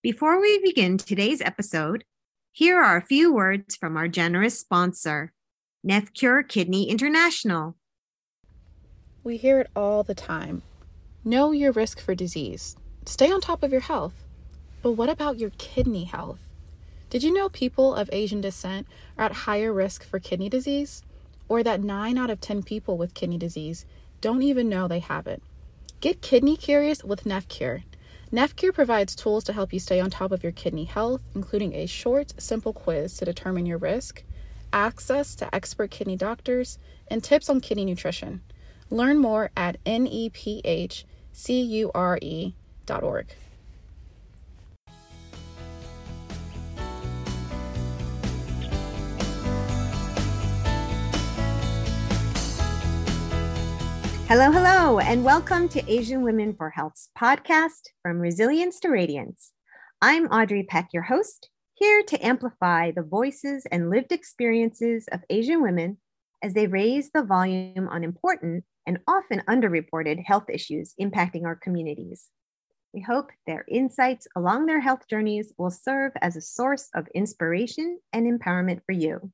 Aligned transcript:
Before 0.00 0.40
we 0.40 0.60
begin 0.60 0.96
today's 0.96 1.40
episode, 1.40 2.04
here 2.52 2.80
are 2.80 2.96
a 2.96 3.04
few 3.04 3.34
words 3.34 3.74
from 3.74 3.96
our 3.96 4.06
generous 4.06 4.56
sponsor, 4.56 5.32
NephCure 5.84 6.46
Kidney 6.48 6.88
International. 6.88 7.74
We 9.24 9.38
hear 9.38 9.58
it 9.58 9.70
all 9.74 10.04
the 10.04 10.14
time. 10.14 10.62
Know 11.24 11.50
your 11.50 11.72
risk 11.72 11.98
for 11.98 12.14
disease. 12.14 12.76
Stay 13.06 13.32
on 13.32 13.40
top 13.40 13.64
of 13.64 13.72
your 13.72 13.80
health. 13.80 14.14
But 14.82 14.92
what 14.92 15.08
about 15.08 15.40
your 15.40 15.50
kidney 15.58 16.04
health? 16.04 16.38
Did 17.10 17.24
you 17.24 17.34
know 17.34 17.48
people 17.48 17.92
of 17.92 18.08
Asian 18.12 18.40
descent 18.40 18.86
are 19.16 19.24
at 19.24 19.32
higher 19.32 19.72
risk 19.72 20.04
for 20.04 20.20
kidney 20.20 20.48
disease? 20.48 21.02
Or 21.48 21.64
that 21.64 21.82
9 21.82 22.16
out 22.16 22.30
of 22.30 22.40
10 22.40 22.62
people 22.62 22.96
with 22.96 23.14
kidney 23.14 23.38
disease 23.38 23.84
don't 24.20 24.42
even 24.42 24.68
know 24.68 24.86
they 24.86 25.00
have 25.00 25.26
it? 25.26 25.42
Get 26.00 26.22
kidney 26.22 26.56
curious 26.56 27.02
with 27.02 27.24
NephCure. 27.24 27.82
NephCure 28.32 28.74
provides 28.74 29.14
tools 29.14 29.42
to 29.44 29.54
help 29.54 29.72
you 29.72 29.80
stay 29.80 30.00
on 30.00 30.10
top 30.10 30.32
of 30.32 30.42
your 30.42 30.52
kidney 30.52 30.84
health, 30.84 31.22
including 31.34 31.74
a 31.74 31.86
short, 31.86 32.34
simple 32.36 32.74
quiz 32.74 33.16
to 33.16 33.24
determine 33.24 33.64
your 33.64 33.78
risk, 33.78 34.22
access 34.70 35.34
to 35.36 35.54
expert 35.54 35.90
kidney 35.90 36.16
doctors, 36.16 36.78
and 37.10 37.24
tips 37.24 37.48
on 37.48 37.62
kidney 37.62 37.86
nutrition. 37.86 38.42
Learn 38.90 39.16
more 39.16 39.50
at 39.56 39.82
nephcure.org. 39.84 41.04
Hello, 54.28 54.52
hello, 54.52 54.98
and 54.98 55.24
welcome 55.24 55.70
to 55.70 55.90
Asian 55.90 56.20
Women 56.20 56.52
for 56.52 56.68
Health's 56.68 57.08
podcast 57.18 57.80
from 58.02 58.18
resilience 58.18 58.78
to 58.80 58.90
radiance. 58.90 59.52
I'm 60.02 60.26
Audrey 60.26 60.64
Peck, 60.64 60.90
your 60.92 61.04
host, 61.04 61.48
here 61.72 62.02
to 62.02 62.26
amplify 62.26 62.90
the 62.90 63.00
voices 63.00 63.64
and 63.72 63.88
lived 63.88 64.12
experiences 64.12 65.08
of 65.12 65.24
Asian 65.30 65.62
women 65.62 65.96
as 66.42 66.52
they 66.52 66.66
raise 66.66 67.10
the 67.10 67.22
volume 67.22 67.88
on 67.88 68.04
important 68.04 68.64
and 68.86 68.98
often 69.08 69.40
underreported 69.48 70.22
health 70.26 70.50
issues 70.52 70.92
impacting 71.00 71.46
our 71.46 71.56
communities. 71.56 72.26
We 72.92 73.00
hope 73.00 73.30
their 73.46 73.64
insights 73.66 74.28
along 74.36 74.66
their 74.66 74.80
health 74.80 75.08
journeys 75.08 75.54
will 75.56 75.70
serve 75.70 76.12
as 76.20 76.36
a 76.36 76.42
source 76.42 76.90
of 76.94 77.08
inspiration 77.14 77.98
and 78.12 78.26
empowerment 78.26 78.82
for 78.84 78.92
you. 78.92 79.32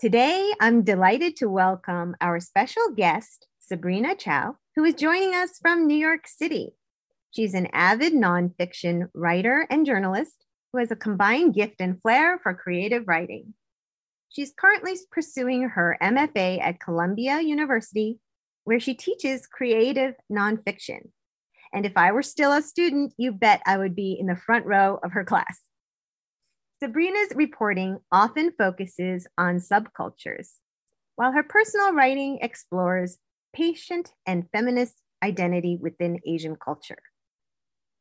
Today, 0.00 0.52
I'm 0.60 0.82
delighted 0.82 1.36
to 1.36 1.48
welcome 1.48 2.16
our 2.20 2.40
special 2.40 2.90
guest, 2.96 3.46
Sabrina 3.66 4.14
Chow, 4.14 4.56
who 4.76 4.84
is 4.84 4.94
joining 4.94 5.34
us 5.34 5.58
from 5.58 5.86
New 5.86 5.96
York 5.96 6.26
City. 6.26 6.74
She's 7.30 7.54
an 7.54 7.68
avid 7.72 8.12
nonfiction 8.12 9.08
writer 9.14 9.66
and 9.70 9.86
journalist 9.86 10.44
who 10.70 10.80
has 10.80 10.90
a 10.90 10.96
combined 10.96 11.54
gift 11.54 11.76
and 11.80 11.98
flair 12.02 12.38
for 12.42 12.52
creative 12.52 13.04
writing. 13.08 13.54
She's 14.28 14.52
currently 14.54 14.96
pursuing 15.10 15.70
her 15.70 15.96
MFA 16.02 16.60
at 16.60 16.78
Columbia 16.78 17.40
University, 17.40 18.18
where 18.64 18.80
she 18.80 18.92
teaches 18.92 19.46
creative 19.46 20.14
nonfiction. 20.30 21.08
And 21.72 21.86
if 21.86 21.96
I 21.96 22.12
were 22.12 22.22
still 22.22 22.52
a 22.52 22.60
student, 22.60 23.14
you 23.16 23.32
bet 23.32 23.62
I 23.64 23.78
would 23.78 23.96
be 23.96 24.14
in 24.20 24.26
the 24.26 24.36
front 24.36 24.66
row 24.66 24.98
of 25.02 25.12
her 25.12 25.24
class. 25.24 25.60
Sabrina's 26.82 27.32
reporting 27.34 28.00
often 28.12 28.52
focuses 28.58 29.26
on 29.38 29.56
subcultures, 29.56 30.50
while 31.16 31.32
her 31.32 31.42
personal 31.42 31.94
writing 31.94 32.40
explores 32.42 33.16
patient 33.54 34.12
and 34.26 34.48
feminist 34.52 34.94
identity 35.22 35.78
within 35.80 36.20
Asian 36.26 36.56
culture. 36.56 36.98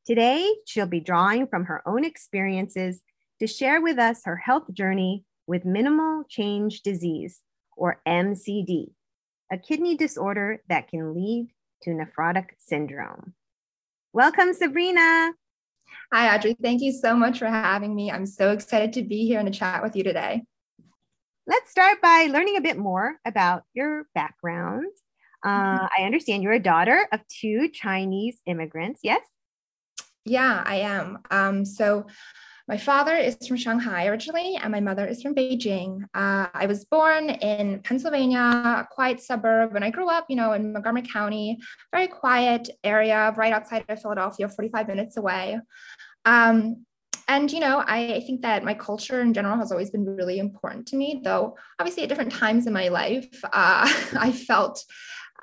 Today, 0.06 0.54
she'll 0.66 0.88
be 0.88 1.00
drawing 1.00 1.48
from 1.48 1.66
her 1.66 1.82
own 1.88 2.04
experiences 2.04 3.02
to 3.40 3.48
share 3.48 3.82
with 3.82 3.98
us 3.98 4.22
her 4.26 4.36
health 4.36 4.74
journey 4.74 5.24
with 5.48 5.64
minimal 5.64 6.24
change 6.30 6.82
disease, 6.82 7.42
or 7.76 8.02
MCD, 8.08 8.92
a 9.52 9.58
kidney 9.58 9.96
disorder 9.96 10.62
that 10.70 10.90
can 10.90 11.14
lead 11.14 11.50
to 11.84 11.92
nephrotic 11.92 12.50
syndrome. 12.60 13.34
Welcome, 14.14 14.54
Sabrina. 14.54 15.34
Hi, 16.12 16.36
Audrey. 16.36 16.56
Thank 16.62 16.82
you 16.82 16.92
so 16.92 17.16
much 17.16 17.40
for 17.40 17.48
having 17.48 17.96
me. 17.96 18.12
I'm 18.12 18.26
so 18.26 18.52
excited 18.52 18.94
to 18.94 19.04
be 19.04 19.26
here 19.28 19.40
and 19.40 19.52
to 19.52 19.58
chat 19.58 19.84
with 19.84 19.96
you 19.96 20.04
today. 20.04 20.44
Let's 21.46 21.72
start 21.72 22.02
by 22.02 22.30
learning 22.32 22.58
a 22.58 22.62
bit 22.62 22.78
more 22.78 23.16
about 23.26 23.64
your 23.74 24.06
background. 24.16 24.86
Uh, 25.44 25.88
I 25.98 26.04
understand 26.04 26.44
you're 26.44 26.54
a 26.54 26.60
daughter 26.60 27.08
of 27.12 27.20
two 27.28 27.70
Chinese 27.70 28.38
immigrants, 28.46 29.02
yes? 29.04 29.22
Yeah, 30.26 30.64
I 30.66 30.78
am. 30.78 31.20
Um, 31.32 31.66
so, 31.66 32.06
my 32.66 32.78
father 32.78 33.18
is 33.18 33.36
from 33.46 33.58
Shanghai 33.58 34.08
originally, 34.08 34.56
and 34.56 34.72
my 34.72 34.80
mother 34.80 35.06
is 35.06 35.22
from 35.22 35.36
Beijing. 35.36 36.04
Uh, 36.14 36.48
I 36.54 36.66
was 36.66 36.86
born 36.86 37.30
in 37.30 37.82
Pennsylvania, 37.82 38.40
a 38.40 38.88
quiet 38.90 39.20
suburb, 39.20 39.76
and 39.76 39.84
I 39.84 39.90
grew 39.90 40.10
up, 40.10 40.28
you 40.30 40.38
know, 40.38 40.54
in 40.54 40.72
Montgomery 40.72 41.02
County, 41.02 41.58
very 41.92 42.08
quiet 42.08 42.70
area 42.86 43.34
right 43.36 43.52
outside 43.52 43.84
of 43.90 44.02
Philadelphia, 44.02 44.48
45 44.48 44.88
minutes 44.88 45.18
away. 45.18 45.60
Um, 46.24 46.86
and 47.28 47.52
you 47.52 47.60
know 47.60 47.84
I, 47.86 48.22
think 48.26 48.42
that 48.42 48.64
my 48.64 48.74
culture 48.74 49.22
in 49.22 49.34
general 49.34 49.58
has 49.58 49.72
always 49.72 49.90
been 49.90 50.06
really 50.06 50.40
important 50.40 50.88
to 50.88 50.96
me 50.96 51.22
though 51.24 51.56
obviously 51.80 52.04
at 52.04 52.10
different 52.10 52.34
times 52.34 52.68
in 52.68 52.74
my 52.74 52.90
life 52.90 53.40
uh, 53.46 53.90
i 54.20 54.32
felt 54.32 54.84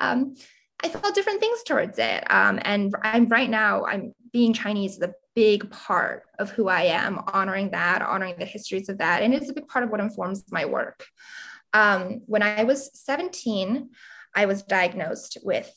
um, 0.00 0.34
I 0.82 0.88
felt 0.88 1.14
different 1.14 1.40
things 1.40 1.62
towards 1.62 1.98
it. 1.98 2.24
Um, 2.30 2.58
and 2.62 2.94
I'm 3.02 3.28
right 3.28 3.50
now, 3.50 3.84
I'm 3.84 4.14
being 4.32 4.52
Chinese 4.52 4.96
is 4.96 5.02
a 5.02 5.14
big 5.34 5.70
part 5.70 6.24
of 6.38 6.50
who 6.50 6.68
I 6.68 6.82
am, 6.82 7.20
honoring 7.32 7.70
that, 7.70 8.02
honoring 8.02 8.36
the 8.38 8.44
histories 8.44 8.88
of 8.88 8.98
that. 8.98 9.22
And 9.22 9.34
it's 9.34 9.50
a 9.50 9.54
big 9.54 9.68
part 9.68 9.84
of 9.84 9.90
what 9.90 10.00
informs 10.00 10.44
my 10.50 10.64
work. 10.64 11.06
Um, 11.72 12.22
when 12.26 12.42
I 12.42 12.64
was 12.64 12.90
17, 12.94 13.90
I 14.34 14.46
was 14.46 14.62
diagnosed 14.62 15.38
with 15.42 15.70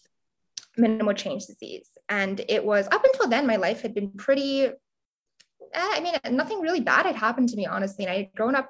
minimal 0.78 1.14
change 1.14 1.46
disease. 1.46 1.88
And 2.10 2.44
it 2.48 2.64
was 2.64 2.88
up 2.92 3.04
until 3.04 3.28
then, 3.28 3.46
my 3.46 3.58
life 3.58 3.82
had 3.82 3.94
been 3.94 4.12
pretty, 4.12 4.66
eh, 4.66 4.74
I 5.74 6.00
mean, 6.00 6.36
nothing 6.36 6.62
really 6.62 6.82
bad 6.82 7.06
had 7.06 7.16
happened 7.16 7.50
to 7.50 7.58
me, 7.58 7.66
honestly. 7.66 8.06
And 8.06 8.14
I 8.14 8.18
had 8.18 8.34
grown 8.36 8.56
up 8.56 8.70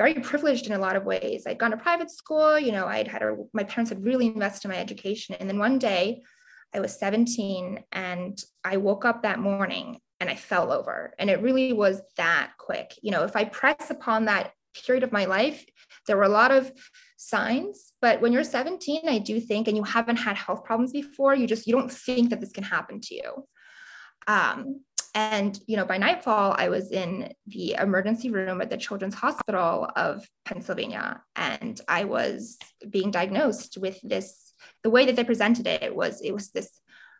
very 0.00 0.14
privileged 0.14 0.66
in 0.66 0.72
a 0.72 0.78
lot 0.78 0.96
of 0.96 1.04
ways. 1.04 1.46
I'd 1.46 1.58
gone 1.58 1.72
to 1.72 1.76
private 1.76 2.10
school, 2.10 2.58
you 2.58 2.72
know, 2.72 2.86
I'd 2.86 3.06
had 3.06 3.20
a, 3.20 3.36
my 3.52 3.64
parents 3.64 3.90
had 3.90 4.02
really 4.02 4.28
invested 4.28 4.68
in 4.68 4.74
my 4.74 4.80
education. 4.80 5.36
And 5.38 5.46
then 5.46 5.58
one 5.58 5.78
day 5.78 6.22
I 6.74 6.80
was 6.80 6.98
17 6.98 7.84
and 7.92 8.42
I 8.64 8.78
woke 8.78 9.04
up 9.04 9.22
that 9.22 9.40
morning 9.40 10.00
and 10.18 10.30
I 10.30 10.36
fell 10.36 10.72
over. 10.72 11.12
And 11.18 11.28
it 11.28 11.42
really 11.42 11.74
was 11.74 12.00
that 12.16 12.52
quick. 12.56 12.94
You 13.02 13.10
know, 13.10 13.24
if 13.24 13.36
I 13.36 13.44
press 13.44 13.90
upon 13.90 14.24
that 14.24 14.52
period 14.86 15.04
of 15.04 15.12
my 15.12 15.26
life, 15.26 15.66
there 16.06 16.16
were 16.16 16.22
a 16.22 16.30
lot 16.30 16.50
of 16.50 16.72
signs. 17.18 17.92
But 18.00 18.22
when 18.22 18.32
you're 18.32 18.42
17, 18.42 19.02
I 19.06 19.18
do 19.18 19.38
think, 19.38 19.68
and 19.68 19.76
you 19.76 19.82
haven't 19.82 20.16
had 20.16 20.36
health 20.36 20.64
problems 20.64 20.92
before, 20.92 21.34
you 21.34 21.46
just, 21.46 21.66
you 21.66 21.74
don't 21.74 21.92
think 21.92 22.30
that 22.30 22.40
this 22.40 22.52
can 22.52 22.64
happen 22.64 23.02
to 23.02 23.14
you. 23.14 23.46
Um, 24.26 24.80
and, 25.14 25.58
you 25.66 25.76
know, 25.76 25.84
by 25.84 25.98
nightfall, 25.98 26.54
I 26.56 26.68
was 26.68 26.90
in 26.90 27.32
the 27.46 27.74
emergency 27.74 28.30
room 28.30 28.60
at 28.60 28.70
the 28.70 28.76
Children's 28.76 29.14
Hospital 29.14 29.88
of 29.96 30.26
Pennsylvania. 30.44 31.22
And 31.36 31.80
I 31.88 32.04
was 32.04 32.58
being 32.88 33.10
diagnosed 33.10 33.78
with 33.78 33.98
this, 34.02 34.52
the 34.82 34.90
way 34.90 35.06
that 35.06 35.16
they 35.16 35.24
presented 35.24 35.66
it 35.66 35.94
was, 35.94 36.20
it 36.20 36.32
was 36.32 36.50
this 36.50 36.70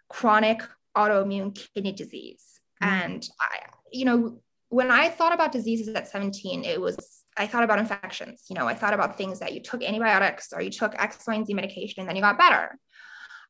chronic 0.09 0.63
autoimmune 0.97 1.59
kidney 1.75 1.93
disease. 1.93 2.45
Mm. 2.83 2.87
And 2.87 3.29
I, 3.41 3.59
you 3.93 4.05
know, 4.05 4.41
when 4.69 4.91
I 4.91 5.09
thought 5.09 5.33
about 5.33 5.53
diseases 5.53 5.89
at 5.89 6.09
17, 6.09 6.65
it 6.65 6.81
was 6.81 7.25
I 7.37 7.47
thought 7.47 7.65
about 7.65 7.79
infections. 7.79 8.45
You 8.49 8.57
know, 8.57 8.67
I 8.67 8.75
thought 8.75 8.95
about 8.95 9.17
things 9.17 9.39
that 9.39 9.55
you 9.55 9.63
took 9.63 9.83
antibiotics 9.83 10.53
or 10.53 10.61
you 10.61 10.71
took 10.71 10.95
X, 11.01 11.25
Y, 11.27 11.35
and 11.35 11.47
Z 11.47 11.55
medication 11.55 12.01
and 12.01 12.09
then 12.09 12.17
you 12.17 12.23
got 12.23 12.39
better. 12.39 12.79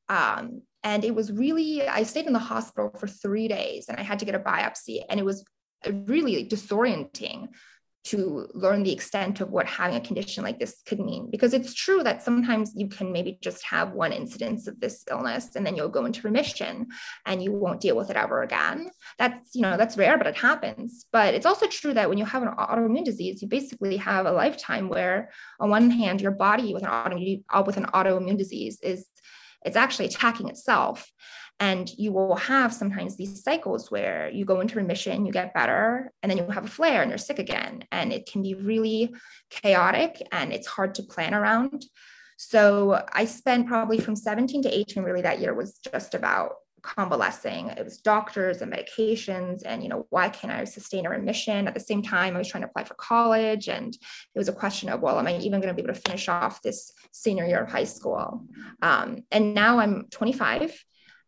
Um, 0.09 0.63
and 0.83 1.05
it 1.05 1.15
was 1.15 1.33
really, 1.33 1.87
I 1.87 2.05
stayed 2.05 2.27
in 2.27 2.33
the 2.33 2.39
hospital 2.39 2.91
for 2.99 3.07
three 3.07 3.49
days 3.49 3.87
and 3.89 3.99
I 3.99 4.03
had 4.03 4.19
to 4.21 4.25
get 4.25 4.35
a 4.35 4.41
biopsy. 4.41 5.03
And 5.09 5.21
it 5.21 5.25
was 5.25 5.45
really 5.87 6.49
disorienting 6.49 7.49
to 8.03 8.49
learn 8.55 8.83
the 8.83 8.93
extent 8.93 9.43
of 9.43 9.51
what 9.51 9.67
having 9.67 9.95
a 9.95 10.01
condition 10.01 10.43
like 10.43 10.59
this 10.59 10.81
could 10.87 10.99
mean. 10.99 11.31
Because 11.31 11.53
it's 11.53 11.75
true 11.75 12.03
that 12.03 12.23
sometimes 12.23 12.73
you 12.75 12.89
can 12.89 13.13
maybe 13.13 13.39
just 13.43 13.63
have 13.65 13.93
one 13.93 14.13
incidence 14.13 14.67
of 14.67 14.81
this 14.81 15.05
illness 15.11 15.55
and 15.55 15.67
then 15.67 15.77
you'll 15.77 15.91
go 15.91 16.07
into 16.07 16.23
remission 16.23 16.87
and 17.27 17.43
you 17.43 17.53
won't 17.53 17.81
deal 17.81 17.97
with 17.97 18.09
it 18.09 18.17
ever 18.17 18.43
again. 18.43 18.91
That's, 19.19 19.55
you 19.55 19.61
know, 19.61 19.77
that's 19.77 19.99
rare, 19.99 20.17
but 20.17 20.27
it 20.27 20.37
happens. 20.37 21.05
But 21.13 21.35
it's 21.35 21.45
also 21.45 21.67
true 21.67 21.93
that 21.93 22.09
when 22.09 22.17
you 22.17 22.25
have 22.25 22.43
an 22.43 22.55
autoimmune 22.59 23.05
disease, 23.05 23.43
you 23.43 23.49
basically 23.49 23.99
have 23.99 24.25
a 24.25 24.33
lifetime 24.33 24.89
where 24.89 25.31
on 25.59 25.69
one 25.69 25.91
hand, 25.91 26.23
your 26.23 26.33
body 26.33 26.73
with 26.73 26.85
an 26.85 26.91
autoimmune, 26.91 27.43
with 27.67 27.77
an 27.77 27.87
autoimmune 27.87 28.39
disease 28.39 28.81
is 28.83 29.07
it's 29.65 29.77
actually 29.77 30.07
attacking 30.07 30.49
itself. 30.49 31.11
And 31.59 31.91
you 31.99 32.13
will 32.13 32.37
have 32.37 32.73
sometimes 32.73 33.17
these 33.17 33.43
cycles 33.43 33.91
where 33.91 34.31
you 34.31 34.47
go 34.47 34.61
into 34.61 34.77
remission, 34.77 35.27
you 35.27 35.33
get 35.33 35.53
better, 35.53 36.11
and 36.23 36.31
then 36.31 36.39
you 36.39 36.47
have 36.47 36.65
a 36.65 36.69
flare 36.69 37.03
and 37.03 37.11
you're 37.11 37.19
sick 37.19 37.39
again. 37.39 37.85
And 37.93 38.15
it 38.15 38.25
can 38.31 38.41
be 38.41 38.55
really 38.55 39.15
chaotic 39.51 40.23
and 40.33 40.55
it's 40.55 40.67
hard 40.67 40.95
to 40.95 41.03
plan 41.03 41.35
around. 41.35 41.85
So 42.39 43.05
I 43.13 43.27
spent 43.27 43.69
probably 43.69 44.01
from 44.01 44.17
17 44.17 44.63
to 44.63 44.75
18, 44.75 45.03
really, 45.03 45.21
that 45.21 45.41
year 45.41 45.53
was 45.53 45.79
just 45.93 46.15
about 46.15 46.53
convalescing. 46.83 47.69
It 47.69 47.85
was 47.85 47.99
doctors 47.99 48.63
and 48.63 48.73
medications, 48.73 49.63
and 49.65 49.83
you 49.83 49.89
know, 49.89 50.07
why 50.11 50.29
can't 50.29 50.53
I 50.53 50.65
sustain 50.65 51.07
a 51.07 51.11
remission? 51.11 51.69
At 51.69 51.75
the 51.75 51.81
same 51.81 52.03
time, 52.03 52.35
I 52.35 52.39
was 52.39 52.49
trying 52.49 52.63
to 52.63 52.69
apply 52.69 52.85
for 52.85 52.95
college, 52.95 53.69
and 53.69 53.95
it 53.95 54.39
was 54.39 54.49
a 54.49 54.53
question 54.53 54.89
of, 54.89 55.01
well, 55.01 55.19
am 55.19 55.27
I 55.27 55.37
even 55.39 55.61
going 55.61 55.75
to 55.75 55.75
be 55.75 55.83
able 55.83 55.95
to 55.95 56.01
finish 56.01 56.29
off 56.29 56.63
this 56.63 56.93
senior 57.13 57.47
year 57.47 57.63
of 57.63 57.71
high 57.71 57.85
school? 57.85 58.47
Um, 58.83 59.25
and 59.31 59.55
now 59.55 59.79
I'm 59.79 60.07
25, 60.11 60.85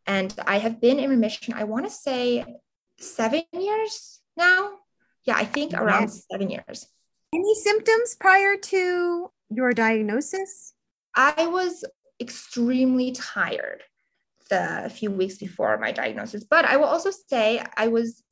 and 0.06 0.34
I 0.46 0.58
have 0.58 0.80
been 0.80 0.98
in 0.98 1.10
remission. 1.10 1.54
I 1.54 1.64
want 1.64 1.86
to 1.86 1.90
say 1.90 2.44
seven 2.98 3.42
years 3.52 4.20
now. 4.36 4.72
Yeah, 5.24 5.36
I 5.36 5.44
think 5.44 5.72
around 5.74 6.02
yes. 6.02 6.26
seven 6.30 6.50
years. 6.50 6.86
Any 7.34 7.54
symptoms 7.54 8.16
prior 8.18 8.56
to 8.56 9.30
your 9.50 9.72
diagnosis? 9.72 10.74
I 11.14 11.46
was 11.46 11.84
extremely 12.20 13.12
tired 13.12 13.82
the 14.52 14.90
few 14.90 15.10
weeks 15.10 15.38
before 15.38 15.78
my 15.78 15.92
diagnosis. 15.92 16.44
But 16.44 16.66
I 16.66 16.76
will 16.76 16.84
also 16.84 17.10
say 17.10 17.64
I 17.78 17.88
was 17.88 18.22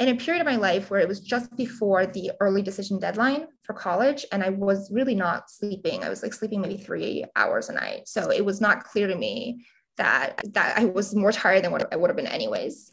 in 0.00 0.08
a 0.08 0.16
period 0.16 0.40
of 0.40 0.46
my 0.46 0.56
life 0.56 0.90
where 0.90 0.98
it 0.98 1.06
was 1.06 1.20
just 1.20 1.54
before 1.56 2.04
the 2.04 2.32
early 2.40 2.62
decision 2.62 2.98
deadline 2.98 3.46
for 3.62 3.74
college 3.74 4.24
and 4.32 4.42
i 4.42 4.48
was 4.48 4.90
really 4.90 5.14
not 5.14 5.50
sleeping. 5.50 6.02
I 6.02 6.08
was 6.08 6.22
like 6.22 6.32
sleeping 6.32 6.60
maybe 6.60 6.78
three 6.78 7.24
hours 7.36 7.68
a 7.68 7.74
night. 7.74 8.08
So 8.08 8.30
it 8.30 8.44
was 8.44 8.60
not 8.60 8.84
clear 8.84 9.06
to 9.06 9.14
me 9.14 9.64
that 9.98 10.40
that 10.54 10.78
i 10.78 10.84
was 10.86 11.14
more 11.14 11.32
tired 11.32 11.62
than 11.62 11.72
what 11.72 11.92
i 11.92 11.96
would 11.96 12.10
have 12.10 12.16
been 12.16 12.26
anyways. 12.26 12.92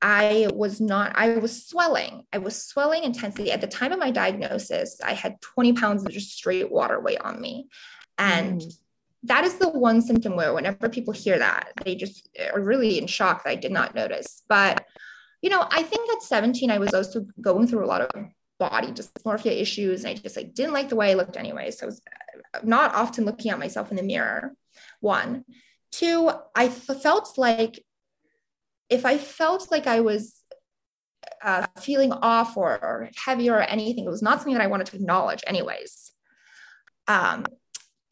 I 0.00 0.48
was 0.54 0.80
not 0.80 1.12
i 1.16 1.36
was 1.36 1.66
swelling. 1.68 2.24
I 2.32 2.38
was 2.38 2.56
swelling 2.70 3.04
intensely. 3.04 3.52
At 3.52 3.60
the 3.60 3.74
time 3.78 3.92
of 3.92 3.98
my 3.98 4.10
diagnosis 4.10 5.00
i 5.04 5.12
had 5.12 5.40
20 5.42 5.74
pounds 5.74 6.04
of 6.04 6.12
just 6.12 6.32
straight 6.32 6.70
water 6.72 6.98
weight 6.98 7.20
on 7.20 7.40
me. 7.40 7.68
And 8.16 8.62
mm 8.62 8.72
that 9.24 9.44
is 9.44 9.56
the 9.56 9.68
one 9.68 10.02
symptom 10.02 10.36
where 10.36 10.54
whenever 10.54 10.88
people 10.88 11.12
hear 11.12 11.38
that, 11.38 11.72
they 11.84 11.94
just 11.94 12.28
are 12.52 12.60
really 12.60 12.98
in 12.98 13.06
shock 13.06 13.44
that 13.44 13.50
I 13.50 13.56
did 13.56 13.72
not 13.72 13.94
notice. 13.94 14.42
But, 14.48 14.84
you 15.42 15.50
know, 15.50 15.66
I 15.70 15.82
think 15.82 16.08
at 16.12 16.22
17, 16.22 16.70
I 16.70 16.78
was 16.78 16.94
also 16.94 17.26
going 17.40 17.66
through 17.66 17.84
a 17.84 17.86
lot 17.86 18.02
of 18.02 18.26
body 18.58 18.88
dysmorphia 18.88 19.60
issues. 19.60 20.04
And 20.04 20.10
I 20.10 20.14
just 20.14 20.36
like 20.36 20.54
didn't 20.54 20.72
like 20.72 20.88
the 20.88 20.96
way 20.96 21.10
I 21.10 21.14
looked 21.14 21.36
anyway. 21.36 21.70
So 21.70 21.84
I 21.84 21.86
was 21.86 22.00
not 22.62 22.94
often 22.94 23.24
looking 23.24 23.50
at 23.50 23.58
myself 23.58 23.90
in 23.90 23.96
the 23.96 24.02
mirror. 24.02 24.52
One. 25.00 25.44
Two, 25.92 26.30
I 26.54 26.68
felt 26.68 27.38
like 27.38 27.82
if 28.88 29.04
I 29.06 29.18
felt 29.18 29.70
like 29.70 29.86
I 29.86 30.00
was 30.00 30.42
uh, 31.42 31.66
feeling 31.80 32.12
off 32.12 32.56
or, 32.56 32.72
or 32.72 33.10
heavy 33.16 33.50
or 33.50 33.60
anything, 33.60 34.04
it 34.04 34.10
was 34.10 34.22
not 34.22 34.38
something 34.38 34.54
that 34.54 34.62
I 34.62 34.68
wanted 34.68 34.88
to 34.88 34.96
acknowledge, 34.96 35.42
anyways. 35.46 36.12
Um, 37.08 37.46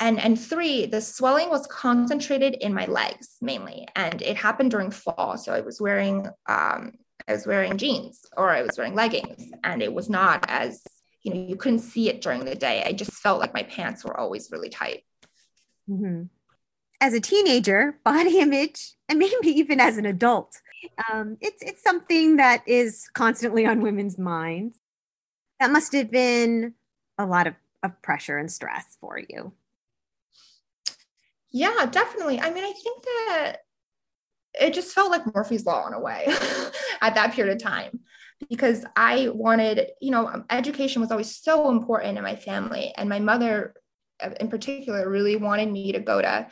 and 0.00 0.20
and 0.20 0.40
three 0.40 0.86
the 0.86 1.00
swelling 1.00 1.48
was 1.50 1.66
concentrated 1.66 2.54
in 2.54 2.74
my 2.74 2.86
legs 2.86 3.36
mainly 3.40 3.86
and 3.94 4.22
it 4.22 4.36
happened 4.36 4.70
during 4.70 4.90
fall. 4.90 5.38
So 5.38 5.52
i 5.52 5.60
was 5.60 5.80
wearing 5.80 6.26
um, 6.48 6.92
i 7.28 7.32
was 7.32 7.46
wearing 7.46 7.76
jeans 7.76 8.24
or 8.36 8.50
i 8.50 8.62
was 8.62 8.76
wearing 8.76 8.94
leggings 8.94 9.50
and 9.62 9.82
it 9.82 9.92
was 9.92 10.10
not 10.10 10.44
as 10.48 10.82
you 11.22 11.32
know 11.32 11.40
you 11.40 11.56
couldn't 11.56 11.78
see 11.80 12.08
it 12.08 12.20
during 12.20 12.44
the 12.44 12.54
day. 12.54 12.82
I 12.84 12.92
just 12.92 13.12
felt 13.12 13.40
like 13.40 13.54
my 13.54 13.62
pants 13.62 14.04
were 14.04 14.18
always 14.18 14.50
really 14.50 14.68
tight. 14.68 15.04
Mm-hmm. 15.88 16.22
as 17.02 17.12
a 17.12 17.20
teenager 17.20 17.98
body 18.04 18.38
image 18.38 18.94
and 19.06 19.18
maybe 19.18 19.48
even 19.48 19.80
as 19.80 19.98
an 19.98 20.06
adult 20.06 20.56
um, 21.12 21.36
it's 21.40 21.62
it's 21.62 21.82
something 21.82 22.36
that 22.36 22.62
is 22.66 23.08
constantly 23.14 23.66
on 23.66 23.80
women's 23.80 24.18
minds. 24.18 24.78
That 25.60 25.70
must 25.70 25.92
have 25.92 26.10
been 26.10 26.74
a 27.16 27.26
lot 27.26 27.46
of, 27.46 27.54
of 27.82 28.00
pressure 28.02 28.38
and 28.38 28.50
stress 28.50 28.96
for 29.00 29.18
you 29.18 29.52
yeah, 31.54 31.86
definitely. 31.86 32.40
I 32.40 32.50
mean, 32.50 32.64
I 32.64 32.72
think 32.72 33.04
that 33.04 33.58
it 34.60 34.74
just 34.74 34.92
felt 34.92 35.12
like 35.12 35.32
Murphy's 35.32 35.64
Law 35.64 35.86
in 35.86 35.94
a 35.94 36.00
way 36.00 36.26
at 37.00 37.14
that 37.14 37.32
period 37.32 37.54
of 37.54 37.62
time 37.62 38.00
because 38.50 38.84
I 38.96 39.28
wanted, 39.28 39.92
you 40.00 40.10
know, 40.10 40.26
um, 40.26 40.46
education 40.50 41.00
was 41.00 41.12
always 41.12 41.36
so 41.36 41.70
important 41.70 42.18
in 42.18 42.24
my 42.24 42.34
family. 42.34 42.92
And 42.96 43.08
my 43.08 43.20
mother, 43.20 43.72
uh, 44.20 44.30
in 44.40 44.48
particular, 44.48 45.08
really 45.08 45.36
wanted 45.36 45.70
me 45.70 45.92
to 45.92 46.00
go 46.00 46.20
to, 46.20 46.48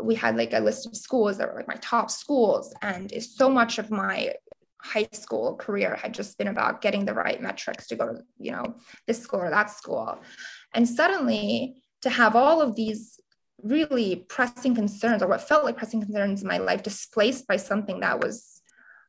we 0.00 0.14
had 0.14 0.36
like 0.36 0.52
a 0.52 0.60
list 0.60 0.86
of 0.86 0.96
schools 0.96 1.36
that 1.38 1.48
were 1.48 1.56
like 1.56 1.66
my 1.66 1.78
top 1.80 2.08
schools. 2.08 2.72
And 2.80 3.12
so 3.24 3.50
much 3.50 3.78
of 3.78 3.90
my 3.90 4.34
high 4.80 5.08
school 5.10 5.56
career 5.56 5.96
had 6.00 6.14
just 6.14 6.38
been 6.38 6.48
about 6.48 6.80
getting 6.80 7.04
the 7.04 7.14
right 7.14 7.42
metrics 7.42 7.88
to 7.88 7.96
go 7.96 8.06
to, 8.06 8.20
you 8.38 8.52
know, 8.52 8.76
this 9.08 9.20
school 9.20 9.40
or 9.40 9.50
that 9.50 9.70
school. 9.70 10.20
And 10.74 10.88
suddenly 10.88 11.82
to 12.02 12.10
have 12.10 12.36
all 12.36 12.60
of 12.60 12.76
these 12.76 13.18
really 13.62 14.24
pressing 14.28 14.74
concerns 14.74 15.22
or 15.22 15.28
what 15.28 15.46
felt 15.48 15.64
like 15.64 15.76
pressing 15.76 16.00
concerns 16.00 16.42
in 16.42 16.48
my 16.48 16.58
life 16.58 16.82
displaced 16.82 17.46
by 17.46 17.56
something 17.56 18.00
that 18.00 18.20
was 18.20 18.62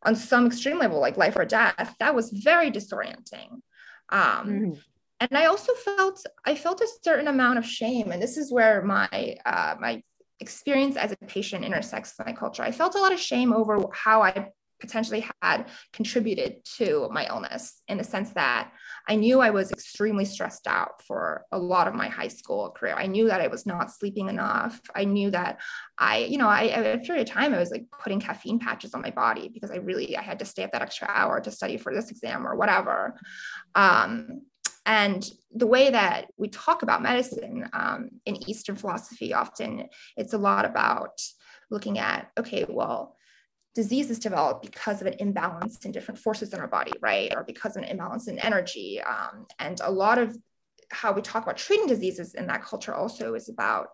on 0.04 0.16
some 0.16 0.48
extreme 0.48 0.80
level 0.80 1.00
like 1.00 1.18
life 1.18 1.36
or 1.36 1.46
death 1.46 1.96
that 2.00 2.16
was 2.16 2.30
very 2.30 2.72
disorienting. 2.72 3.62
Um, 4.10 4.48
mm-hmm. 4.48 4.74
and 5.20 5.36
i 5.36 5.46
also 5.46 5.74
felt 5.74 6.24
i 6.46 6.54
felt 6.54 6.80
a 6.80 6.88
certain 7.04 7.28
amount 7.28 7.58
of 7.58 7.66
shame. 7.66 8.12
And 8.12 8.22
this 8.22 8.38
is 8.38 8.52
where 8.52 8.84
my 8.84 9.36
uh, 9.46 9.76
my 9.80 10.04
experience 10.40 10.96
as 10.96 11.12
a 11.12 11.18
patient 11.26 11.66
intersects 11.66 12.14
with 12.18 12.28
my 12.28 12.34
culture. 12.34 12.62
I 12.62 12.72
felt 12.72 12.96
a 12.96 13.00
lot 13.00 13.14
of 13.14 13.20
shame 13.20 13.52
over 13.52 13.86
how 13.94 14.22
i 14.22 14.50
potentially 14.80 15.26
had 15.42 15.66
contributed 15.94 16.64
to 16.78 17.10
my 17.12 17.26
illness 17.28 17.82
in 17.88 17.98
the 17.98 18.04
sense 18.04 18.32
that 18.32 18.72
I 19.08 19.16
knew 19.16 19.40
I 19.40 19.52
was 19.52 19.72
extremely 19.72 20.26
stressed 20.26 20.68
out 20.68 21.02
for 21.04 21.46
a 21.52 21.60
lot 21.60 21.88
of 21.88 21.94
my 21.94 22.08
high 22.08 22.28
school 22.28 22.72
career. 22.72 22.96
I 22.98 23.06
knew 23.06 23.28
that 23.28 23.42
I 23.42 23.48
was 23.48 23.66
not 23.66 23.92
sleeping 23.92 24.30
enough. 24.30 24.82
I 24.96 25.06
knew 25.06 25.30
that 25.32 25.62
I, 25.98 26.20
you 26.20 26.38
know, 26.38 26.48
I 26.48 26.68
at 26.68 26.96
a 26.96 27.00
period 27.00 27.28
of 27.28 27.34
time 27.34 27.54
I 27.54 27.60
was 27.60 27.72
like 27.72 27.86
putting 28.02 28.20
caffeine 28.20 28.60
patches 28.60 28.94
on 28.94 29.02
my 29.02 29.12
body 29.12 29.50
because 29.50 29.72
I 29.72 29.78
really 29.78 30.18
I 30.18 30.22
had 30.22 30.40
to 30.40 30.46
stay 30.46 30.64
up 30.64 30.72
that 30.72 30.82
extra 30.82 31.08
hour 31.10 31.40
to 31.42 31.52
study 31.52 31.78
for 31.78 31.94
this 31.94 32.10
exam 32.10 32.48
or 32.48 32.56
whatever. 32.56 33.20
Um, 33.76 34.42
and 34.86 35.28
the 35.52 35.68
way 35.68 35.90
that 35.90 36.28
we 36.38 36.48
talk 36.48 36.84
about 36.84 37.02
medicine 37.02 37.68
um, 37.74 38.10
in 38.26 38.48
Eastern 38.48 38.76
philosophy, 38.76 39.34
often 39.34 39.88
it's 40.16 40.34
a 40.34 40.38
lot 40.38 40.66
about 40.66 41.20
looking 41.72 41.98
at, 41.98 42.30
okay, 42.38 42.66
well, 42.70 43.15
diseases 43.76 44.20
develop 44.20 44.62
because 44.62 45.02
of 45.02 45.08
an 45.08 45.16
imbalance 45.20 45.86
in 45.86 45.92
different 45.92 46.20
forces 46.20 46.54
in 46.54 46.60
our 46.60 46.68
body, 46.68 46.94
right? 47.02 47.36
Or 47.36 47.44
because 47.44 47.76
of 47.76 47.84
an 47.84 47.90
imbalance 47.90 48.28
in 48.28 48.40
energy. 48.40 49.02
Um, 49.02 49.46
and 49.60 49.80
a 49.84 49.92
lot 49.92 50.18
of 50.18 50.36
how 50.90 51.12
we 51.12 51.22
talk 51.22 51.44
about 51.44 51.58
treating 51.58 51.88
diseases 51.88 52.34
in 52.34 52.48
that 52.48 52.64
culture 52.64 52.94
also 52.94 53.36
is 53.36 53.50
about 53.50 53.90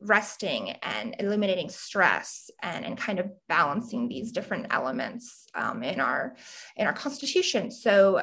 resting 0.00 0.70
and 0.82 1.14
eliminating 1.18 1.68
stress 1.68 2.50
and, 2.62 2.84
and 2.84 2.96
kind 2.96 3.20
of 3.20 3.30
balancing 3.48 4.08
these 4.08 4.32
different 4.32 4.66
elements 4.70 5.46
um, 5.54 5.82
in 5.82 6.00
our 6.00 6.34
in 6.76 6.86
our 6.86 6.92
constitution 6.92 7.70
so 7.70 8.20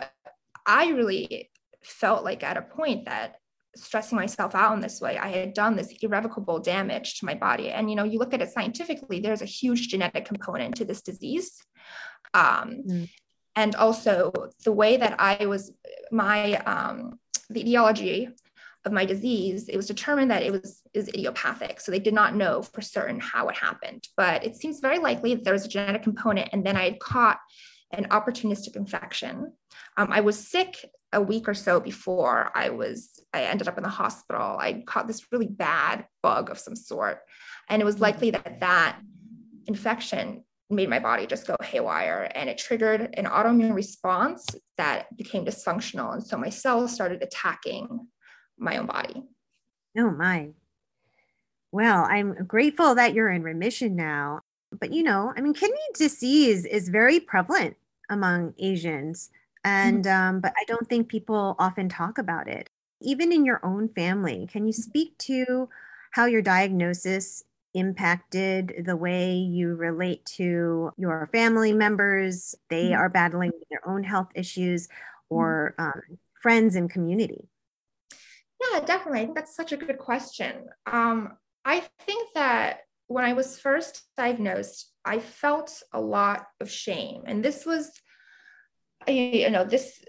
i 0.65 0.89
really 0.89 1.49
felt 1.81 2.25
like 2.25 2.43
at 2.43 2.57
a 2.57 2.61
point 2.61 3.05
that 3.05 3.35
stressing 3.83 4.15
myself 4.17 4.55
out 4.55 4.73
in 4.73 4.79
this 4.79 5.01
way. 5.01 5.17
I 5.17 5.29
had 5.29 5.53
done 5.53 5.75
this 5.75 5.93
irrevocable 6.01 6.59
damage 6.59 7.19
to 7.19 7.25
my 7.25 7.35
body. 7.35 7.69
And 7.69 7.89
you 7.89 7.95
know 7.95 8.03
you 8.03 8.19
look 8.19 8.33
at 8.33 8.41
it 8.41 8.51
scientifically 8.51 9.19
there's 9.19 9.41
a 9.41 9.45
huge 9.45 9.87
genetic 9.89 10.25
component 10.25 10.75
to 10.75 10.85
this 10.85 11.01
disease. 11.01 11.61
Um, 12.33 12.83
mm. 12.87 13.09
and 13.55 13.75
also 13.75 14.31
the 14.63 14.71
way 14.71 14.97
that 14.97 15.15
i 15.19 15.47
was 15.47 15.73
my 16.11 16.57
um, 16.57 17.19
the 17.49 17.61
etiology 17.61 18.29
of 18.85 18.91
my 18.91 19.03
disease 19.03 19.67
it 19.67 19.75
was 19.75 19.87
determined 19.87 20.29
that 20.29 20.43
it 20.43 20.51
was 20.51 20.81
is 20.93 21.09
idiopathic. 21.09 21.81
So 21.81 21.91
they 21.91 21.99
did 21.99 22.13
not 22.13 22.35
know 22.35 22.61
for 22.61 22.81
certain 22.81 23.19
how 23.19 23.49
it 23.49 23.57
happened. 23.57 24.07
But 24.15 24.45
it 24.45 24.55
seems 24.55 24.79
very 24.79 24.99
likely 24.99 25.35
that 25.35 25.43
there 25.43 25.53
was 25.53 25.65
a 25.65 25.69
genetic 25.69 26.03
component. 26.03 26.49
And 26.53 26.65
then 26.65 26.77
i 26.77 26.83
had 26.83 26.99
caught 26.99 27.39
an 27.91 28.05
opportunistic 28.09 28.75
infection. 28.75 29.51
Um, 29.97 30.09
i 30.11 30.21
was 30.21 30.47
sick 30.47 30.77
a 31.11 31.21
week 31.21 31.47
or 31.47 31.53
so 31.53 31.79
before 31.79 32.51
I 32.53 32.69
was, 32.69 33.19
I 33.33 33.43
ended 33.43 33.67
up 33.67 33.77
in 33.77 33.83
the 33.83 33.89
hospital. 33.89 34.57
I 34.59 34.83
caught 34.85 35.07
this 35.07 35.31
really 35.31 35.47
bad 35.47 36.05
bug 36.21 36.49
of 36.49 36.59
some 36.59 36.75
sort. 36.75 37.21
And 37.67 37.81
it 37.81 37.85
was 37.85 37.95
mm-hmm. 37.95 38.03
likely 38.03 38.31
that 38.31 38.59
that 38.59 38.99
infection 39.67 40.43
made 40.69 40.89
my 40.89 40.99
body 40.99 41.25
just 41.25 41.47
go 41.47 41.55
haywire 41.63 42.31
and 42.35 42.47
it 42.47 42.57
triggered 42.57 43.13
an 43.15 43.25
autoimmune 43.25 43.73
response 43.73 44.45
that 44.77 45.15
became 45.17 45.45
dysfunctional. 45.45 46.13
And 46.13 46.23
so 46.23 46.37
my 46.37 46.49
cells 46.49 46.93
started 46.93 47.23
attacking 47.23 48.07
my 48.57 48.77
own 48.77 48.85
body. 48.85 49.23
Oh, 49.97 50.11
my. 50.11 50.49
Well, 51.71 52.03
I'm 52.03 52.45
grateful 52.45 52.95
that 52.95 53.13
you're 53.13 53.31
in 53.31 53.41
remission 53.41 53.95
now. 53.95 54.41
But, 54.79 54.93
you 54.93 55.01
know, 55.01 55.33
I 55.35 55.41
mean, 55.41 55.53
kidney 55.53 55.77
disease 55.95 56.65
is 56.65 56.89
very 56.89 57.19
prevalent 57.19 57.75
among 58.09 58.53
Asians. 58.59 59.31
Mm-hmm. 59.65 59.87
and 59.87 60.07
um, 60.07 60.39
but 60.39 60.53
i 60.57 60.63
don't 60.67 60.87
think 60.87 61.09
people 61.09 61.55
often 61.59 61.89
talk 61.89 62.17
about 62.17 62.47
it 62.47 62.69
even 63.01 63.31
in 63.31 63.45
your 63.45 63.59
own 63.63 63.89
family 63.89 64.47
can 64.49 64.65
you 64.65 64.73
mm-hmm. 64.73 64.81
speak 64.81 65.17
to 65.19 65.67
how 66.11 66.25
your 66.25 66.41
diagnosis 66.41 67.43
impacted 67.73 68.83
the 68.85 68.95
way 68.95 69.33
you 69.33 69.75
relate 69.75 70.25
to 70.25 70.91
your 70.97 71.29
family 71.31 71.73
members 71.73 72.55
they 72.69 72.85
mm-hmm. 72.85 73.01
are 73.01 73.09
battling 73.09 73.51
their 73.69 73.87
own 73.87 74.03
health 74.03 74.29
issues 74.33 74.87
or 75.29 75.75
um, 75.77 76.17
friends 76.41 76.75
and 76.75 76.89
community 76.89 77.47
yeah 78.71 78.79
definitely 78.79 79.19
i 79.19 79.23
think 79.25 79.35
that's 79.35 79.55
such 79.55 79.73
a 79.73 79.77
good 79.77 79.97
question 79.97 80.53
um, 80.87 81.33
i 81.65 81.83
think 82.05 82.29
that 82.33 82.79
when 83.09 83.25
I 83.25 83.33
was 83.33 83.59
first 83.59 84.03
diagnosed, 84.15 84.91
I 85.03 85.17
felt 85.17 85.81
a 85.93 85.99
lot 85.99 86.45
of 86.61 86.69
shame. 86.69 87.23
And 87.25 87.43
this 87.43 87.65
was, 87.65 87.91
you 89.07 89.49
know, 89.49 89.63
this, 89.63 90.03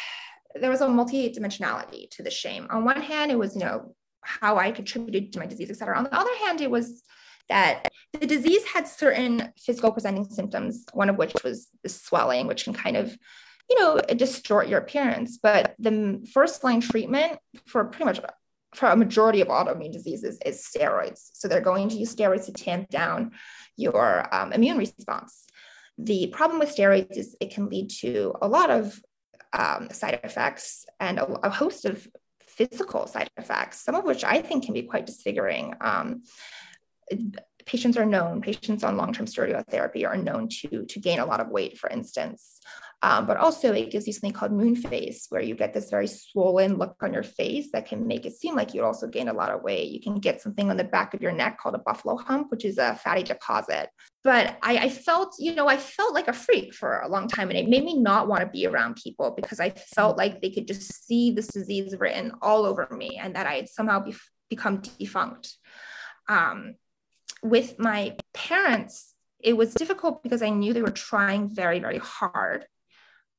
there 0.54 0.70
was 0.70 0.80
a 0.80 0.88
multi-dimensionality 0.88 2.10
to 2.10 2.22
the 2.22 2.30
shame. 2.30 2.66
On 2.70 2.84
one 2.84 3.00
hand, 3.00 3.30
it 3.30 3.38
was, 3.38 3.54
you 3.54 3.60
know, 3.60 3.94
how 4.22 4.56
I 4.56 4.70
contributed 4.70 5.32
to 5.32 5.38
my 5.38 5.46
disease, 5.46 5.70
et 5.70 5.76
cetera. 5.76 5.98
On 5.98 6.04
the 6.04 6.14
other 6.14 6.34
hand, 6.44 6.60
it 6.60 6.70
was 6.70 7.02
that 7.48 7.88
the 8.12 8.26
disease 8.26 8.64
had 8.64 8.88
certain 8.88 9.52
physical 9.58 9.92
presenting 9.92 10.24
symptoms, 10.24 10.84
one 10.92 11.10
of 11.10 11.16
which 11.16 11.34
was 11.44 11.68
the 11.82 11.88
swelling, 11.88 12.46
which 12.46 12.64
can 12.64 12.72
kind 12.72 12.96
of, 12.96 13.16
you 13.68 13.78
know, 13.78 13.98
distort 14.16 14.68
your 14.68 14.78
appearance. 14.78 15.38
But 15.42 15.74
the 15.78 16.26
first 16.32 16.64
line 16.64 16.80
treatment 16.80 17.38
for 17.66 17.84
pretty 17.84 18.06
much 18.06 18.20
for 18.74 18.88
a 18.88 18.96
majority 18.96 19.40
of 19.40 19.48
autoimmune 19.48 19.92
diseases 19.92 20.38
is 20.44 20.66
steroids. 20.66 21.30
So 21.34 21.48
they're 21.48 21.60
going 21.60 21.88
to 21.90 21.96
use 21.96 22.14
steroids 22.14 22.46
to 22.46 22.52
tamp 22.52 22.88
down 22.88 23.32
your 23.76 24.34
um, 24.34 24.52
immune 24.52 24.78
response. 24.78 25.46
The 25.98 26.28
problem 26.28 26.58
with 26.58 26.74
steroids 26.74 27.16
is 27.16 27.36
it 27.40 27.52
can 27.52 27.68
lead 27.68 27.90
to 28.00 28.34
a 28.42 28.48
lot 28.48 28.70
of 28.70 29.00
um, 29.52 29.88
side 29.90 30.20
effects 30.24 30.86
and 30.98 31.18
a, 31.18 31.46
a, 31.46 31.50
host 31.50 31.84
of 31.84 32.06
physical 32.40 33.06
side 33.06 33.30
effects, 33.36 33.84
some 33.84 33.94
of 33.94 34.04
which 34.04 34.24
I 34.24 34.42
think 34.42 34.64
can 34.64 34.74
be 34.74 34.82
quite 34.82 35.06
disfiguring. 35.06 35.74
Um, 35.80 36.22
patients 37.64 37.96
are 37.96 38.04
known, 38.04 38.40
patients 38.40 38.82
on 38.82 38.96
long-term 38.96 39.26
steroid 39.26 39.64
therapy 39.68 40.04
are 40.04 40.16
known 40.16 40.48
to, 40.48 40.84
to 40.84 41.00
gain 41.00 41.20
a 41.20 41.26
lot 41.26 41.40
of 41.40 41.48
weight, 41.48 41.78
for 41.78 41.88
instance. 41.88 42.60
Um, 43.02 43.26
but 43.26 43.36
also 43.36 43.74
it 43.74 43.90
gives 43.90 44.06
you 44.06 44.14
something 44.14 44.32
called 44.32 44.52
moon 44.52 44.76
face, 44.76 45.26
where 45.28 45.42
you 45.42 45.54
get 45.54 45.74
this 45.74 45.90
very 45.90 46.06
swollen 46.06 46.78
look 46.78 46.96
on 47.02 47.12
your 47.12 47.22
face 47.22 47.70
that 47.72 47.86
can 47.86 48.06
make 48.06 48.24
it 48.24 48.34
seem 48.34 48.56
like 48.56 48.72
you 48.72 48.82
also 48.82 49.06
gain 49.06 49.28
a 49.28 49.32
lot 49.34 49.50
of 49.50 49.62
weight. 49.62 49.90
You 49.90 50.00
can 50.00 50.20
get 50.20 50.40
something 50.40 50.70
on 50.70 50.78
the 50.78 50.84
back 50.84 51.12
of 51.12 51.20
your 51.20 51.32
neck 51.32 51.58
called 51.58 51.74
a 51.74 51.78
buffalo 51.78 52.16
hump, 52.16 52.50
which 52.50 52.64
is 52.64 52.78
a 52.78 52.94
fatty 52.94 53.22
deposit. 53.22 53.90
But 54.22 54.56
I, 54.62 54.78
I 54.78 54.88
felt, 54.88 55.34
you 55.38 55.54
know, 55.54 55.68
I 55.68 55.76
felt 55.76 56.14
like 56.14 56.28
a 56.28 56.32
freak 56.32 56.72
for 56.72 57.00
a 57.00 57.08
long 57.08 57.28
time, 57.28 57.50
and 57.50 57.58
it 57.58 57.68
made 57.68 57.84
me 57.84 57.98
not 57.98 58.26
want 58.26 58.40
to 58.40 58.46
be 58.46 58.66
around 58.66 58.96
people 58.96 59.32
because 59.36 59.60
I 59.60 59.70
felt 59.70 60.16
like 60.16 60.40
they 60.40 60.50
could 60.50 60.66
just 60.66 61.06
see 61.06 61.30
this 61.30 61.48
disease 61.48 61.94
written 61.98 62.32
all 62.40 62.64
over 62.64 62.88
me, 62.90 63.18
and 63.22 63.36
that 63.36 63.46
I 63.46 63.54
had 63.56 63.68
somehow 63.68 64.00
be- 64.00 64.16
become 64.48 64.80
defunct. 64.98 65.56
Um, 66.26 66.76
with 67.42 67.78
my 67.78 68.16
parents, 68.32 69.12
it 69.40 69.58
was 69.58 69.74
difficult 69.74 70.22
because 70.22 70.40
I 70.40 70.48
knew 70.48 70.72
they 70.72 70.80
were 70.80 70.90
trying 70.90 71.54
very, 71.54 71.78
very 71.80 71.98
hard. 71.98 72.64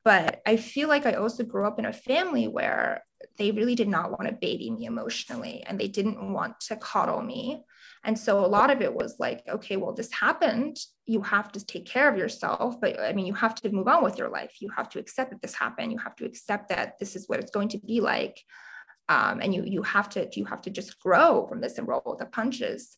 But 0.06 0.42
I 0.46 0.58
feel 0.58 0.88
like 0.88 1.08
I 1.08 1.14
also 1.14 1.44
grew 1.44 1.66
up 1.66 1.80
in 1.80 1.86
a 1.86 1.92
family 1.92 2.48
where 2.48 3.04
they 3.40 3.52
really 3.52 3.74
did 3.74 3.88
not 3.88 4.12
want 4.12 4.28
to 4.28 4.38
baby 4.40 4.70
me 4.70 4.86
emotionally 4.86 5.64
and 5.66 5.80
they 5.80 5.88
didn't 5.88 6.32
want 6.32 6.60
to 6.62 6.76
coddle 6.76 7.22
me. 7.24 7.64
And 8.04 8.18
so 8.18 8.46
a 8.46 8.46
lot 8.46 8.70
of 8.70 8.82
it 8.84 8.94
was 8.94 9.16
like, 9.20 9.44
okay, 9.50 9.78
well, 9.78 9.94
this 9.94 10.12
happened. 10.14 10.78
You 11.08 11.24
have 11.24 11.52
to 11.54 11.66
take 11.66 11.88
care 11.88 12.08
of 12.08 12.20
yourself. 12.20 12.80
But 12.80 13.00
I 13.00 13.14
mean, 13.14 13.26
you 13.26 13.34
have 13.34 13.56
to 13.56 13.70
move 13.72 13.88
on 13.88 14.04
with 14.04 14.20
your 14.20 14.30
life. 14.30 14.58
You 14.62 14.70
have 14.78 14.90
to 14.90 15.00
accept 15.00 15.32
that 15.32 15.42
this 15.42 15.56
happened. 15.56 15.92
You 15.92 15.98
have 15.98 16.16
to 16.18 16.26
accept 16.26 16.70
that 16.70 17.00
this 17.00 17.16
is 17.16 17.28
what 17.28 17.40
it's 17.40 17.52
going 17.52 17.70
to 17.70 17.80
be 17.80 18.00
like. 18.00 18.40
Um, 19.10 19.40
and 19.42 19.54
you 19.54 19.64
you 19.66 19.84
have 19.84 20.10
to 20.10 20.28
you 20.36 20.46
have 20.46 20.62
to 20.62 20.70
just 20.70 21.00
grow 21.00 21.48
from 21.48 21.62
this 21.62 21.78
and 21.78 21.88
roll 21.88 22.04
with 22.06 22.20
the 22.20 22.26
punches. 22.26 22.98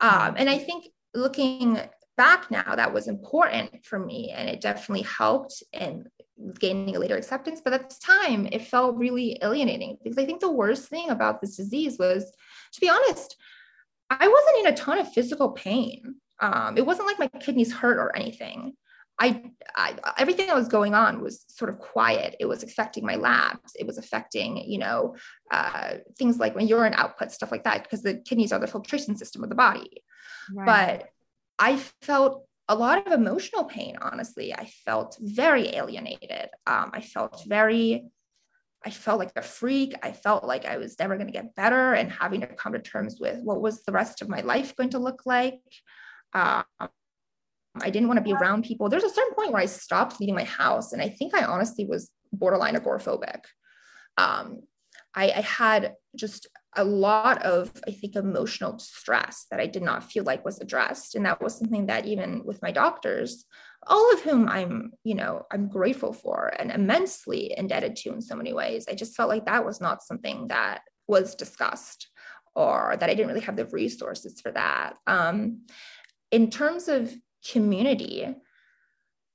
Um, 0.00 0.34
and 0.36 0.48
I 0.48 0.58
think 0.58 0.88
looking 1.14 1.80
back 2.16 2.50
now, 2.50 2.74
that 2.76 2.92
was 2.92 3.08
important 3.08 3.84
for 3.84 3.98
me, 3.98 4.32
and 4.34 4.48
it 4.48 4.60
definitely 4.60 5.02
helped 5.02 5.62
in 5.72 6.06
gaining 6.58 6.96
a 6.96 6.98
later 6.98 7.16
acceptance. 7.16 7.60
But 7.62 7.74
at 7.74 7.90
the 7.90 7.96
time, 8.02 8.48
it 8.50 8.66
felt 8.66 8.96
really 8.96 9.38
alienating 9.42 9.98
because 10.02 10.18
I 10.18 10.24
think 10.24 10.40
the 10.40 10.50
worst 10.50 10.88
thing 10.88 11.10
about 11.10 11.40
this 11.40 11.56
disease 11.56 11.98
was, 11.98 12.24
to 12.72 12.80
be 12.80 12.88
honest, 12.88 13.36
I 14.08 14.26
wasn't 14.26 14.66
in 14.66 14.72
a 14.72 14.76
ton 14.76 14.98
of 14.98 15.12
physical 15.12 15.50
pain. 15.50 16.16
Um, 16.40 16.76
it 16.76 16.86
wasn't 16.86 17.06
like 17.06 17.18
my 17.18 17.28
kidneys 17.40 17.72
hurt 17.72 17.98
or 17.98 18.16
anything. 18.16 18.74
I, 19.22 19.50
I, 19.76 19.94
everything 20.16 20.46
that 20.46 20.56
was 20.56 20.68
going 20.68 20.94
on 20.94 21.20
was 21.20 21.44
sort 21.48 21.68
of 21.68 21.78
quiet. 21.78 22.36
It 22.40 22.46
was 22.46 22.62
affecting 22.62 23.04
my 23.04 23.16
labs. 23.16 23.72
It 23.78 23.86
was 23.86 23.98
affecting, 23.98 24.56
you 24.56 24.78
know, 24.78 25.16
uh, 25.50 25.96
things 26.18 26.38
like 26.38 26.54
when 26.54 26.66
urine 26.66 26.94
output, 26.94 27.30
stuff 27.30 27.52
like 27.52 27.64
that, 27.64 27.82
because 27.82 28.02
the 28.02 28.14
kidneys 28.14 28.50
are 28.50 28.58
the 28.58 28.66
filtration 28.66 29.16
system 29.16 29.42
of 29.42 29.50
the 29.50 29.54
body. 29.54 30.02
Right. 30.54 30.66
But 31.00 31.10
I 31.60 31.76
felt 32.00 32.46
a 32.68 32.74
lot 32.74 33.06
of 33.06 33.12
emotional 33.12 33.64
pain. 33.64 33.96
Honestly, 34.00 34.54
I 34.54 34.64
felt 34.86 35.16
very 35.20 35.74
alienated. 35.74 36.48
Um, 36.66 36.90
I 36.94 37.02
felt 37.02 37.44
very, 37.46 38.06
I 38.84 38.90
felt 38.90 39.18
like 39.18 39.32
a 39.36 39.42
freak. 39.42 39.94
I 40.02 40.12
felt 40.12 40.44
like 40.44 40.64
I 40.64 40.78
was 40.78 40.98
never 40.98 41.16
going 41.16 41.26
to 41.26 41.32
get 41.32 41.54
better, 41.54 41.92
and 41.92 42.10
having 42.10 42.40
to 42.40 42.46
come 42.46 42.72
to 42.72 42.78
terms 42.78 43.18
with 43.20 43.40
what 43.42 43.60
was 43.60 43.82
the 43.82 43.92
rest 43.92 44.22
of 44.22 44.28
my 44.28 44.40
life 44.40 44.74
going 44.74 44.90
to 44.90 44.98
look 44.98 45.22
like. 45.26 45.60
Um, 46.32 46.64
I 46.78 47.90
didn't 47.90 48.08
want 48.08 48.18
to 48.18 48.24
be 48.24 48.32
around 48.32 48.64
people. 48.64 48.88
There's 48.88 49.04
a 49.04 49.10
certain 49.10 49.34
point 49.34 49.52
where 49.52 49.62
I 49.62 49.66
stopped 49.66 50.18
leaving 50.18 50.34
my 50.34 50.44
house, 50.44 50.92
and 50.92 51.02
I 51.02 51.08
think 51.10 51.34
I 51.34 51.44
honestly 51.44 51.84
was 51.84 52.10
borderline 52.32 52.74
agoraphobic. 52.74 53.42
Um, 54.16 54.62
I, 55.14 55.30
I 55.30 55.40
had 55.40 55.94
just 56.16 56.46
a 56.76 56.84
lot 56.84 57.42
of, 57.42 57.70
I 57.86 57.90
think, 57.90 58.16
emotional 58.16 58.78
stress 58.78 59.46
that 59.50 59.60
I 59.60 59.66
did 59.66 59.82
not 59.82 60.04
feel 60.04 60.24
like 60.24 60.44
was 60.44 60.60
addressed, 60.60 61.14
and 61.14 61.26
that 61.26 61.42
was 61.42 61.56
something 61.56 61.86
that 61.86 62.06
even 62.06 62.44
with 62.44 62.62
my 62.62 62.70
doctors, 62.70 63.44
all 63.86 64.12
of 64.12 64.20
whom 64.20 64.48
I'm, 64.48 64.92
you 65.04 65.14
know, 65.14 65.46
I'm 65.50 65.68
grateful 65.68 66.12
for 66.12 66.52
and 66.58 66.70
immensely 66.70 67.54
indebted 67.56 67.96
to 67.96 68.12
in 68.12 68.20
so 68.20 68.36
many 68.36 68.52
ways. 68.52 68.86
I 68.88 68.94
just 68.94 69.16
felt 69.16 69.30
like 69.30 69.46
that 69.46 69.64
was 69.64 69.80
not 69.80 70.02
something 70.02 70.48
that 70.48 70.82
was 71.08 71.34
discussed 71.34 72.08
or 72.54 72.96
that 73.00 73.08
I 73.08 73.14
didn't 73.14 73.28
really 73.28 73.40
have 73.40 73.56
the 73.56 73.66
resources 73.66 74.40
for 74.40 74.52
that. 74.52 74.96
Um, 75.06 75.62
in 76.30 76.50
terms 76.50 76.88
of 76.88 77.12
community. 77.50 78.34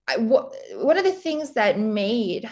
I, 0.08 0.17
one 0.17 0.98
of 0.98 1.03
the 1.03 1.12
things 1.12 1.53
that 1.53 1.79
made 1.79 2.48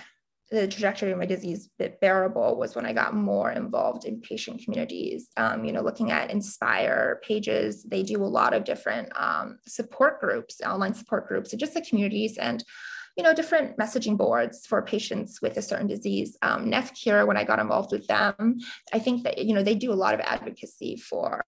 the 0.53 0.67
trajectory 0.67 1.12
of 1.12 1.17
my 1.17 1.25
disease 1.25 1.67
bit 1.79 2.00
bearable 2.00 2.60
was 2.60 2.75
when 2.75 2.86
I 2.86 2.93
got 2.93 3.15
more 3.15 3.51
involved 3.51 4.05
in 4.05 4.22
patient 4.22 4.62
communities. 4.63 5.29
Um, 5.36 5.65
you 5.65 5.74
know, 5.74 5.81
looking 5.81 6.12
at 6.12 6.29
Inspire 6.29 7.19
pages, 7.24 7.81
they 7.83 8.03
do 8.03 8.24
a 8.24 8.25
lot 8.39 8.53
of 8.53 8.63
different 8.63 9.12
um, 9.15 9.57
support 9.65 10.22
groups, 10.22 10.62
online 10.62 10.93
support 10.93 11.27
groups, 11.27 11.53
and 11.53 11.60
just 11.60 11.74
the 11.74 11.81
communities. 11.81 12.38
And 12.38 12.63
you 13.17 13.24
know, 13.24 13.33
different 13.33 13.77
messaging 13.77 14.17
boards 14.17 14.65
for 14.65 14.81
patients 14.81 15.39
with 15.39 15.57
a 15.57 15.62
certain 15.62 15.86
disease. 15.86 16.36
Um, 16.41 16.65
NephCure, 16.72 17.27
when 17.27 17.38
I 17.38 17.43
got 17.43 17.60
involved 17.60 17.91
with 17.91 18.07
them, 18.07 18.57
I 18.91 18.98
think 18.98 19.24
that, 19.24 19.38
you 19.38 19.53
know, 19.53 19.62
they 19.62 19.75
do 19.75 19.93
a 19.93 20.01
lot 20.03 20.15
of 20.15 20.19
advocacy 20.22 20.95
for 20.95 21.45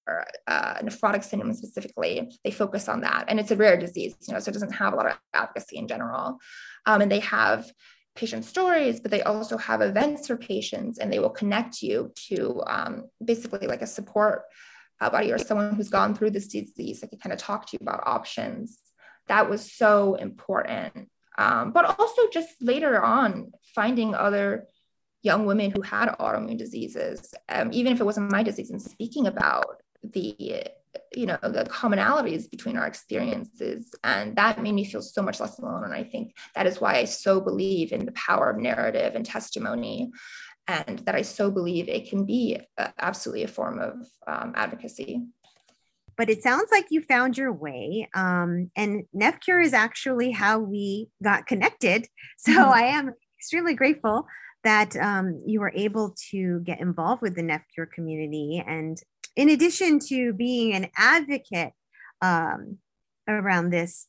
uh, 0.47 0.75
nephrotic 0.83 1.23
syndrome 1.23 1.55
specifically. 1.55 2.29
They 2.43 2.51
focus 2.51 2.87
on 2.87 3.01
that. 3.01 3.25
And 3.29 3.39
it's 3.39 3.49
a 3.49 3.55
rare 3.55 3.77
disease, 3.77 4.15
you 4.27 4.33
know, 4.35 4.39
so 4.39 4.49
it 4.49 4.53
doesn't 4.53 4.73
have 4.73 4.93
a 4.93 4.95
lot 4.95 5.07
of 5.07 5.17
advocacy 5.33 5.77
in 5.77 5.87
general. 5.87 6.37
Um, 6.85 7.01
and 7.01 7.11
they 7.11 7.21
have 7.21 7.71
patient 8.15 8.45
stories, 8.45 8.99
but 8.99 9.11
they 9.11 9.21
also 9.23 9.57
have 9.57 9.81
events 9.81 10.27
for 10.27 10.37
patients 10.37 10.99
and 10.99 11.11
they 11.11 11.19
will 11.19 11.29
connect 11.29 11.81
you 11.81 12.11
to 12.15 12.63
um, 12.65 13.09
basically 13.23 13.67
like 13.67 13.81
a 13.81 13.87
support 13.87 14.43
uh, 15.01 15.09
body 15.09 15.31
or 15.31 15.37
someone 15.37 15.75
who's 15.75 15.89
gone 15.89 16.15
through 16.15 16.31
this 16.31 16.47
disease 16.47 17.01
that 17.01 17.09
can 17.09 17.19
kind 17.19 17.33
of 17.33 17.39
talk 17.39 17.67
to 17.67 17.77
you 17.77 17.79
about 17.81 18.07
options. 18.07 18.79
That 19.27 19.49
was 19.49 19.71
so 19.71 20.15
important 20.15 21.09
um, 21.37 21.71
but 21.71 21.99
also 21.99 22.21
just 22.31 22.49
later 22.61 23.03
on 23.03 23.51
finding 23.73 24.15
other 24.15 24.67
young 25.21 25.45
women 25.45 25.71
who 25.71 25.81
had 25.81 26.09
autoimmune 26.19 26.57
diseases, 26.57 27.33
um, 27.49 27.69
even 27.73 27.93
if 27.93 27.99
it 27.99 28.05
wasn't 28.05 28.31
my 28.31 28.43
disease, 28.43 28.69
and 28.69 28.81
speaking 28.81 29.27
about 29.27 29.81
the 30.03 30.67
you 31.13 31.25
know 31.25 31.37
the 31.41 31.65
commonalities 31.69 32.49
between 32.49 32.77
our 32.77 32.87
experiences 32.87 33.93
and 34.03 34.35
that 34.35 34.61
made 34.61 34.73
me 34.73 34.85
feel 34.85 35.01
so 35.01 35.21
much 35.21 35.39
less 35.39 35.57
alone 35.59 35.83
and 35.83 35.93
i 35.93 36.03
think 36.03 36.35
that 36.55 36.67
is 36.67 36.79
why 36.81 36.95
i 36.95 37.05
so 37.05 37.39
believe 37.39 37.91
in 37.91 38.05
the 38.05 38.11
power 38.13 38.49
of 38.49 38.57
narrative 38.57 39.15
and 39.15 39.25
testimony 39.25 40.11
and 40.67 40.99
that 40.99 41.15
i 41.15 41.21
so 41.21 41.51
believe 41.51 41.87
it 41.89 42.09
can 42.09 42.25
be 42.25 42.59
uh, 42.77 42.89
absolutely 42.99 43.43
a 43.43 43.47
form 43.47 43.79
of 43.79 43.93
um, 44.27 44.53
advocacy 44.55 45.21
but 46.17 46.29
it 46.29 46.41
sounds 46.41 46.71
like 46.71 46.85
you 46.91 47.01
found 47.01 47.37
your 47.37 47.51
way. 47.51 48.09
Um, 48.13 48.71
and 48.75 49.03
NephCure 49.15 49.63
is 49.63 49.73
actually 49.73 50.31
how 50.31 50.59
we 50.59 51.09
got 51.23 51.47
connected. 51.47 52.07
So 52.37 52.51
mm-hmm. 52.51 52.71
I 52.71 52.83
am 52.83 53.13
extremely 53.39 53.73
grateful 53.73 54.27
that 54.63 54.95
um, 54.97 55.39
you 55.45 55.59
were 55.59 55.71
able 55.75 56.15
to 56.31 56.59
get 56.61 56.81
involved 56.81 57.21
with 57.21 57.35
the 57.35 57.41
NephCure 57.41 57.89
community. 57.91 58.63
And 58.65 58.97
in 59.35 59.49
addition 59.49 59.99
to 60.07 60.33
being 60.33 60.73
an 60.73 60.89
advocate 60.97 61.73
um, 62.21 62.77
around 63.27 63.69
this 63.69 64.07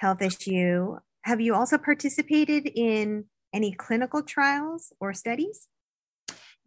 health 0.00 0.22
issue, 0.22 0.96
have 1.22 1.40
you 1.40 1.54
also 1.54 1.78
participated 1.78 2.70
in 2.74 3.24
any 3.52 3.72
clinical 3.72 4.22
trials 4.22 4.92
or 5.00 5.12
studies? 5.12 5.68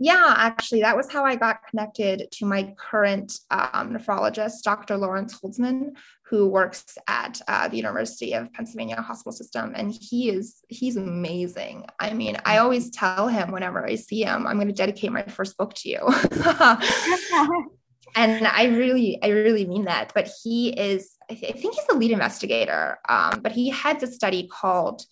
Yeah, 0.03 0.33
actually, 0.35 0.81
that 0.81 0.97
was 0.97 1.11
how 1.11 1.25
I 1.25 1.35
got 1.35 1.67
connected 1.67 2.27
to 2.31 2.45
my 2.47 2.73
current 2.75 3.37
um, 3.51 3.95
nephrologist, 3.95 4.63
Dr. 4.63 4.97
Lawrence 4.97 5.39
Holzman, 5.39 5.91
who 6.25 6.47
works 6.47 6.97
at 7.07 7.39
uh, 7.47 7.67
the 7.67 7.77
University 7.77 8.33
of 8.33 8.51
Pennsylvania 8.51 8.95
Hospital 8.95 9.31
System, 9.31 9.73
and 9.75 9.93
he 9.93 10.31
is 10.31 10.61
he's 10.69 10.97
amazing. 10.97 11.85
I 11.99 12.15
mean, 12.15 12.35
I 12.45 12.57
always 12.57 12.89
tell 12.89 13.27
him 13.27 13.51
whenever 13.51 13.85
I 13.85 13.93
see 13.93 14.23
him, 14.23 14.47
I'm 14.47 14.57
going 14.57 14.69
to 14.69 14.73
dedicate 14.73 15.11
my 15.11 15.21
first 15.21 15.55
book 15.55 15.75
to 15.75 15.89
you. 15.89 15.99
and 18.15 18.47
I 18.47 18.65
really, 18.65 19.21
I 19.21 19.29
really 19.29 19.65
mean 19.65 19.85
that. 19.85 20.11
But 20.13 20.29
he 20.43 20.69
is, 20.69 21.15
I, 21.29 21.35
th- 21.35 21.53
I 21.53 21.57
think 21.57 21.75
he's 21.75 21.87
the 21.87 21.95
lead 21.95 22.11
investigator. 22.11 22.99
Um, 23.07 23.41
but 23.41 23.51
he 23.51 23.69
heads 23.69 24.03
a 24.03 24.07
study 24.07 24.47
called, 24.47 25.03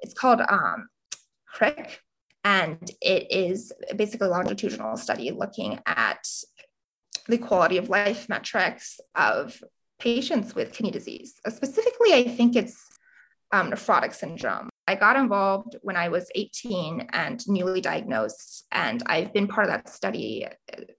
it's 0.00 0.14
called 0.14 0.40
um, 0.40 0.88
CRIC, 1.46 2.00
and 2.44 2.90
it 3.00 3.32
is 3.32 3.72
basically 3.96 4.26
a 4.26 4.30
longitudinal 4.30 4.96
study 4.96 5.30
looking 5.30 5.80
at 5.86 6.26
the 7.26 7.38
quality 7.38 7.78
of 7.78 7.88
life 7.88 8.28
metrics 8.28 9.00
of 9.14 9.62
patients 9.98 10.54
with 10.54 10.72
kidney 10.72 10.90
disease. 10.90 11.40
Specifically, 11.48 12.12
I 12.12 12.24
think 12.24 12.54
it's 12.54 12.86
um, 13.52 13.70
nephrotic 13.70 14.14
syndrome. 14.14 14.68
I 14.86 14.94
got 14.94 15.16
involved 15.16 15.76
when 15.82 15.96
I 15.96 16.08
was 16.08 16.30
18 16.34 17.08
and 17.12 17.48
newly 17.48 17.80
diagnosed, 17.80 18.66
and 18.70 19.02
I've 19.06 19.32
been 19.32 19.48
part 19.48 19.66
of 19.66 19.72
that 19.72 19.88
study. 19.88 20.46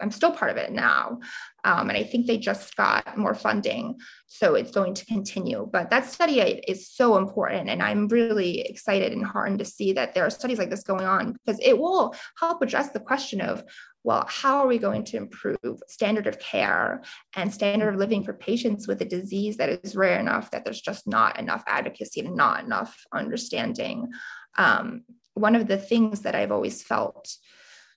I'm 0.01 0.11
still 0.11 0.31
part 0.31 0.51
of 0.51 0.57
it 0.57 0.71
now. 0.71 1.19
Um, 1.65 1.89
and 1.89 1.97
I 1.97 2.03
think 2.03 2.27
they 2.27 2.37
just 2.37 2.75
got 2.75 3.17
more 3.17 3.33
funding. 3.33 3.97
So 4.27 4.53
it's 4.53 4.71
going 4.71 4.93
to 4.93 5.05
continue. 5.05 5.67
But 5.69 5.89
that 5.89 6.05
study 6.05 6.39
is 6.39 6.87
so 6.87 7.17
important. 7.17 7.69
And 7.69 7.81
I'm 7.81 8.07
really 8.07 8.61
excited 8.61 9.11
and 9.11 9.25
heartened 9.25 9.59
to 9.59 9.65
see 9.65 9.91
that 9.93 10.13
there 10.13 10.25
are 10.25 10.29
studies 10.29 10.59
like 10.59 10.69
this 10.69 10.83
going 10.83 11.05
on 11.05 11.33
because 11.33 11.59
it 11.61 11.77
will 11.77 12.15
help 12.39 12.61
address 12.61 12.91
the 12.91 12.99
question 12.99 13.41
of 13.41 13.63
well, 14.03 14.23
how 14.27 14.59
are 14.59 14.67
we 14.67 14.77
going 14.77 15.03
to 15.03 15.17
improve 15.17 15.57
standard 15.87 16.27
of 16.27 16.37
care 16.37 17.01
and 17.35 17.51
standard 17.51 17.89
of 17.89 17.99
living 17.99 18.23
for 18.23 18.33
patients 18.33 18.87
with 18.87 19.01
a 19.01 19.05
disease 19.05 19.57
that 19.57 19.83
is 19.83 19.95
rare 19.95 20.19
enough 20.19 20.51
that 20.51 20.63
there's 20.63 20.79
just 20.79 21.07
not 21.07 21.39
enough 21.39 21.63
advocacy 21.65 22.19
and 22.19 22.35
not 22.35 22.63
enough 22.63 22.95
understanding? 23.11 24.11
Um, 24.59 25.05
one 25.33 25.55
of 25.55 25.67
the 25.67 25.79
things 25.79 26.21
that 26.21 26.35
I've 26.35 26.51
always 26.51 26.83
felt 26.83 27.35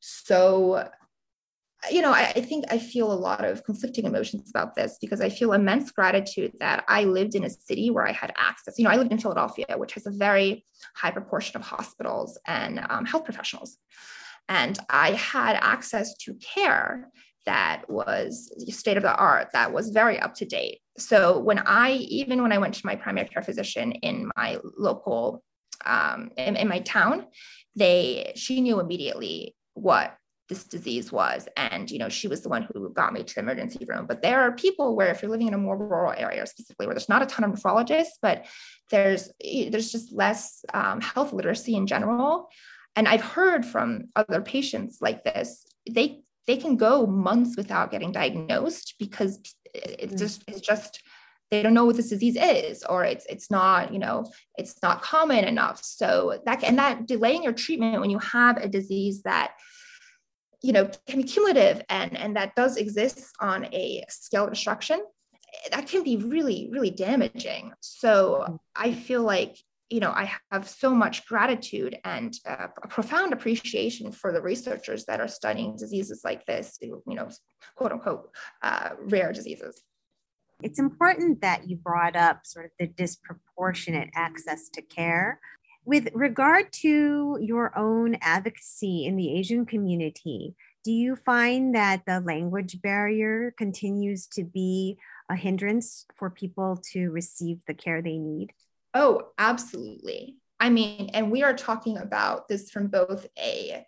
so 0.01 0.89
you 1.91 2.03
know, 2.03 2.13
I, 2.13 2.33
I, 2.35 2.41
think 2.41 2.65
I 2.71 2.79
feel 2.79 3.13
a 3.13 3.15
lot 3.15 3.45
of 3.45 3.65
conflicting 3.65 4.05
emotions 4.05 4.51
about 4.51 4.75
this 4.75 4.99
because 5.01 5.21
I 5.21 5.29
feel 5.29 5.53
immense 5.53 5.91
gratitude 5.93 6.53
that 6.59 6.85
I 6.89 7.05
lived 7.05 7.35
in 7.35 7.45
a 7.45 7.51
city 7.51 7.91
where 7.91 8.07
I 8.07 8.13
had 8.13 8.33
access. 8.37 8.79
You 8.79 8.85
know, 8.85 8.91
I 8.91 8.97
lived 8.97 9.13
in 9.13 9.19
Philadelphia, 9.19 9.67
which 9.77 9.95
has 9.95 10.07
a 10.07 10.11
very 10.11 10.65
high 10.97 11.13
proportion 11.13 11.57
of 11.57 11.63
hospitals 11.63 12.39
and 12.47 12.85
um, 12.91 13.05
health 13.05 13.25
professionals. 13.25 13.79
And 14.49 14.79
I 14.91 15.13
had 15.13 15.57
access 15.61 16.17
to 16.19 16.35
care 16.35 17.11
that 17.47 17.89
was 17.89 18.53
state 18.69 18.97
of 18.97 19.03
the 19.03 19.15
art, 19.15 19.49
that 19.53 19.73
was 19.73 19.91
very 19.91 20.19
up 20.19 20.35
to 20.35 20.45
date. 20.45 20.81
So 20.99 21.39
when 21.39 21.61
I, 21.61 21.93
even 21.93 22.43
when 22.43 22.53
I 22.53 22.59
went 22.59 22.75
to 22.75 22.85
my 22.87 22.97
primary 22.97 23.29
care 23.29 23.43
physician 23.43 23.93
in 23.93 24.31
my 24.37 24.59
local, 24.77 25.43
um, 25.87 26.31
in, 26.37 26.57
in 26.57 26.69
my 26.69 26.81
town, 26.81 27.27
they, 27.77 28.33
she 28.35 28.61
knew 28.61 28.81
immediately 28.81 29.55
what 29.75 30.18
this 30.49 30.65
disease 30.65 31.13
was 31.13 31.47
and 31.57 31.91
you 31.91 31.99
know 31.99 32.09
she 32.09 32.29
was 32.29 32.41
the 32.41 32.49
one 32.49 32.67
who 32.73 32.91
got 32.91 33.13
me 33.13 33.23
to 33.23 33.35
the 33.35 33.41
emergency 33.41 33.85
room. 33.87 34.07
But 34.07 34.23
there 34.23 34.41
are 34.41 34.53
people 34.53 34.97
where 34.97 35.09
if 35.09 35.23
you're 35.23 35.31
living 35.31 35.49
in 35.49 35.55
a 35.55 35.59
more 35.59 35.77
rural 35.77 36.15
area 36.17 36.47
specifically 36.47 36.87
where 36.87 36.95
there's 36.95 37.09
not 37.09 37.23
a 37.23 37.27
ton 37.27 37.45
of 37.45 37.53
nephrologists 37.53 38.19
but 38.23 38.47
there's 38.91 39.31
there's 39.41 39.93
just 39.93 40.13
less 40.13 40.65
um, 40.73 41.01
health 41.01 41.33
literacy 41.33 41.75
in 41.75 41.87
general. 41.87 42.49
And 42.97 43.07
i've 43.07 43.23
heard 43.23 43.65
from 43.65 44.09
other 44.17 44.41
patients 44.41 44.99
like 45.01 45.23
this 45.23 45.67
they 45.89 46.23
they 46.47 46.57
can 46.57 46.77
go 46.77 47.07
months 47.07 47.57
without 47.57 47.91
getting 47.91 48.11
diagnosed 48.11 48.95
because 48.99 49.39
it's 49.75 50.15
mm. 50.15 50.19
just 50.19 50.43
it's 50.49 50.61
just 50.61 51.03
they 51.51 51.63
don't 51.63 51.75
know 51.75 51.85
what 51.85 51.97
this 51.97 52.11
disease 52.11 52.37
is 52.37 52.83
or 52.85 53.05
it's 53.05 53.27
it's 53.27 53.51
not 53.51 53.93
you 53.93 53.99
know 53.99 54.31
it's 54.57 54.77
not 54.83 55.03
common 55.03 55.45
enough. 55.45 55.83
So 55.83 56.41
that 56.45 56.65
and 56.65 56.79
that 56.79 57.07
delaying 57.07 57.43
your 57.43 57.53
treatment 57.53 58.01
when 58.01 58.11
you 58.11 58.19
have 58.19 58.57
a 58.57 58.69
disease 58.69 59.23
that 59.23 59.53
you 60.63 60.73
know 60.73 60.91
can 61.07 61.23
be 61.23 61.29
cumulative 61.29 61.83
and 61.89 62.17
and 62.17 62.37
that 62.37 62.55
does 62.55 62.77
exist 62.77 63.33
on 63.41 63.67
a 63.73 64.05
scale 64.09 64.45
of 64.45 64.51
destruction 64.51 65.01
that 65.71 65.87
can 65.87 66.03
be 66.03 66.17
really 66.17 66.69
really 66.73 66.91
damaging 66.91 67.73
so 67.81 68.45
mm. 68.49 68.59
i 68.77 68.93
feel 68.93 69.23
like 69.23 69.57
you 69.91 70.01
know, 70.01 70.11
I 70.11 70.31
have 70.51 70.69
so 70.69 70.95
much 70.95 71.27
gratitude 71.27 71.99
and 72.05 72.35
uh, 72.47 72.69
a 72.83 72.89
profound 72.89 73.33
appreciation 73.33 74.13
for 74.13 74.33
the 74.33 74.43
researchers 74.43 75.07
that 75.07 75.21
are 75.21 75.29
studying 75.29 75.77
diseases 75.77 76.23
like 76.25 76.45
this, 76.45 76.79
you 76.81 77.01
know, 77.07 77.29
quote 77.75 77.93
unquote, 77.93 78.31
uh, 78.63 78.91
rare 79.01 79.33
diseases. 79.33 79.83
It's 80.63 80.79
important 80.79 81.41
that 81.41 81.69
you 81.69 81.77
brought 81.77 82.17
up 82.17 82.41
sort 82.45 82.67
of 82.67 82.73
the 82.79 82.89
disproportionate 82.89 84.11
access 84.15 84.69
to 84.71 84.83
care. 84.83 85.41
With 85.89 86.11
regard 86.13 86.71
to 86.83 87.39
your 87.41 87.73
own 87.75 88.19
advocacy 88.21 89.07
in 89.07 89.17
the 89.17 89.33
Asian 89.39 89.65
community, 89.65 90.55
do 90.85 90.93
you 90.93 91.17
find 91.17 91.75
that 91.75 92.03
the 92.07 92.21
language 92.21 92.83
barrier 92.83 93.55
continues 93.57 94.27
to 94.33 94.45
be 94.45 94.99
a 95.31 95.35
hindrance 95.35 96.05
for 96.15 96.29
people 96.29 96.83
to 96.93 97.09
receive 97.09 97.65
the 97.67 97.73
care 97.73 98.03
they 98.03 98.19
need? 98.19 98.53
Oh, 98.93 99.29
absolutely. 99.39 100.37
I 100.61 100.69
mean, 100.69 101.09
and 101.15 101.31
we 101.31 101.43
are 101.43 101.55
talking 101.55 101.97
about 101.97 102.49
this 102.49 102.71
from 102.71 102.89
both 102.89 103.27
a 103.39 103.87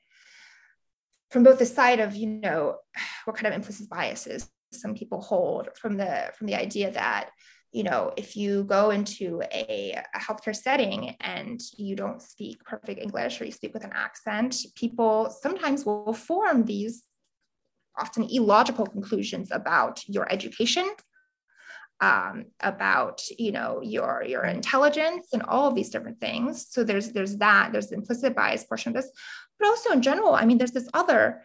from 1.31 1.43
both 1.43 1.59
the 1.59 1.67
side 1.67 2.01
of, 2.01 2.17
you 2.17 2.29
know, 2.29 2.77
what 3.27 3.37
kind 3.37 3.47
of 3.47 3.53
implicit 3.53 3.91
biases 3.91 4.49
some 4.73 4.95
people 4.95 5.21
hold 5.21 5.69
from 5.77 5.99
the 5.99 6.33
from 6.35 6.47
the 6.47 6.55
idea 6.55 6.93
that 6.93 7.29
you 7.73 7.83
know 7.83 8.13
if 8.17 8.37
you 8.37 8.65
go 8.65 8.91
into 8.91 9.43
a, 9.53 9.97
a, 10.15 10.19
healthcare 10.19 10.57
setting 10.57 11.17
and 11.21 11.61
you 11.77 11.95
don't 11.95 12.21
speak 12.21 12.63
perfect 12.65 13.01
english 13.01 13.41
or 13.41 13.45
you 13.45 13.53
speak 13.53 13.73
with 13.73 13.85
an 13.85 13.93
accent 13.95 14.57
people 14.75 15.31
sometimes 15.41 15.85
will 15.85 16.13
form 16.13 16.65
these 16.65 17.05
often 17.99 18.25
illogical 18.25 18.87
conclusions 18.87 19.51
about 19.51 20.01
your 20.09 20.31
education 20.33 20.89
um, 22.03 22.47
about 22.61 23.21
you 23.39 23.53
know 23.53 23.83
your 23.83 24.25
your 24.27 24.45
intelligence 24.45 25.27
and 25.35 25.43
all 25.43 25.69
of 25.69 25.75
these 25.75 25.91
different 25.91 26.19
things. 26.19 26.67
So 26.71 26.83
there's 26.83 27.11
there's 27.11 27.37
that 27.37 27.73
there's 27.73 27.89
the 27.89 27.97
implicit 27.97 28.35
bias 28.35 28.65
portion 28.65 28.97
of 28.97 29.03
this. 29.03 29.13
But 29.61 29.69
also 29.69 29.91
in 29.91 30.01
general 30.03 30.35
i 30.35 30.45
mean 30.47 30.59
there's 30.59 30.73
this 30.73 30.89
other 30.95 31.43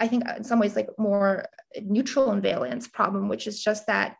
i 0.00 0.06
think 0.06 0.22
in 0.36 0.44
some 0.44 0.60
ways 0.60 0.76
like 0.76 0.88
more 0.98 1.46
neutral 1.82 2.30
and 2.30 2.42
valence 2.42 2.86
problem 2.86 3.28
which 3.28 3.46
is 3.46 3.62
just 3.62 3.86
that 3.86 4.16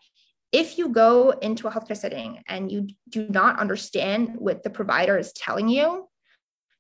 if 0.53 0.79
you 0.79 0.89
go 0.89 1.31
into 1.31 1.69
a 1.69 1.71
healthcare 1.71 1.97
setting 1.97 2.43
and 2.49 2.73
you 2.73 2.89
do 3.09 3.29
not 3.29 3.59
understand 3.59 4.35
what 4.37 4.63
the 4.63 4.71
provider 4.71 5.17
is 5.17 5.33
telling 5.33 5.69
you 5.69 6.09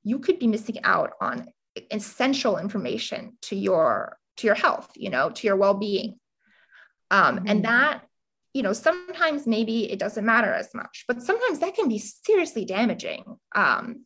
you 0.03 0.19
could 0.19 0.39
be 0.39 0.47
missing 0.47 0.83
out 0.83 1.13
on 1.21 1.47
essential 1.91 2.59
information 2.59 3.37
to 3.43 3.57
your 3.57 4.19
to 4.37 4.47
your 4.47 4.57
health 4.57 4.91
you 4.97 5.11
know 5.11 5.31
to 5.31 5.47
your 5.47 5.57
well-being 5.57 6.19
um, 7.11 7.37
mm-hmm. 7.37 7.49
and 7.49 7.65
that 7.65 8.03
you 8.53 8.63
know, 8.63 8.73
sometimes 8.73 9.47
maybe 9.47 9.91
it 9.91 9.99
doesn't 9.99 10.25
matter 10.25 10.53
as 10.53 10.75
much, 10.75 11.05
but 11.07 11.23
sometimes 11.23 11.61
that 11.61 11.75
can 11.75 11.89
be 11.89 11.99
seriously 11.99 12.65
damaging. 12.65 13.25
Um, 13.55 14.05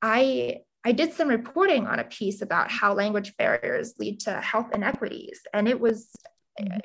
I 0.00 0.60
I 0.84 0.90
did 0.90 1.12
some 1.12 1.28
reporting 1.28 1.86
on 1.86 2.00
a 2.00 2.04
piece 2.04 2.42
about 2.42 2.68
how 2.68 2.92
language 2.92 3.36
barriers 3.36 3.94
lead 3.98 4.18
to 4.20 4.40
health 4.40 4.74
inequities, 4.74 5.42
and 5.54 5.68
it 5.68 5.78
was 5.78 6.10